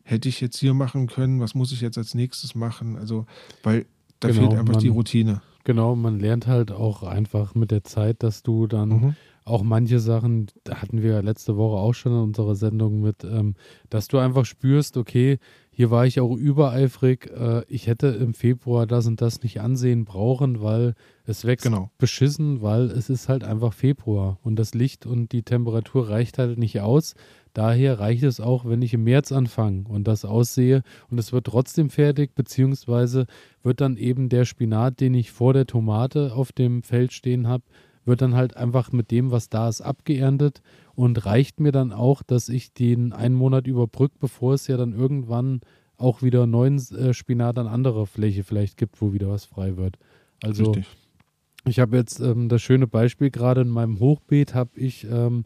hätte 0.03 0.29
ich 0.29 0.41
jetzt 0.41 0.59
hier 0.59 0.75
machen 0.75 1.07
können, 1.07 1.41
was 1.41 1.55
muss 1.55 1.73
ich 1.73 1.81
jetzt 1.81 1.99
als 1.99 2.15
nächstes 2.15 2.55
machen? 2.55 2.97
Also, 2.97 3.27
weil 3.63 3.87
da 4.21 4.29
genau, 4.29 4.41
fehlt 4.41 4.61
einfach 4.61 4.75
man, 4.75 4.83
die 4.83 4.89
Routine. 4.89 5.43
Genau, 5.65 5.95
man 5.95 6.19
lernt 6.19 6.47
halt 6.47 6.73
auch 6.73 7.03
einfach 7.03 7.55
mit 7.55 7.71
der 7.71 7.85
Zeit, 7.85 8.23
dass 8.23 8.43
du 8.43 8.67
dann 8.67 8.89
mhm. 8.89 9.17
auch 9.45 9.63
manche 9.63 10.01
Sachen, 10.01 10.49
da 10.65 10.83
hatten 10.83 11.03
wir 11.03 11.23
letzte 11.23 11.57
Woche 11.57 11.77
auch 11.77 11.93
schon 11.95 12.13
in 12.13 12.19
unserer 12.19 12.57
Sendung 12.57 13.01
mit, 13.01 13.25
ähm, 13.25 13.55
dass 13.91 14.09
du 14.09 14.19
einfach 14.19 14.45
spürst, 14.45 14.97
okay, 14.97 15.39
hier 15.75 15.91
war 15.91 16.07
ich 16.07 16.21
auch 16.21 16.37
übereifrig. 16.37 17.31
Äh, 17.35 17.65
ich 17.67 17.87
hätte 17.87 18.09
im 18.09 18.35
Februar 18.35 18.87
das 18.87 19.07
und 19.07 19.23
das 19.23 19.43
nicht 19.43 19.61
ansehen 19.61 20.05
brauchen, 20.05 20.63
weil 20.63 20.95
es 21.25 21.47
wächst 21.47 21.65
genau. 21.65 21.91
beschissen, 21.97 22.61
weil 22.61 22.91
es 22.91 23.09
ist 23.09 23.29
halt 23.31 23.43
einfach 23.43 23.73
Februar 23.73 24.39
und 24.43 24.57
das 24.57 24.75
Licht 24.75 25.07
und 25.07 25.33
die 25.33 25.43
Temperatur 25.43 26.11
reicht 26.11 26.37
halt 26.37 26.59
nicht 26.59 26.81
aus. 26.81 27.15
Daher 27.55 27.99
reicht 28.01 28.23
es 28.23 28.39
auch, 28.39 28.67
wenn 28.67 28.83
ich 28.83 28.93
im 28.93 29.05
März 29.05 29.33
anfange 29.33 29.85
und 29.89 30.07
das 30.07 30.27
aussehe 30.27 30.83
und 31.11 31.19
es 31.19 31.33
wird 31.33 31.47
trotzdem 31.47 31.89
fertig, 31.89 32.35
beziehungsweise 32.35 33.27
wird 33.63 33.81
dann 33.81 33.97
eben 33.97 34.29
der 34.29 34.45
Spinat, 34.45 35.01
den 35.01 35.15
ich 35.15 35.33
vor 35.33 35.55
der 35.55 35.67
Tomate 35.67 36.35
auf 36.35 36.53
dem 36.53 36.83
Feld 36.83 37.13
stehen 37.13 37.49
habe, 37.49 37.65
wird 38.05 38.23
dann 38.23 38.35
halt 38.35 38.57
einfach 38.57 38.93
mit 38.93 39.11
dem, 39.11 39.31
was 39.31 39.49
da 39.49 39.69
ist, 39.69 39.81
abgeerntet 39.81 40.63
und 40.95 41.25
reicht 41.25 41.61
mir 41.61 41.73
dann 41.73 41.93
auch, 41.93 42.23
dass 42.23 42.49
ich 42.49 42.73
den 42.73 43.13
einen 43.13 43.35
Monat 43.35 43.67
überbrücke, 43.67 44.17
bevor 44.19 44.55
es 44.55 44.67
ja 44.67 44.77
dann 44.77 44.93
irgendwann 44.93 45.61
auch 45.97 46.23
wieder 46.23 46.47
neuen 46.47 46.79
äh, 46.79 47.15
Spinat 47.15 47.59
an 47.59 47.69
anderer 47.69 48.07
Fläche 48.07 48.43
vielleicht 48.43 48.77
gibt, 48.77 49.01
wo 49.01 49.13
wieder 49.13 49.29
was 49.29 49.45
frei 49.45 49.77
wird. 49.77 49.99
Also 50.43 50.73
Richtig. 50.73 50.87
ich 51.65 51.79
habe 51.79 51.97
jetzt 51.97 52.19
ähm, 52.21 52.49
das 52.49 52.61
schöne 52.61 52.89
Beispiel 52.89 53.31
gerade 53.31 53.61
in 53.61 53.69
meinem 53.69 54.01
Hochbeet 54.01 54.55
habe 54.55 54.71
ich 54.75 55.07
ähm, 55.09 55.45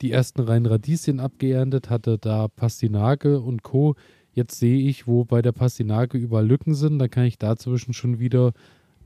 die 0.00 0.10
ersten 0.10 0.40
reinen 0.40 0.66
Radieschen 0.66 1.20
abgeerntet, 1.20 1.88
hatte 1.88 2.18
da 2.18 2.48
Pastinake 2.48 3.40
und 3.40 3.62
Co. 3.62 3.94
Jetzt 4.32 4.58
sehe 4.58 4.88
ich, 4.88 5.06
wo 5.06 5.24
bei 5.24 5.42
der 5.42 5.52
Pastinake 5.52 6.18
überall 6.18 6.46
Lücken 6.46 6.74
sind, 6.74 6.98
da 6.98 7.06
kann 7.06 7.24
ich 7.24 7.38
dazwischen 7.38 7.92
schon 7.92 8.18
wieder 8.18 8.52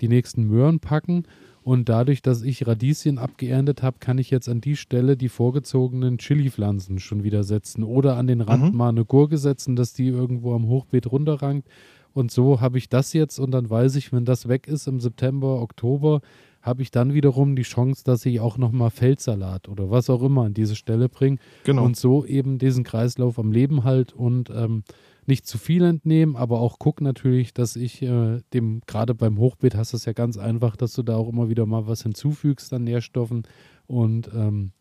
die 0.01 0.09
nächsten 0.09 0.45
Möhren 0.45 0.81
packen 0.81 1.25
und 1.67 1.89
dadurch, 1.89 2.23
dass 2.23 2.43
ich 2.43 2.65
Radieschen 2.65 3.19
abgeerntet 3.19 3.83
habe, 3.83 3.97
kann 3.99 4.19
ich 4.19 4.31
jetzt 4.31 4.49
an 4.49 4.61
die 4.61 4.77
Stelle 4.77 5.17
die 5.17 5.29
vorgezogenen 5.29 6.17
Chili-Pflanzen 6.17 7.01
schon 7.01 7.25
wieder 7.25 7.43
setzen 7.43 7.83
oder 7.83 8.17
an 8.17 8.29
den 8.29 8.41
Rand 8.41 8.71
mhm. 8.71 8.79
mal 8.79 8.91
eine 8.91 9.05
Gurke 9.05 9.37
setzen, 9.37 9.75
dass 9.75 9.93
die 9.93 10.07
irgendwo 10.07 10.55
am 10.55 10.69
Hochbeet 10.69 11.11
runterrankt. 11.11 11.67
Und 12.13 12.31
so 12.31 12.61
habe 12.61 12.79
ich 12.79 12.89
das 12.89 13.13
jetzt 13.15 13.41
und 13.41 13.51
dann 13.51 13.69
weiß 13.69 13.97
ich, 13.97 14.13
wenn 14.13 14.25
das 14.25 14.47
weg 14.47 14.69
ist 14.69 14.87
im 14.87 15.01
September, 15.01 15.61
Oktober, 15.61 16.21
habe 16.63 16.83
ich 16.83 16.93
dann 16.93 17.15
wiederum 17.15 17.57
die 17.57 17.63
Chance, 17.63 18.05
dass 18.05 18.25
ich 18.27 18.39
auch 18.39 18.59
nochmal 18.59 18.91
Feldsalat 18.91 19.69
oder 19.69 19.91
was 19.91 20.09
auch 20.09 20.23
immer 20.23 20.45
an 20.45 20.55
diese 20.55 20.77
Stelle 20.77 21.09
bringe. 21.09 21.39
Genau. 21.65 21.85
Und 21.85 21.97
so 21.97 22.25
eben 22.25 22.59
diesen 22.59 22.85
Kreislauf 22.85 23.41
am 23.41 23.51
Leben 23.51 23.83
halt 23.83 24.13
und 24.13 24.51
ähm, 24.51 24.85
nicht 25.29 25.47
zu 25.47 25.59
viel 25.59 25.85
entnehmen, 25.85 26.37
aber 26.37 26.61
auch 26.61 26.79
guck 26.79 27.01
natürlich, 27.01 27.53
dass 27.55 27.77
ich 27.77 28.03
äh, 28.03 28.41
dem, 28.53 28.83
gerade 28.87 29.15
beim 29.15 29.39
Hochbeet 29.39 29.75
hast 29.75 29.93
du 29.93 29.97
es 29.97 30.05
ja 30.05 30.13
ganz 30.13 30.39
einfach, 30.39 30.77
dass 30.77 30.93
du 30.93 31.03
da 31.03 31.17
auch 31.17 31.29
immer 31.29 31.49
wieder 31.49 31.67
mal 31.67 31.87
was 31.87 32.03
hinzufügst 32.03 32.73
an 32.73 32.85
Nährstoffen 32.85 33.45
und 33.87 34.31
ähm, 34.35 34.73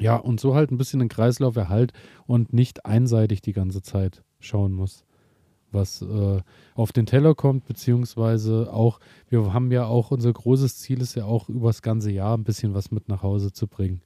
ja, 0.00 0.16
und 0.16 0.40
so 0.40 0.54
halt 0.54 0.70
ein 0.70 0.78
bisschen 0.78 1.00
den 1.00 1.08
Kreislauf 1.08 1.56
erhalt 1.56 1.92
und 2.26 2.52
nicht 2.52 2.86
einseitig 2.86 3.40
die 3.42 3.52
ganze 3.52 3.82
Zeit 3.82 4.22
schauen 4.40 4.72
muss, 4.72 5.04
was 5.70 6.02
äh, 6.02 6.40
auf 6.74 6.92
den 6.92 7.06
Teller 7.06 7.34
kommt, 7.34 7.66
beziehungsweise 7.66 8.72
auch, 8.72 9.00
wir 9.28 9.52
haben 9.52 9.70
ja 9.70 9.84
auch, 9.84 10.10
unser 10.10 10.32
großes 10.32 10.78
Ziel 10.78 11.00
ist 11.00 11.14
ja 11.14 11.24
auch 11.24 11.48
übers 11.48 11.82
ganze 11.82 12.10
Jahr 12.10 12.36
ein 12.36 12.44
bisschen 12.44 12.74
was 12.74 12.90
mit 12.90 13.08
nach 13.08 13.22
Hause 13.22 13.52
zu 13.52 13.68
bringen. 13.68 14.02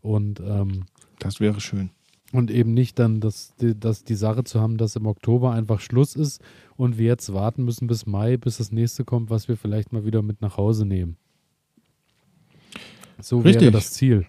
Und 0.00 0.40
ähm, 0.40 0.84
das 1.18 1.40
wäre 1.40 1.60
schön. 1.60 1.90
Und 2.32 2.50
eben 2.50 2.74
nicht 2.74 2.98
dann, 2.98 3.20
dass 3.20 3.54
die, 3.56 3.78
dass 3.78 4.02
die 4.02 4.16
Sache 4.16 4.42
zu 4.44 4.60
haben, 4.60 4.78
dass 4.78 4.96
im 4.96 5.06
Oktober 5.06 5.52
einfach 5.52 5.80
Schluss 5.80 6.16
ist 6.16 6.42
und 6.76 6.98
wir 6.98 7.06
jetzt 7.06 7.32
warten 7.32 7.64
müssen 7.64 7.86
bis 7.86 8.04
Mai, 8.04 8.36
bis 8.36 8.58
das 8.58 8.72
nächste 8.72 9.04
kommt, 9.04 9.30
was 9.30 9.48
wir 9.48 9.56
vielleicht 9.56 9.92
mal 9.92 10.04
wieder 10.04 10.22
mit 10.22 10.40
nach 10.40 10.56
Hause 10.56 10.86
nehmen. 10.86 11.16
So 13.20 13.38
Richtig. 13.38 13.62
wäre 13.62 13.72
das 13.72 13.92
Ziel. 13.92 14.26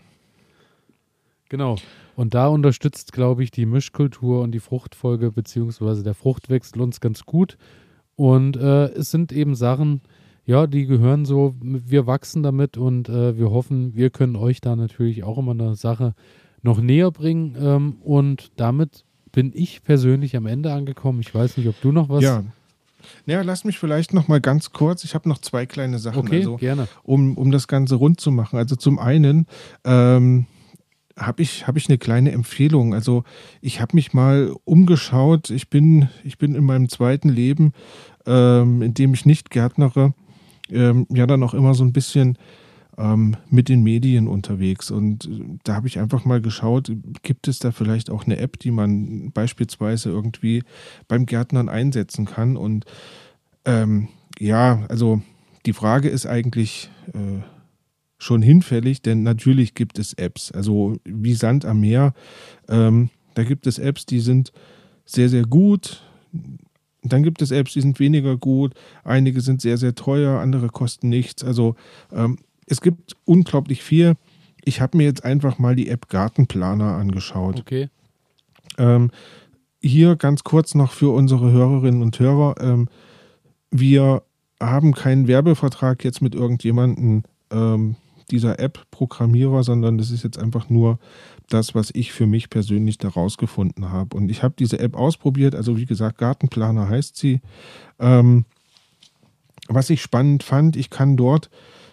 Genau. 1.50 1.78
Und 2.16 2.34
da 2.34 2.48
unterstützt, 2.48 3.14
glaube 3.14 3.44
ich, 3.44 3.52
die 3.52 3.66
Mischkultur 3.66 4.42
und 4.42 4.52
die 4.52 4.60
Fruchtfolge 4.60 5.32
beziehungsweise 5.32 6.04
der 6.04 6.14
Fruchtwechsel 6.14 6.82
uns 6.82 7.00
ganz 7.00 7.26
gut. 7.26 7.58
Und 8.16 8.58
äh, 8.58 8.88
es 8.90 9.12
sind 9.12 9.32
eben 9.32 9.56
Sachen, 9.56 10.02
ja, 10.46 10.66
die 10.66 10.86
gehören 10.86 11.26
so, 11.26 11.56
wir 11.62 12.08
wachsen 12.08 12.42
damit 12.42 12.78
und 12.78 13.10
äh, 13.10 13.38
wir 13.38 13.52
hoffen, 13.52 13.96
wir 13.96 14.10
können 14.10 14.36
euch 14.36 14.62
da 14.62 14.76
natürlich 14.76 15.24
auch 15.24 15.38
immer 15.38 15.52
eine 15.52 15.76
Sache 15.76 16.16
noch 16.68 16.80
näher 16.80 17.10
bringen. 17.10 17.56
Ähm, 17.60 17.96
und 18.04 18.52
damit 18.58 19.04
bin 19.32 19.52
ich 19.56 19.84
persönlich 19.84 20.36
am 20.36 20.46
Ende 20.46 20.72
angekommen. 20.74 21.20
Ich 21.22 21.34
weiß 21.34 21.58
nicht, 21.58 21.68
ob 21.68 21.80
du 21.82 21.92
noch 21.92 22.10
was. 22.10 22.24
Ja. 22.24 22.44
Ja, 23.26 23.42
lass 23.42 23.64
mich 23.64 23.80
vielleicht 23.80 24.14
noch 24.14 24.28
mal 24.28 24.42
ganz 24.42 24.72
kurz. 24.72 25.04
Ich 25.06 25.16
habe 25.16 25.30
noch 25.30 25.38
zwei 25.38 25.66
kleine 25.66 25.98
Sachen, 25.98 26.20
okay, 26.20 26.40
also, 26.40 26.58
gerne. 26.58 26.88
Um, 27.04 27.38
um 27.38 27.52
das 27.52 27.68
Ganze 27.68 27.96
rund 27.96 28.20
zu 28.20 28.32
machen. 28.32 28.58
Also 28.58 28.76
zum 28.76 29.00
einen 29.00 29.46
ähm, 29.86 30.46
habe 31.16 31.42
ich, 31.42 31.68
hab 31.68 31.78
ich 31.78 31.88
eine 31.88 31.98
kleine 31.98 32.32
Empfehlung. 32.32 32.94
Also 32.94 33.24
ich 33.62 33.80
habe 33.80 33.96
mich 33.96 34.14
mal 34.14 34.54
umgeschaut. 34.66 35.52
Ich 35.52 35.70
bin, 35.70 36.10
ich 36.26 36.38
bin 36.38 36.54
in 36.54 36.66
meinem 36.66 36.90
zweiten 36.90 37.30
Leben, 37.30 37.72
ähm, 38.26 38.82
in 38.82 38.94
dem 38.94 39.14
ich 39.14 39.26
nicht 39.26 39.52
gärtnere, 39.52 40.14
ähm, 40.70 41.08
ja 41.10 41.26
dann 41.28 41.44
auch 41.44 41.54
immer 41.54 41.76
so 41.76 41.86
ein 41.86 41.94
bisschen 41.94 42.38
ähm, 42.98 43.38
mit 43.50 43.70
den 43.70 43.84
Medien 43.84 44.28
unterwegs. 44.28 44.92
Und 44.92 45.26
äh, 45.26 45.44
da 45.64 45.76
habe 45.76 45.88
ich 45.88 46.00
einfach 46.00 46.26
mal 46.26 46.42
geschaut, 46.42 46.92
gibt 47.22 47.48
es 47.48 47.60
da 47.60 47.72
vielleicht 47.72 48.10
auch 48.10 48.26
eine 48.26 48.38
App, 48.38 48.60
die 48.60 48.72
man 48.72 49.32
beispielsweise 49.32 50.10
irgendwie 50.10 50.64
beim 51.08 51.26
Gärtnern 51.26 51.70
einsetzen 51.70 52.26
kann. 52.26 52.58
Und 52.58 52.86
ähm, 53.66 54.10
ja, 54.40 54.86
also 54.90 55.22
die 55.66 55.74
Frage 55.74 56.10
ist 56.10 56.26
eigentlich 56.26 56.90
äh, 57.14 57.42
schon 58.18 58.42
hinfällig, 58.42 59.02
denn 59.02 59.24
natürlich 59.24 59.76
gibt 59.76 60.00
es 60.00 60.14
Apps. 60.14 60.52
Also 60.52 60.98
wie 61.04 61.34
Sand 61.34 61.66
am 61.66 61.80
Meer. 61.80 62.14
Ähm, 62.68 63.10
da 63.36 63.44
gibt 63.44 63.68
es 63.68 63.78
Apps, 63.78 64.08
die 64.08 64.20
sind 64.20 64.52
sehr, 65.06 65.30
sehr 65.30 65.44
gut. 65.44 66.02
Dann 67.04 67.22
gibt 67.22 67.42
es 67.42 67.52
Apps, 67.52 67.74
die 67.74 67.82
sind 67.82 68.00
weniger 68.00 68.38
gut. 68.38 68.74
Einige 69.04 69.42
sind 69.42 69.62
sehr, 69.62 69.78
sehr 69.78 69.94
teuer, 69.94 70.40
andere 70.40 70.70
kosten 70.70 71.10
nichts. 71.10 71.44
Also 71.44 71.76
ähm, 72.12 72.40
es 72.68 72.82
gibt 72.82 73.16
unglaublich 73.26 73.82
viel. 73.82 74.16
Ich 74.64 74.82
habe 74.82 74.98
mir 74.98 75.06
jetzt 75.06 75.24
einfach 75.24 75.58
mal 75.58 75.76
die 75.76 75.90
App 75.90 76.10
Gartenplaner 76.10 76.96
angeschaut. 76.98 77.60
Okay. 77.60 77.90
Ähm, 78.78 79.12
hier 79.82 80.16
ganz 80.16 80.44
kurz 80.44 80.76
noch 80.76 80.92
für 80.92 81.14
unsere 81.14 81.52
Hörerinnen 81.52 82.02
und 82.02 82.20
Hörer. 82.20 82.56
Ähm, 82.60 82.90
wir 83.72 84.24
haben 84.62 84.94
keinen 84.94 85.28
Werbevertrag 85.28 86.04
jetzt 86.04 86.22
mit 86.22 86.36
irgendjemandem 86.36 87.24
ähm, 87.52 87.96
dieser 88.30 88.60
App-Programmierer, 88.60 89.64
sondern 89.64 89.98
das 89.98 90.12
ist 90.12 90.24
jetzt 90.24 90.38
einfach 90.38 90.70
nur 90.70 91.00
das, 91.50 91.76
was 91.76 91.92
ich 91.94 92.12
für 92.12 92.28
mich 92.28 92.50
persönlich 92.50 92.98
da 92.98 93.08
rausgefunden 93.08 93.90
habe. 93.92 94.18
Und 94.18 94.30
ich 94.30 94.44
habe 94.44 94.56
diese 94.60 94.80
App 94.80 94.96
ausprobiert, 94.96 95.56
also 95.56 95.78
wie 95.78 95.86
gesagt, 95.86 96.18
Gartenplaner 96.18 96.90
heißt 96.90 97.16
sie. 97.16 97.40
Ähm, 98.00 98.46
was 99.70 99.90
ich 99.90 100.02
spannend 100.02 100.44
fand, 100.44 100.76
ich 100.76 100.90
kann 100.90 101.16
dort 101.16 101.50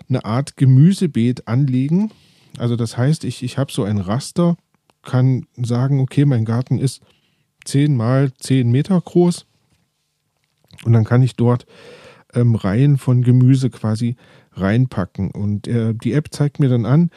eine 0.09 0.25
Art 0.25 0.57
Gemüsebeet 0.57 1.49
anlegen. 1.49 2.11
Also 2.59 2.77
das 2.77 2.97
heißt, 2.97 3.25
ich, 3.25 3.43
ich 3.43 3.59
habe 3.59 3.73
so 3.73 3.85
ein 3.85 3.99
Raster, 3.99 4.57
kann 5.03 5.47
sagen, 5.57 6.01
okay, 6.01 6.25
mein 6.25 6.45
Garten 6.45 6.79
ist 6.79 7.03
10 7.65 7.97
mal 7.97 8.33
10 8.39 8.71
Meter 8.71 9.01
groß. 9.01 9.47
Und 10.85 10.93
dann 10.93 11.05
kann 11.05 11.23
ich 11.23 11.37
dort 11.37 11.67
ähm, 12.35 12.55
Reihen 12.55 12.99
von 12.99 13.23
Gemüse 13.23 13.71
quasi 13.71 14.17
reinpacken. 14.53 15.31
Und 15.31 15.69
äh, 15.69 15.95
die 15.95 16.13
App 16.13 16.33
zeigt 16.33 16.61
mir 16.61 16.69
dann 16.69 16.87
an, 16.87 17.11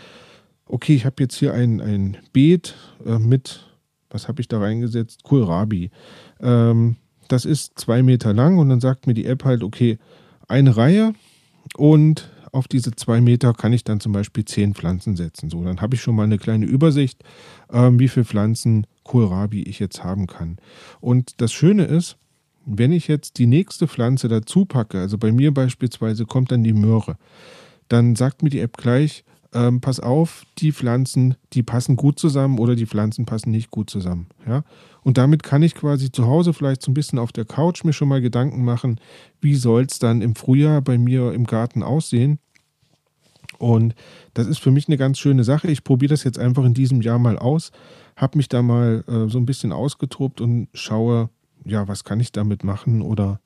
okay, 0.66 0.96
ich 0.96 1.06
habe 1.06 1.16
jetzt 1.20 1.36
hier 1.36 1.54
ein, 1.54 1.82
ein 1.82 2.18
Beet 2.34 2.76
äh, 3.06 3.20
mit, 3.20 3.66
was 4.10 4.28
habe 4.28 4.42
ich 4.42 4.48
da 4.48 4.60
reingesetzt? 4.60 5.24
Kohlrabi. 5.24 5.92
Ähm, 6.40 6.98
das 7.28 7.46
ist 7.46 7.78
zwei 7.80 8.04
Meter 8.04 8.34
lang 8.34 8.58
und 8.58 8.70
dann 8.70 8.80
sagt 8.80 9.08
mir 9.08 9.14
die 9.14 9.26
App 9.26 9.44
halt, 9.44 9.64
okay, 9.64 9.98
eine 10.48 10.78
Reihe 10.78 11.14
und 11.76 12.30
auf 12.52 12.68
diese 12.68 12.92
zwei 12.92 13.22
Meter 13.22 13.54
kann 13.54 13.74
ich 13.74 13.84
dann 13.84 14.00
zum 14.00 14.12
Beispiel 14.12 14.46
zehn 14.46 14.74
Pflanzen 14.74 15.16
setzen. 15.16 15.50
So, 15.50 15.64
dann 15.64 15.82
habe 15.82 15.96
ich 15.96 16.02
schon 16.02 16.16
mal 16.16 16.24
eine 16.24 16.38
kleine 16.38 16.66
Übersicht, 16.66 17.24
ähm, 17.72 18.00
wie 18.00 18.08
viele 18.08 18.26
Pflanzen 18.26 18.86
Kohlrabi 19.04 19.64
ich 19.64 19.80
jetzt 19.80 20.04
haben 20.04 20.28
kann. 20.28 20.58
Und 21.00 21.42
das 21.42 21.54
Schöne 21.54 21.86
ist, 21.86 22.18
wenn 22.66 22.92
ich 22.92 23.08
jetzt 23.08 23.38
die 23.38 23.48
nächste 23.48 23.88
Pflanze 23.88 24.28
dazu 24.28 24.66
packe, 24.66 25.00
also 25.00 25.18
bei 25.18 25.32
mir 25.32 25.54
beispielsweise 25.54 26.26
kommt 26.26 26.52
dann 26.52 26.64
die 26.64 26.74
Möhre, 26.74 27.18
dann 27.88 28.16
sagt 28.16 28.44
mir 28.44 28.50
die 28.50 28.60
App 28.60 28.76
gleich, 28.76 29.24
ähm, 29.54 29.82
pass 29.82 30.00
auf, 30.00 30.44
die 30.58 30.72
Pflanzen, 30.72 31.36
die 31.54 31.64
passen 31.64 31.96
gut 31.96 32.20
zusammen 32.20 32.60
oder 32.60 32.76
die 32.76 32.86
Pflanzen 32.86 33.26
passen 33.26 33.52
nicht 33.52 33.72
gut 33.72 33.90
zusammen. 33.90 34.28
Ja? 34.48 34.64
Und 35.04 35.18
damit 35.18 35.44
kann 35.44 35.64
ich 35.64 35.76
quasi 35.76 36.12
zu 36.12 36.28
Hause 36.28 36.54
vielleicht 36.54 36.82
so 36.82 36.92
ein 36.92 36.94
bisschen 36.94 37.20
auf 37.20 37.32
der 37.32 37.46
Couch 37.46 37.84
mir 37.84 37.94
schon 37.94 38.10
mal 38.10 38.22
Gedanken 38.22 38.64
machen, 38.64 39.00
wie 39.40 39.56
soll 39.56 39.84
es 39.84 40.00
dann 40.00 40.22
im 40.22 40.36
Frühjahr 40.36 40.82
bei 40.82 40.98
mir 40.98 41.34
im 41.34 41.46
Garten 41.46 41.84
aussehen. 41.84 42.40
Und 43.58 43.96
das 44.34 44.48
ist 44.48 44.60
für 44.60 44.72
mich 44.72 44.88
eine 44.88 44.98
ganz 44.98 45.18
schöne 45.18 45.44
Sache. 45.44 45.70
Ich 45.70 45.84
probiere 45.84 46.12
das 46.12 46.24
jetzt 46.24 46.38
einfach 46.38 46.64
in 46.66 46.74
diesem 46.74 47.02
Jahr 47.02 47.20
mal 47.20 47.40
aus, 47.40 47.72
habe 48.16 48.38
mich 48.38 48.50
da 48.50 48.62
mal 48.62 49.04
äh, 49.08 49.30
so 49.30 49.38
ein 49.38 49.46
bisschen 49.46 49.72
ausgetobt 49.72 50.42
und 50.42 50.68
schaue, 50.74 51.30
ja, 51.66 51.88
was 51.88 52.04
kann 52.04 52.20
ich 52.20 52.32
damit 52.32 52.64
machen 52.64 53.02
oder 53.02 53.40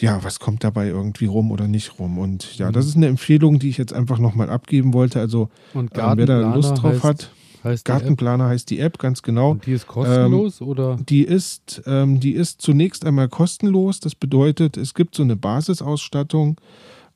ja, 0.00 0.22
was 0.22 0.38
kommt 0.38 0.64
dabei 0.64 0.88
irgendwie 0.88 1.26
rum 1.26 1.50
oder 1.50 1.66
nicht 1.66 1.98
rum. 1.98 2.18
Und 2.18 2.56
ja, 2.58 2.70
das 2.70 2.84
mhm. 2.84 2.88
ist 2.90 2.96
eine 2.96 3.06
Empfehlung, 3.08 3.58
die 3.58 3.68
ich 3.68 3.78
jetzt 3.78 3.92
einfach 3.92 4.18
nochmal 4.18 4.50
abgeben 4.50 4.94
wollte. 4.94 5.20
Also 5.20 5.48
äh, 5.74 5.86
wer 5.92 6.26
da 6.26 6.54
Lust 6.54 6.82
drauf 6.82 6.94
heißt, 6.94 7.04
hat, 7.04 7.30
heißt 7.64 7.84
Gartenplaner 7.84 8.46
heißt 8.46 8.70
die 8.70 8.78
App, 8.78 8.98
ganz 8.98 9.22
genau. 9.22 9.52
Und 9.52 9.66
die 9.66 9.72
ist 9.72 9.86
kostenlos 9.86 10.60
ähm, 10.60 10.68
oder? 10.68 10.96
Die 11.08 11.22
ist, 11.22 11.82
ähm, 11.86 12.20
die 12.20 12.32
ist 12.32 12.62
zunächst 12.62 13.04
einmal 13.04 13.28
kostenlos. 13.28 14.00
Das 14.00 14.14
bedeutet, 14.14 14.76
es 14.76 14.94
gibt 14.94 15.14
so 15.14 15.22
eine 15.22 15.36
Basisausstattung. 15.36 16.60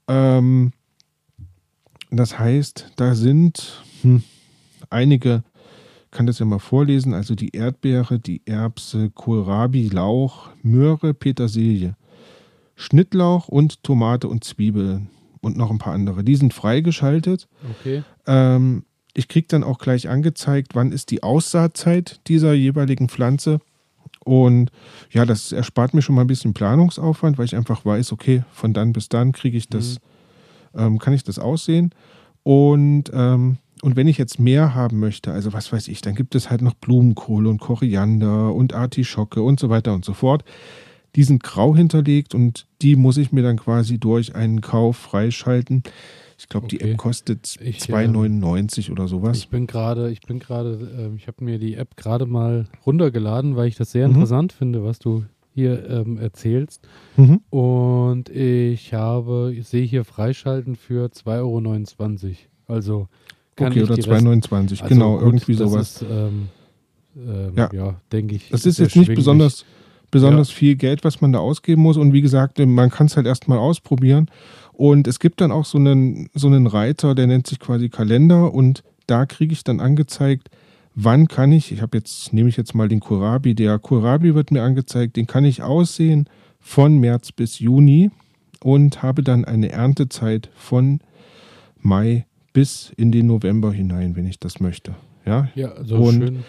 Ähm, 0.09 0.73
das 2.11 2.39
heißt, 2.39 2.93
da 2.97 3.15
sind 3.15 3.83
hm, 4.03 4.23
einige, 4.91 5.45
kann 6.11 6.27
das 6.27 6.41
ja 6.41 6.45
mal 6.45 6.59
vorlesen, 6.59 7.15
also 7.15 7.35
die 7.35 7.57
Erdbeere, 7.57 8.19
die 8.19 8.43
Erbse, 8.45 9.11
Kohlrabi, 9.11 9.89
Lauch, 9.89 10.51
Möhre, 10.63 11.15
Petersilie, 11.15 11.95
Schnittlauch 12.83 13.49
und 13.49 13.83
Tomate 13.83 14.29
und 14.29 14.45
Zwiebeln 14.45 15.09
und 15.41 15.57
noch 15.57 15.71
ein 15.71 15.79
paar 15.79 15.95
andere. 15.95 16.25
Die 16.25 16.37
sind 16.37 16.53
freigeschaltet. 16.53 17.49
Okay. 17.81 18.03
Ähm, 18.27 18.85
ich 19.15 19.29
kriege 19.29 19.47
dann 19.49 19.63
auch 19.63 19.79
gleich 19.79 20.09
angezeigt, 20.09 20.75
wann 20.75 20.93
ist 20.93 21.11
die 21.11 21.23
Aussaatzeit 21.23 22.21
dieser 22.27 22.55
jeweiligen 22.55 23.09
Pflanze. 23.09 23.61
Und 24.25 24.71
ja, 25.11 25.25
das 25.25 25.53
erspart 25.53 25.95
mir 25.95 26.03
schon 26.03 26.15
mal 26.15 26.23
ein 26.23 26.29
bisschen 26.29 26.55
Planungsaufwand, 26.55 27.39
weil 27.39 27.45
ich 27.45 27.57
einfach 27.57 27.85
weiß, 27.85 28.13
okay, 28.13 28.45
von 28.53 28.73
dann 28.73 28.93
bis 28.93 29.09
dann 29.09 29.33
kriege 29.33 29.57
ich 29.57 29.69
das, 29.69 29.99
mhm. 30.73 30.81
ähm, 30.81 30.99
kann 30.99 31.13
ich 31.13 31.25
das 31.25 31.39
aussehen. 31.39 31.91
Und, 32.43 33.11
ähm, 33.13 33.59
und 33.83 33.97
wenn 33.97 34.09
ich 34.09 34.19
jetzt 34.19 34.39
mehr 34.39 34.75
haben 34.75 35.01
möchte, 35.01 35.33
also 35.33 35.53
was 35.53 35.73
weiß 35.73 35.89
ich, 35.89 36.01
dann 36.01 36.15
gibt 36.15 36.35
es 36.35 36.51
halt 36.51 36.63
noch 36.63 36.75
Blumenkohl 36.75 37.47
und 37.47 37.61
Koriander 37.61 38.55
und 38.55 38.75
Artischocke 38.75 39.43
und 39.43 39.61
so 39.61 39.71
weiter 39.71 39.93
und 39.93 40.05
so 40.05 40.15
fort. 40.15 40.45
Die 41.15 41.25
sind 41.25 41.43
grau 41.43 41.77
hinterlegt 41.77 42.35
und 42.35 42.67
die 42.81 42.97
muss 42.97 43.17
ich 43.19 43.33
mir 43.33 43.43
dann 43.43 43.59
quasi 43.59 43.99
durch 43.99 44.35
einen 44.35 44.61
Kauf 44.61 44.97
freischalten. 44.97 45.83
Ich 46.39 46.49
glaube, 46.49 46.67
okay. 46.67 46.79
die 46.79 46.85
App 46.85 46.97
kostet 46.97 47.47
2,99 47.47 48.89
äh, 48.89 48.93
oder 48.93 49.07
sowas. 49.07 49.39
Ich 49.39 49.49
bin 49.49 49.67
gerade, 49.67 50.11
ich 50.11 50.23
bin 50.23 50.39
gerade, 50.39 51.11
äh, 51.13 51.17
ich 51.17 51.29
habe 51.29 51.45
mir 51.45 51.59
die 51.59 51.75
App 51.75 51.97
gerade 51.97 52.27
mal 52.27 52.67
runtergeladen, 52.85 53.57
weil 53.57 53.69
ich 53.69 53.77
das 53.77 53.93
sehr 53.93 54.09
mhm. 54.09 54.15
interessant 54.15 54.53
finde, 54.53 54.83
was 54.83 54.99
du 54.99 55.25
hier 55.55 55.89
ähm, 55.89 56.19
erzählst. 56.19 56.89
Mhm. 57.17 57.41
Und 57.51 58.29
ich 58.31 58.95
habe, 58.95 59.55
ich 59.55 59.69
sehe 59.69 59.85
hier 59.85 60.05
Freischalten 60.05 60.77
für 60.77 61.09
2,29 61.09 62.25
Euro. 62.25 62.37
Also 62.67 63.09
kann 63.57 63.71
okay, 63.71 63.83
oder 63.83 63.95
2,29, 63.95 64.83
also 64.83 64.85
genau, 64.87 65.19
gut, 65.19 65.27
irgendwie 65.27 65.55
sowas. 65.55 66.03
Ist, 66.03 66.07
ähm, 66.11 66.49
ähm, 67.17 67.53
ja, 67.55 67.71
ja 67.73 68.01
denke 68.11 68.37
ich. 68.37 68.49
Das 68.49 68.65
ist 68.65 68.79
jetzt 68.79 68.97
nicht 68.97 69.15
besonders, 69.15 69.65
besonders 70.13 70.51
ja. 70.51 70.55
viel 70.55 70.77
Geld, 70.77 71.03
was 71.03 71.21
man 71.21 71.33
da 71.33 71.41
ausgeben 71.41 71.83
muss. 71.83 71.97
Und 71.97 72.13
wie 72.13 72.21
gesagt, 72.21 72.61
man 72.61 72.91
kann 72.91 73.07
es 73.07 73.17
halt 73.17 73.27
erstmal 73.27 73.59
ausprobieren. 73.59 74.31
Und 74.73 75.09
es 75.09 75.19
gibt 75.19 75.41
dann 75.41 75.51
auch 75.51 75.65
so 75.65 75.79
einen, 75.79 76.29
so 76.35 76.47
einen 76.47 76.69
Reiter, 76.69 77.17
der 77.17 77.27
nennt 77.27 77.49
sich 77.49 77.59
quasi 77.59 77.89
Kalender. 77.89 78.55
Und 78.55 78.85
da 79.09 79.27
kriege 79.27 79.53
ich 79.53 79.65
dann 79.65 79.81
angezeigt, 79.81 80.51
wann 80.95 81.27
kann 81.27 81.51
ich, 81.51 81.73
ich 81.73 81.83
habe 81.83 81.99
jetzt, 81.99 82.33
nehme 82.33 82.49
ich 82.49 82.57
jetzt 82.57 82.75
mal 82.75 82.89
den 82.89 83.01
Kohlrabi, 83.01 83.55
der 83.55 83.79
Kohlrabi 83.79 84.35
wird 84.35 84.53
mir 84.53 84.63
angezeigt, 84.63 85.17
den 85.17 85.27
kann 85.27 85.45
ich 85.45 85.63
aussehen 85.63 86.29
von 86.61 86.99
März 86.99 87.33
bis 87.33 87.59
Juni 87.59 88.11
und 88.63 89.03
habe 89.03 89.23
dann 89.23 89.45
eine 89.45 89.73
Erntezeit 89.73 90.51
von 90.55 91.01
Mai 91.81 92.27
bis 92.53 92.93
in 92.97 93.11
den 93.11 93.27
November 93.27 93.73
hinein, 93.73 94.15
wenn 94.15 94.27
ich 94.27 94.39
das 94.39 94.61
möchte. 94.61 94.95
Ja, 95.25 95.49
ja 95.55 95.73
so 95.83 95.97
und, 95.97 96.15
schön. 96.15 96.45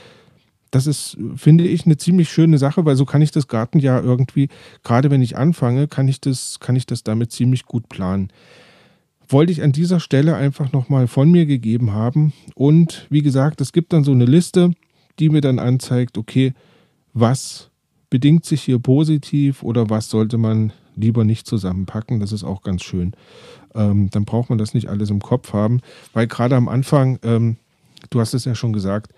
Das 0.74 0.88
ist, 0.88 1.18
finde 1.36 1.68
ich, 1.68 1.86
eine 1.86 1.98
ziemlich 1.98 2.30
schöne 2.32 2.58
Sache, 2.58 2.84
weil 2.84 2.96
so 2.96 3.06
kann 3.06 3.22
ich 3.22 3.30
das 3.30 3.48
Gartenjahr 3.48 4.04
irgendwie, 4.04 4.50
gerade 4.84 5.12
wenn 5.12 5.22
ich 5.22 5.38
anfange, 5.38 5.88
kann 5.88 6.08
ich 6.08 6.20
das, 6.20 6.60
kann 6.60 6.76
ich 6.76 6.88
das 6.88 7.04
damit 7.04 7.32
ziemlich 7.32 7.66
gut 7.66 7.90
planen. 7.90 8.30
Wollte 9.30 9.52
ich 9.52 9.62
an 9.62 9.72
dieser 9.72 10.00
Stelle 10.00 10.36
einfach 10.36 10.72
nochmal 10.72 11.06
von 11.06 11.32
mir 11.32 11.46
gegeben 11.46 11.94
haben. 11.94 12.34
Und 12.56 13.06
wie 13.12 13.22
gesagt, 13.22 13.62
es 13.62 13.72
gibt 13.72 13.94
dann 13.94 14.04
so 14.04 14.14
eine 14.14 14.26
Liste, 14.26 14.72
die 15.20 15.30
mir 15.30 15.42
dann 15.42 15.60
anzeigt, 15.60 16.18
okay, 16.18 16.54
was 17.14 17.70
bedingt 18.10 18.44
sich 18.44 18.64
hier 18.64 18.80
positiv 18.80 19.62
oder 19.62 19.92
was 19.92 20.10
sollte 20.10 20.40
man 20.40 20.74
lieber 20.96 21.24
nicht 21.24 21.46
zusammenpacken. 21.46 22.20
Das 22.20 22.32
ist 22.32 22.44
auch 22.44 22.64
ganz 22.64 22.82
schön. 22.82 23.14
Ähm, 23.76 24.10
dann 24.10 24.26
braucht 24.26 24.50
man 24.50 24.58
das 24.58 24.74
nicht 24.74 24.90
alles 24.90 25.12
im 25.12 25.22
Kopf 25.22 25.54
haben, 25.54 25.82
weil 26.14 26.26
gerade 26.26 26.56
am 26.56 26.68
Anfang, 26.68 27.20
ähm, 27.22 27.58
du 28.10 28.20
hast 28.20 28.34
es 28.34 28.46
ja 28.46 28.56
schon 28.56 28.74
gesagt, 28.74 29.14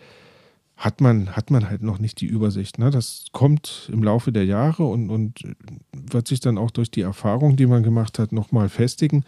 hat 0.78 1.00
man, 1.00 1.36
hat 1.36 1.52
man 1.52 1.70
halt 1.70 1.84
noch 1.84 2.00
nicht 2.00 2.20
die 2.20 2.26
Übersicht. 2.26 2.80
Ne? 2.80 2.92
Das 2.92 3.26
kommt 3.32 3.90
im 3.92 4.04
Laufe 4.04 4.32
der 4.32 4.46
Jahre 4.46 4.86
und, 4.86 5.10
und 5.10 5.42
wird 5.94 6.28
sich 6.28 6.42
dann 6.42 6.58
auch 6.58 6.72
durch 6.72 6.92
die 6.92 7.02
Erfahrung, 7.02 7.56
die 7.56 7.66
man 7.66 7.84
gemacht 7.84 8.20
hat, 8.20 8.32
nochmal 8.32 8.68
festigen. 8.70 9.24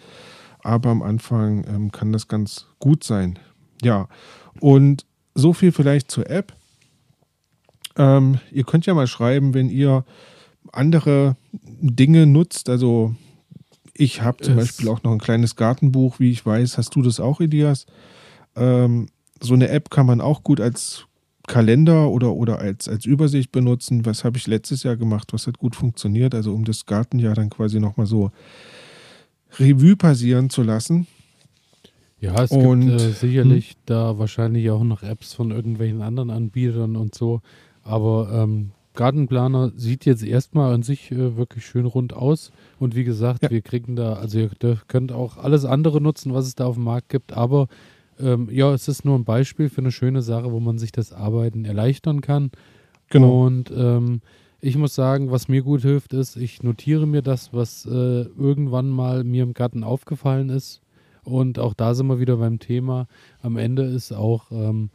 Aber 0.60 0.90
am 0.90 1.02
Anfang 1.02 1.66
ähm, 1.68 1.92
kann 1.92 2.12
das 2.12 2.28
ganz 2.28 2.68
gut 2.80 3.04
sein. 3.04 3.40
Ja, 3.82 4.10
und 4.60 5.06
so 5.36 5.54
viel 5.54 5.72
vielleicht 5.72 6.12
zur 6.12 6.30
App. 6.30 6.54
Ähm, 7.96 8.40
ihr 8.52 8.64
könnt 8.64 8.86
ja 8.86 8.94
mal 8.94 9.08
schreiben, 9.08 9.54
wenn 9.54 9.70
ihr 9.70 10.04
andere 10.74 11.38
Dinge 11.62 12.26
nutzt. 12.26 12.70
Also 12.70 13.16
ich 13.94 14.22
habe 14.22 14.44
zum 14.44 14.56
Beispiel 14.58 14.90
auch 14.90 15.04
noch 15.04 15.12
ein 15.12 15.20
kleines 15.20 15.56
Gartenbuch, 15.56 16.20
wie 16.20 16.32
ich 16.32 16.46
weiß. 16.46 16.78
Hast 16.78 16.96
du 16.96 17.02
das 17.02 17.20
auch, 17.20 17.40
Elias? 17.40 17.86
Ähm, 18.56 19.08
so 19.42 19.54
eine 19.54 19.70
App 19.70 19.90
kann 19.90 20.06
man 20.06 20.22
auch 20.22 20.44
gut 20.44 20.60
als 20.60 21.07
Kalender 21.48 22.10
oder, 22.10 22.34
oder 22.34 22.60
als, 22.60 22.88
als 22.88 23.06
Übersicht 23.06 23.52
benutzen. 23.52 24.06
Was 24.06 24.24
habe 24.24 24.38
ich 24.38 24.46
letztes 24.48 24.84
Jahr 24.84 24.98
gemacht? 24.98 25.34
Was 25.34 25.48
hat 25.48 25.58
gut 25.58 25.76
funktioniert? 25.76 26.36
Also 26.36 26.54
um 26.54 26.66
das 26.66 26.86
Gartenjahr 26.86 27.34
dann 27.34 27.50
quasi 27.50 27.80
nochmal 27.80 28.06
so 28.06 28.32
Revue 29.58 29.96
passieren 29.96 30.50
zu 30.50 30.62
lassen. 30.62 31.08
Ja, 32.20 32.44
es 32.44 32.52
und, 32.52 32.82
gibt 32.82 33.02
äh, 33.02 33.12
sicherlich 33.12 33.70
hm. 33.70 33.76
da 33.86 34.20
wahrscheinlich 34.20 34.70
auch 34.70 34.84
noch 34.84 35.04
Apps 35.04 35.34
von 35.34 35.52
irgendwelchen 35.52 36.02
anderen 36.02 36.32
Anbietern 36.32 36.96
und 36.96 37.16
so. 37.16 37.42
Aber 37.84 38.30
ähm, 38.34 38.72
Gartenplaner 38.94 39.72
sieht 39.76 40.06
jetzt 40.06 40.24
erstmal 40.24 40.74
an 40.74 40.84
sich 40.84 41.12
äh, 41.12 41.38
wirklich 41.38 41.66
schön 41.66 41.86
rund 41.86 42.14
aus. 42.14 42.52
Und 42.80 42.96
wie 42.96 43.04
gesagt, 43.04 43.44
ja. 43.44 43.50
wir 43.52 43.62
kriegen 43.62 43.96
da, 43.96 44.14
also 44.14 44.40
ihr 44.40 44.50
könnt 44.88 45.12
auch 45.14 45.38
alles 45.38 45.64
andere 45.64 46.02
nutzen, 46.02 46.34
was 46.34 46.48
es 46.48 46.56
da 46.56 46.66
auf 46.66 46.76
dem 46.76 46.84
Markt 46.84 47.10
gibt. 47.10 47.32
Aber 47.32 47.68
ähm, 48.20 48.50
ja, 48.52 48.74
es 48.74 48.88
ist 48.88 49.06
nur 49.06 49.18
ein 49.18 49.26
Beispiel 49.26 49.70
für 49.70 49.82
eine 49.82 49.92
schöne 49.92 50.22
Sache, 50.22 50.52
wo 50.52 50.60
man 50.60 50.78
sich 50.78 50.92
das 50.92 51.14
Arbeiten 51.14 51.66
erleichtern 51.66 52.22
kann. 52.22 52.52
Genau. 53.10 53.46
Und 53.46 53.72
ähm, 53.76 54.22
ich 54.60 54.76
muss 54.78 54.96
sagen, 54.96 55.32
was 55.32 55.48
mir 55.48 55.62
gut 55.62 55.82
hilft, 55.82 56.14
ist, 56.14 56.36
ich 56.36 56.64
notiere 56.64 57.06
mir 57.06 57.22
das, 57.22 57.54
was 57.54 57.86
äh, 57.86 57.90
irgendwann 57.90 58.90
mal 58.90 59.24
mir 59.24 59.44
im 59.44 59.54
Garten 59.54 59.84
aufgefallen 59.84 60.50
ist. 60.50 60.82
Und 61.24 61.60
auch 61.60 61.74
da 61.74 61.94
sind 61.94 62.08
wir 62.08 62.20
wieder 62.20 62.38
beim 62.38 62.60
Thema. 62.60 63.08
Am 63.42 63.58
Ende 63.58 63.84
ist 63.84 64.12
auch 64.14 64.52
ähm, 64.52 64.90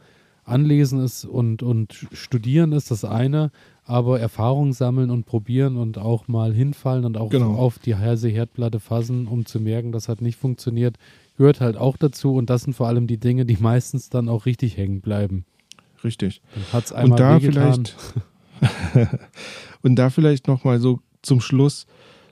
Anlesen 0.45 0.99
ist 0.99 1.25
und, 1.25 1.63
und 1.63 2.07
Studieren 2.11 2.71
ist 2.73 2.91
das 2.91 3.05
eine, 3.05 3.51
aber 3.85 4.19
Erfahrung 4.19 4.73
sammeln 4.73 5.09
und 5.09 5.25
probieren 5.25 5.77
und 5.77 5.97
auch 5.97 6.27
mal 6.27 6.53
hinfallen 6.53 7.05
und 7.05 7.17
auch 7.17 7.29
genau. 7.29 7.55
auf 7.55 7.79
die 7.79 7.95
heiße 7.95 8.29
Herdplatte 8.29 8.79
fassen, 8.79 9.27
um 9.27 9.45
zu 9.45 9.59
merken, 9.59 9.91
das 9.91 10.07
hat 10.07 10.21
nicht 10.21 10.37
funktioniert, 10.37 10.97
gehört 11.37 11.59
halt 11.59 11.77
auch 11.77 11.97
dazu 11.97 12.35
und 12.35 12.49
das 12.49 12.63
sind 12.63 12.73
vor 12.73 12.87
allem 12.87 13.07
die 13.07 13.17
Dinge, 13.17 13.45
die 13.45 13.57
meistens 13.59 14.09
dann 14.09 14.29
auch 14.29 14.45
richtig 14.45 14.77
hängen 14.77 15.01
bleiben. 15.01 15.45
Richtig. 16.03 16.41
Hat's 16.71 16.91
einmal 16.91 17.11
und 17.11 17.19
da 17.19 17.41
wehgetan. 17.41 17.85
vielleicht 17.85 17.97
und 19.81 19.95
da 19.95 20.09
vielleicht 20.09 20.47
noch 20.47 20.63
mal 20.63 20.79
so 20.79 20.99
zum 21.21 21.41
Schluss 21.41 21.85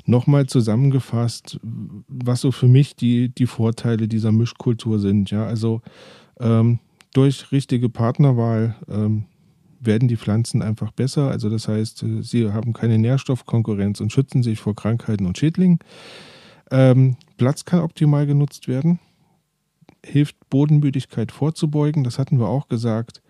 nochmal 0.06 0.47
zusammengefasst, 0.47 1.60
was 2.08 2.41
so 2.41 2.52
für 2.52 2.68
mich 2.68 2.95
die, 2.95 3.30
die 3.30 3.45
Vorteile 3.45 4.08
dieser 4.08 4.32
Mischkultur 4.32 4.99
sind. 4.99 5.32
Ja, 5.32 5.45
also 5.45 5.82
ähm, 6.39 6.80
durch 7.14 7.52
richtige 7.52 7.89
Partnerwahl 7.89 8.76
ähm, 8.89 9.26
werden 9.82 10.08
die 10.08 10.18
Pflanzen 10.18 10.62
einfach 10.62 10.92
besser. 10.92 11.30
Also 11.30 11.50
das 11.50 11.68
heißt, 11.68 12.06
sie 12.22 12.52
haben 12.52 12.74
keine 12.74 12.98
Nährstoffkonkurrenz 12.98 14.00
und 14.00 14.12
schützen 14.12 14.44
sich 14.44 14.60
vor 14.60 14.76
Krankheiten 14.76 15.26
und 15.26 15.38
Schädlingen. 15.38 15.80
Ähm, 16.70 17.18
Platz 17.38 17.66
kann 17.66 17.82
optimal 17.82 18.26
genutzt 18.26 18.68
werden, 18.68 19.00
hilft 20.06 20.38
Bodenmüdigkeit 20.50 21.32
vorzubeugen, 21.32 22.04
das 22.04 22.18
hatten 22.18 22.40
wir 22.40 22.48
auch 22.48 22.70
gesagt. 22.70 23.22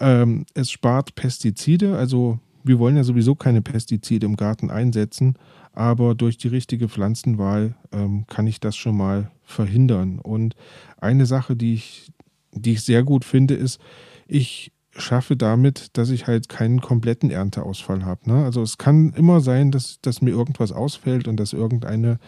Ähm, 0.00 0.44
es 0.54 0.70
spart 0.70 1.14
Pestizide, 1.14 1.96
also 1.96 2.38
wir 2.64 2.78
wollen 2.78 2.96
ja 2.96 3.04
sowieso 3.04 3.34
keine 3.34 3.62
Pestizide 3.62 4.26
im 4.26 4.36
Garten 4.36 4.70
einsetzen, 4.70 5.36
aber 5.72 6.14
durch 6.14 6.36
die 6.36 6.48
richtige 6.48 6.88
Pflanzenwahl 6.88 7.74
ähm, 7.92 8.26
kann 8.26 8.46
ich 8.46 8.60
das 8.60 8.76
schon 8.76 8.96
mal 8.96 9.30
verhindern. 9.44 10.18
Und 10.18 10.54
eine 10.98 11.24
Sache, 11.24 11.56
die 11.56 11.74
ich, 11.74 12.12
die 12.52 12.72
ich 12.72 12.82
sehr 12.82 13.02
gut 13.02 13.24
finde, 13.24 13.54
ist, 13.54 13.80
ich 14.26 14.72
schaffe 14.98 15.36
damit, 15.36 15.96
dass 15.96 16.10
ich 16.10 16.26
halt 16.26 16.48
keinen 16.48 16.80
kompletten 16.80 17.30
Ernteausfall 17.30 18.04
habe. 18.04 18.30
Ne? 18.30 18.44
Also 18.44 18.62
es 18.62 18.78
kann 18.78 19.12
immer 19.14 19.40
sein, 19.40 19.70
dass, 19.70 20.00
dass 20.02 20.22
mir 20.22 20.30
irgendwas 20.30 20.72
ausfällt 20.72 21.28
und 21.28 21.38
dass 21.38 21.52
irgendeine 21.52 22.18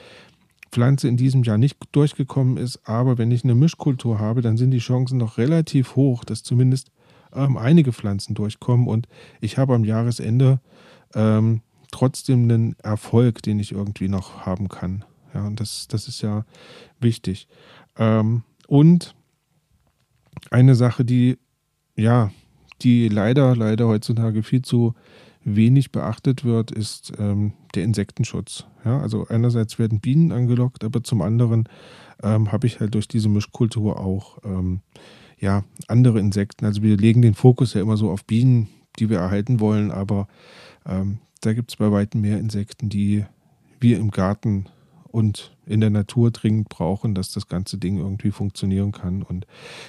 Pflanze 0.70 1.08
in 1.08 1.16
diesem 1.16 1.42
Jahr 1.42 1.58
nicht 1.58 1.78
durchgekommen 1.92 2.56
ist. 2.56 2.80
Aber 2.84 3.18
wenn 3.18 3.30
ich 3.30 3.44
eine 3.44 3.54
Mischkultur 3.54 4.18
habe, 4.18 4.40
dann 4.40 4.56
sind 4.56 4.70
die 4.70 4.78
Chancen 4.78 5.18
noch 5.18 5.38
relativ 5.38 5.96
hoch, 5.96 6.24
dass 6.24 6.42
zumindest 6.42 6.90
ähm, 7.34 7.56
einige 7.56 7.92
Pflanzen 7.92 8.34
durchkommen. 8.34 8.86
Und 8.86 9.08
ich 9.40 9.58
habe 9.58 9.74
am 9.74 9.84
Jahresende 9.84 10.60
ähm, 11.14 11.62
trotzdem 11.90 12.44
einen 12.44 12.76
Erfolg, 12.78 13.42
den 13.42 13.58
ich 13.58 13.72
irgendwie 13.72 14.08
noch 14.08 14.46
haben 14.46 14.68
kann. 14.68 15.04
Ja, 15.34 15.46
und 15.46 15.60
das, 15.60 15.88
das 15.88 16.08
ist 16.08 16.22
ja 16.22 16.44
wichtig. 17.00 17.48
Ähm, 17.96 18.42
und 18.66 19.14
eine 20.50 20.74
Sache, 20.74 21.04
die, 21.04 21.38
ja, 21.96 22.30
die 22.82 23.08
leider, 23.08 23.56
leider 23.56 23.86
heutzutage 23.88 24.42
viel 24.42 24.62
zu 24.62 24.94
wenig 25.42 25.90
beachtet 25.90 26.44
wird, 26.44 26.70
ist 26.70 27.12
ähm, 27.18 27.52
der 27.74 27.84
Insektenschutz. 27.84 28.66
Ja, 28.84 29.00
also 29.00 29.26
einerseits 29.28 29.78
werden 29.78 30.00
Bienen 30.00 30.32
angelockt, 30.32 30.84
aber 30.84 31.02
zum 31.02 31.22
anderen 31.22 31.68
ähm, 32.22 32.52
habe 32.52 32.66
ich 32.66 32.80
halt 32.80 32.94
durch 32.94 33.08
diese 33.08 33.28
Mischkultur 33.28 33.98
auch 33.98 34.38
ähm, 34.44 34.80
ja, 35.38 35.64
andere 35.88 36.20
Insekten. 36.20 36.66
Also 36.66 36.82
wir 36.82 36.96
legen 36.96 37.22
den 37.22 37.34
Fokus 37.34 37.74
ja 37.74 37.80
immer 37.80 37.96
so 37.96 38.10
auf 38.10 38.24
Bienen, 38.24 38.68
die 38.98 39.08
wir 39.08 39.18
erhalten 39.18 39.60
wollen, 39.60 39.90
aber 39.90 40.28
ähm, 40.86 41.18
da 41.40 41.54
gibt 41.54 41.70
es 41.70 41.76
bei 41.76 41.90
weitem 41.90 42.20
mehr 42.20 42.38
Insekten, 42.38 42.90
die 42.90 43.24
wir 43.80 43.98
im 43.98 44.10
Garten 44.10 44.66
und 45.08 45.56
in 45.66 45.80
der 45.80 45.90
Natur 45.90 46.30
dringend 46.30 46.68
brauchen, 46.68 47.14
dass 47.14 47.32
das 47.32 47.48
ganze 47.48 47.78
Ding 47.78 47.98
irgendwie 47.98 48.30
funktionieren 48.30 48.92
kann. 48.92 49.22
Und 49.22 49.46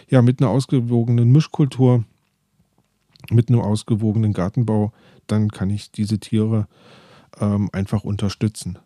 ja, 0.10 0.22
mit 0.22 0.42
einer 0.42 0.50
ausgewogenen 0.50 1.32
Mischkultur, 1.32 2.06
mit 3.32 3.50
einem 3.50 3.62
ausgewogenen 3.62 4.34
Gartenbau, 4.34 4.92
dann 5.28 5.50
kann 5.50 5.70
ich 5.70 5.92
diese 5.92 6.20
Tiere 6.20 6.68
ähm, 7.40 7.70
einfach 7.72 8.04
unterstützen. 8.04 8.80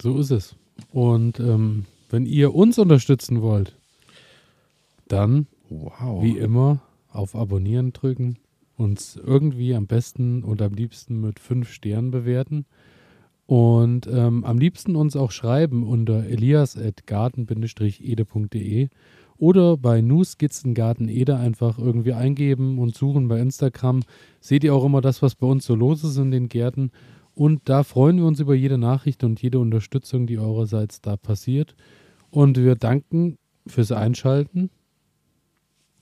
So 0.00 0.18
ist 0.18 0.30
es. 0.30 0.56
Und 0.92 1.40
ähm, 1.40 1.86
wenn 2.10 2.26
ihr 2.26 2.54
uns 2.54 2.78
unterstützen 2.78 3.42
wollt, 3.42 3.76
dann 5.08 5.46
wow. 5.68 6.22
wie 6.22 6.38
immer 6.38 6.80
auf 7.08 7.34
Abonnieren 7.34 7.92
drücken, 7.92 8.38
uns 8.76 9.16
irgendwie 9.16 9.74
am 9.74 9.86
besten 9.86 10.42
und 10.42 10.60
am 10.60 10.74
liebsten 10.74 11.20
mit 11.20 11.40
fünf 11.40 11.70
Sternen 11.70 12.10
bewerten 12.10 12.66
und 13.46 14.06
ähm, 14.08 14.44
am 14.44 14.58
liebsten 14.58 14.96
uns 14.96 15.16
auch 15.16 15.30
schreiben 15.30 15.86
unter 15.86 16.24
elias.garten-ede.de 16.24 18.88
oder 19.38 19.76
bei 19.76 20.00
Nu 20.00 20.24
Skizzengarten 20.24 21.08
Ede 21.08 21.36
einfach 21.36 21.78
irgendwie 21.78 22.12
eingeben 22.12 22.78
und 22.78 22.94
suchen 22.94 23.28
bei 23.28 23.40
Instagram. 23.40 24.02
Seht 24.40 24.64
ihr 24.64 24.74
auch 24.74 24.84
immer 24.84 25.00
das, 25.00 25.22
was 25.22 25.34
bei 25.34 25.46
uns 25.46 25.66
so 25.66 25.74
los 25.74 26.04
ist 26.04 26.16
in 26.16 26.30
den 26.30 26.48
Gärten. 26.48 26.90
Und 27.34 27.62
da 27.68 27.82
freuen 27.82 28.16
wir 28.16 28.24
uns 28.24 28.40
über 28.40 28.54
jede 28.54 28.78
Nachricht 28.78 29.22
und 29.22 29.42
jede 29.42 29.58
Unterstützung, 29.58 30.26
die 30.26 30.38
eurerseits 30.38 31.02
da 31.02 31.16
passiert. 31.16 31.74
Und 32.30 32.56
wir 32.56 32.76
danken 32.76 33.36
fürs 33.66 33.92
Einschalten. 33.92 34.70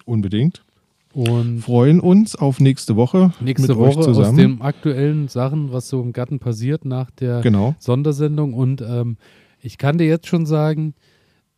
Unbedingt. 0.04 0.64
Und 1.12 1.60
freuen 1.60 2.00
uns 2.00 2.34
auf 2.34 2.60
nächste 2.60 2.96
Woche. 2.96 3.32
Nächste 3.40 3.76
Woche 3.76 4.00
aus 4.00 4.34
den 4.34 4.60
aktuellen 4.60 5.28
Sachen, 5.28 5.72
was 5.72 5.88
so 5.88 6.02
im 6.02 6.12
Garten 6.12 6.40
passiert 6.40 6.84
nach 6.84 7.10
der 7.12 7.40
genau. 7.40 7.76
Sondersendung. 7.78 8.52
Und 8.52 8.80
ähm, 8.80 9.16
ich 9.60 9.78
kann 9.78 9.98
dir 9.98 10.06
jetzt 10.06 10.26
schon 10.26 10.44
sagen, 10.44 10.94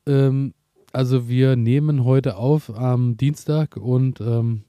ähm, 0.07 0.53
also 0.97 1.28
wir 1.28 1.57
nehmen 1.57 2.05
heute 2.05 2.36
auf 2.36 2.74
am 2.74 3.18
Dienstag 3.18 3.76
und 3.76 4.20
ähm, 4.22 4.62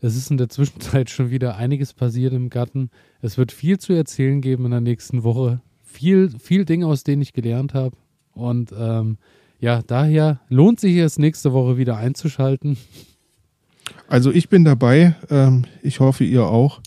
es 0.00 0.16
ist 0.16 0.30
in 0.30 0.36
der 0.36 0.48
Zwischenzeit 0.48 1.10
schon 1.10 1.30
wieder 1.30 1.56
einiges 1.56 1.92
passiert 1.92 2.32
im 2.32 2.50
Garten. 2.50 2.90
Es 3.20 3.36
wird 3.36 3.50
viel 3.50 3.78
zu 3.78 3.92
erzählen 3.92 4.40
geben 4.40 4.64
in 4.64 4.70
der 4.70 4.80
nächsten 4.80 5.24
Woche. 5.24 5.60
Viel, 5.82 6.30
viel 6.38 6.64
Dinge, 6.64 6.86
aus 6.86 7.02
denen 7.02 7.20
ich 7.20 7.32
gelernt 7.32 7.74
habe. 7.74 7.96
Und 8.32 8.72
ähm, 8.78 9.18
ja, 9.58 9.82
daher 9.84 10.40
lohnt 10.48 10.78
sich 10.78 10.96
es 10.96 11.18
nächste 11.18 11.52
Woche 11.52 11.76
wieder 11.76 11.96
einzuschalten. 11.96 12.76
Also 14.06 14.30
ich 14.30 14.48
bin 14.48 14.64
dabei. 14.64 15.16
Ähm, 15.30 15.64
ich 15.82 15.98
hoffe, 15.98 16.22
ihr 16.22 16.46
auch. 16.46 16.80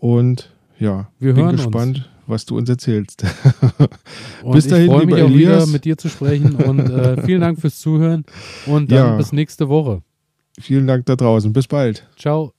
Und 0.00 0.50
ja, 0.78 1.10
Wir 1.18 1.34
bin 1.34 1.44
hören 1.44 1.56
gespannt, 1.56 1.96
uns. 1.98 2.08
Was 2.28 2.44
du 2.46 2.56
uns 2.56 2.68
erzählst. 2.68 3.24
Bis 4.52 4.68
dahin, 4.68 4.86
ich 4.86 4.90
freue 4.92 5.06
mich 5.06 5.14
lieber 5.16 5.26
auch 5.26 5.30
wieder 5.30 5.52
Elias. 5.54 5.70
mit 5.70 5.84
dir 5.84 5.96
zu 5.96 6.08
sprechen 6.08 6.54
und 6.56 6.78
äh, 6.90 7.22
vielen 7.26 7.40
Dank 7.40 7.60
fürs 7.60 7.78
Zuhören 7.78 8.24
und 8.66 8.90
dann 8.92 8.98
Ja. 8.98 9.16
bis 9.16 9.32
nächste 9.32 9.68
Woche. 9.68 10.02
Vielen 10.60 10.86
Dank 10.86 11.06
da 11.06 11.16
draußen. 11.16 11.52
Bis 11.52 11.66
bald. 11.68 12.06
Ciao. 12.16 12.52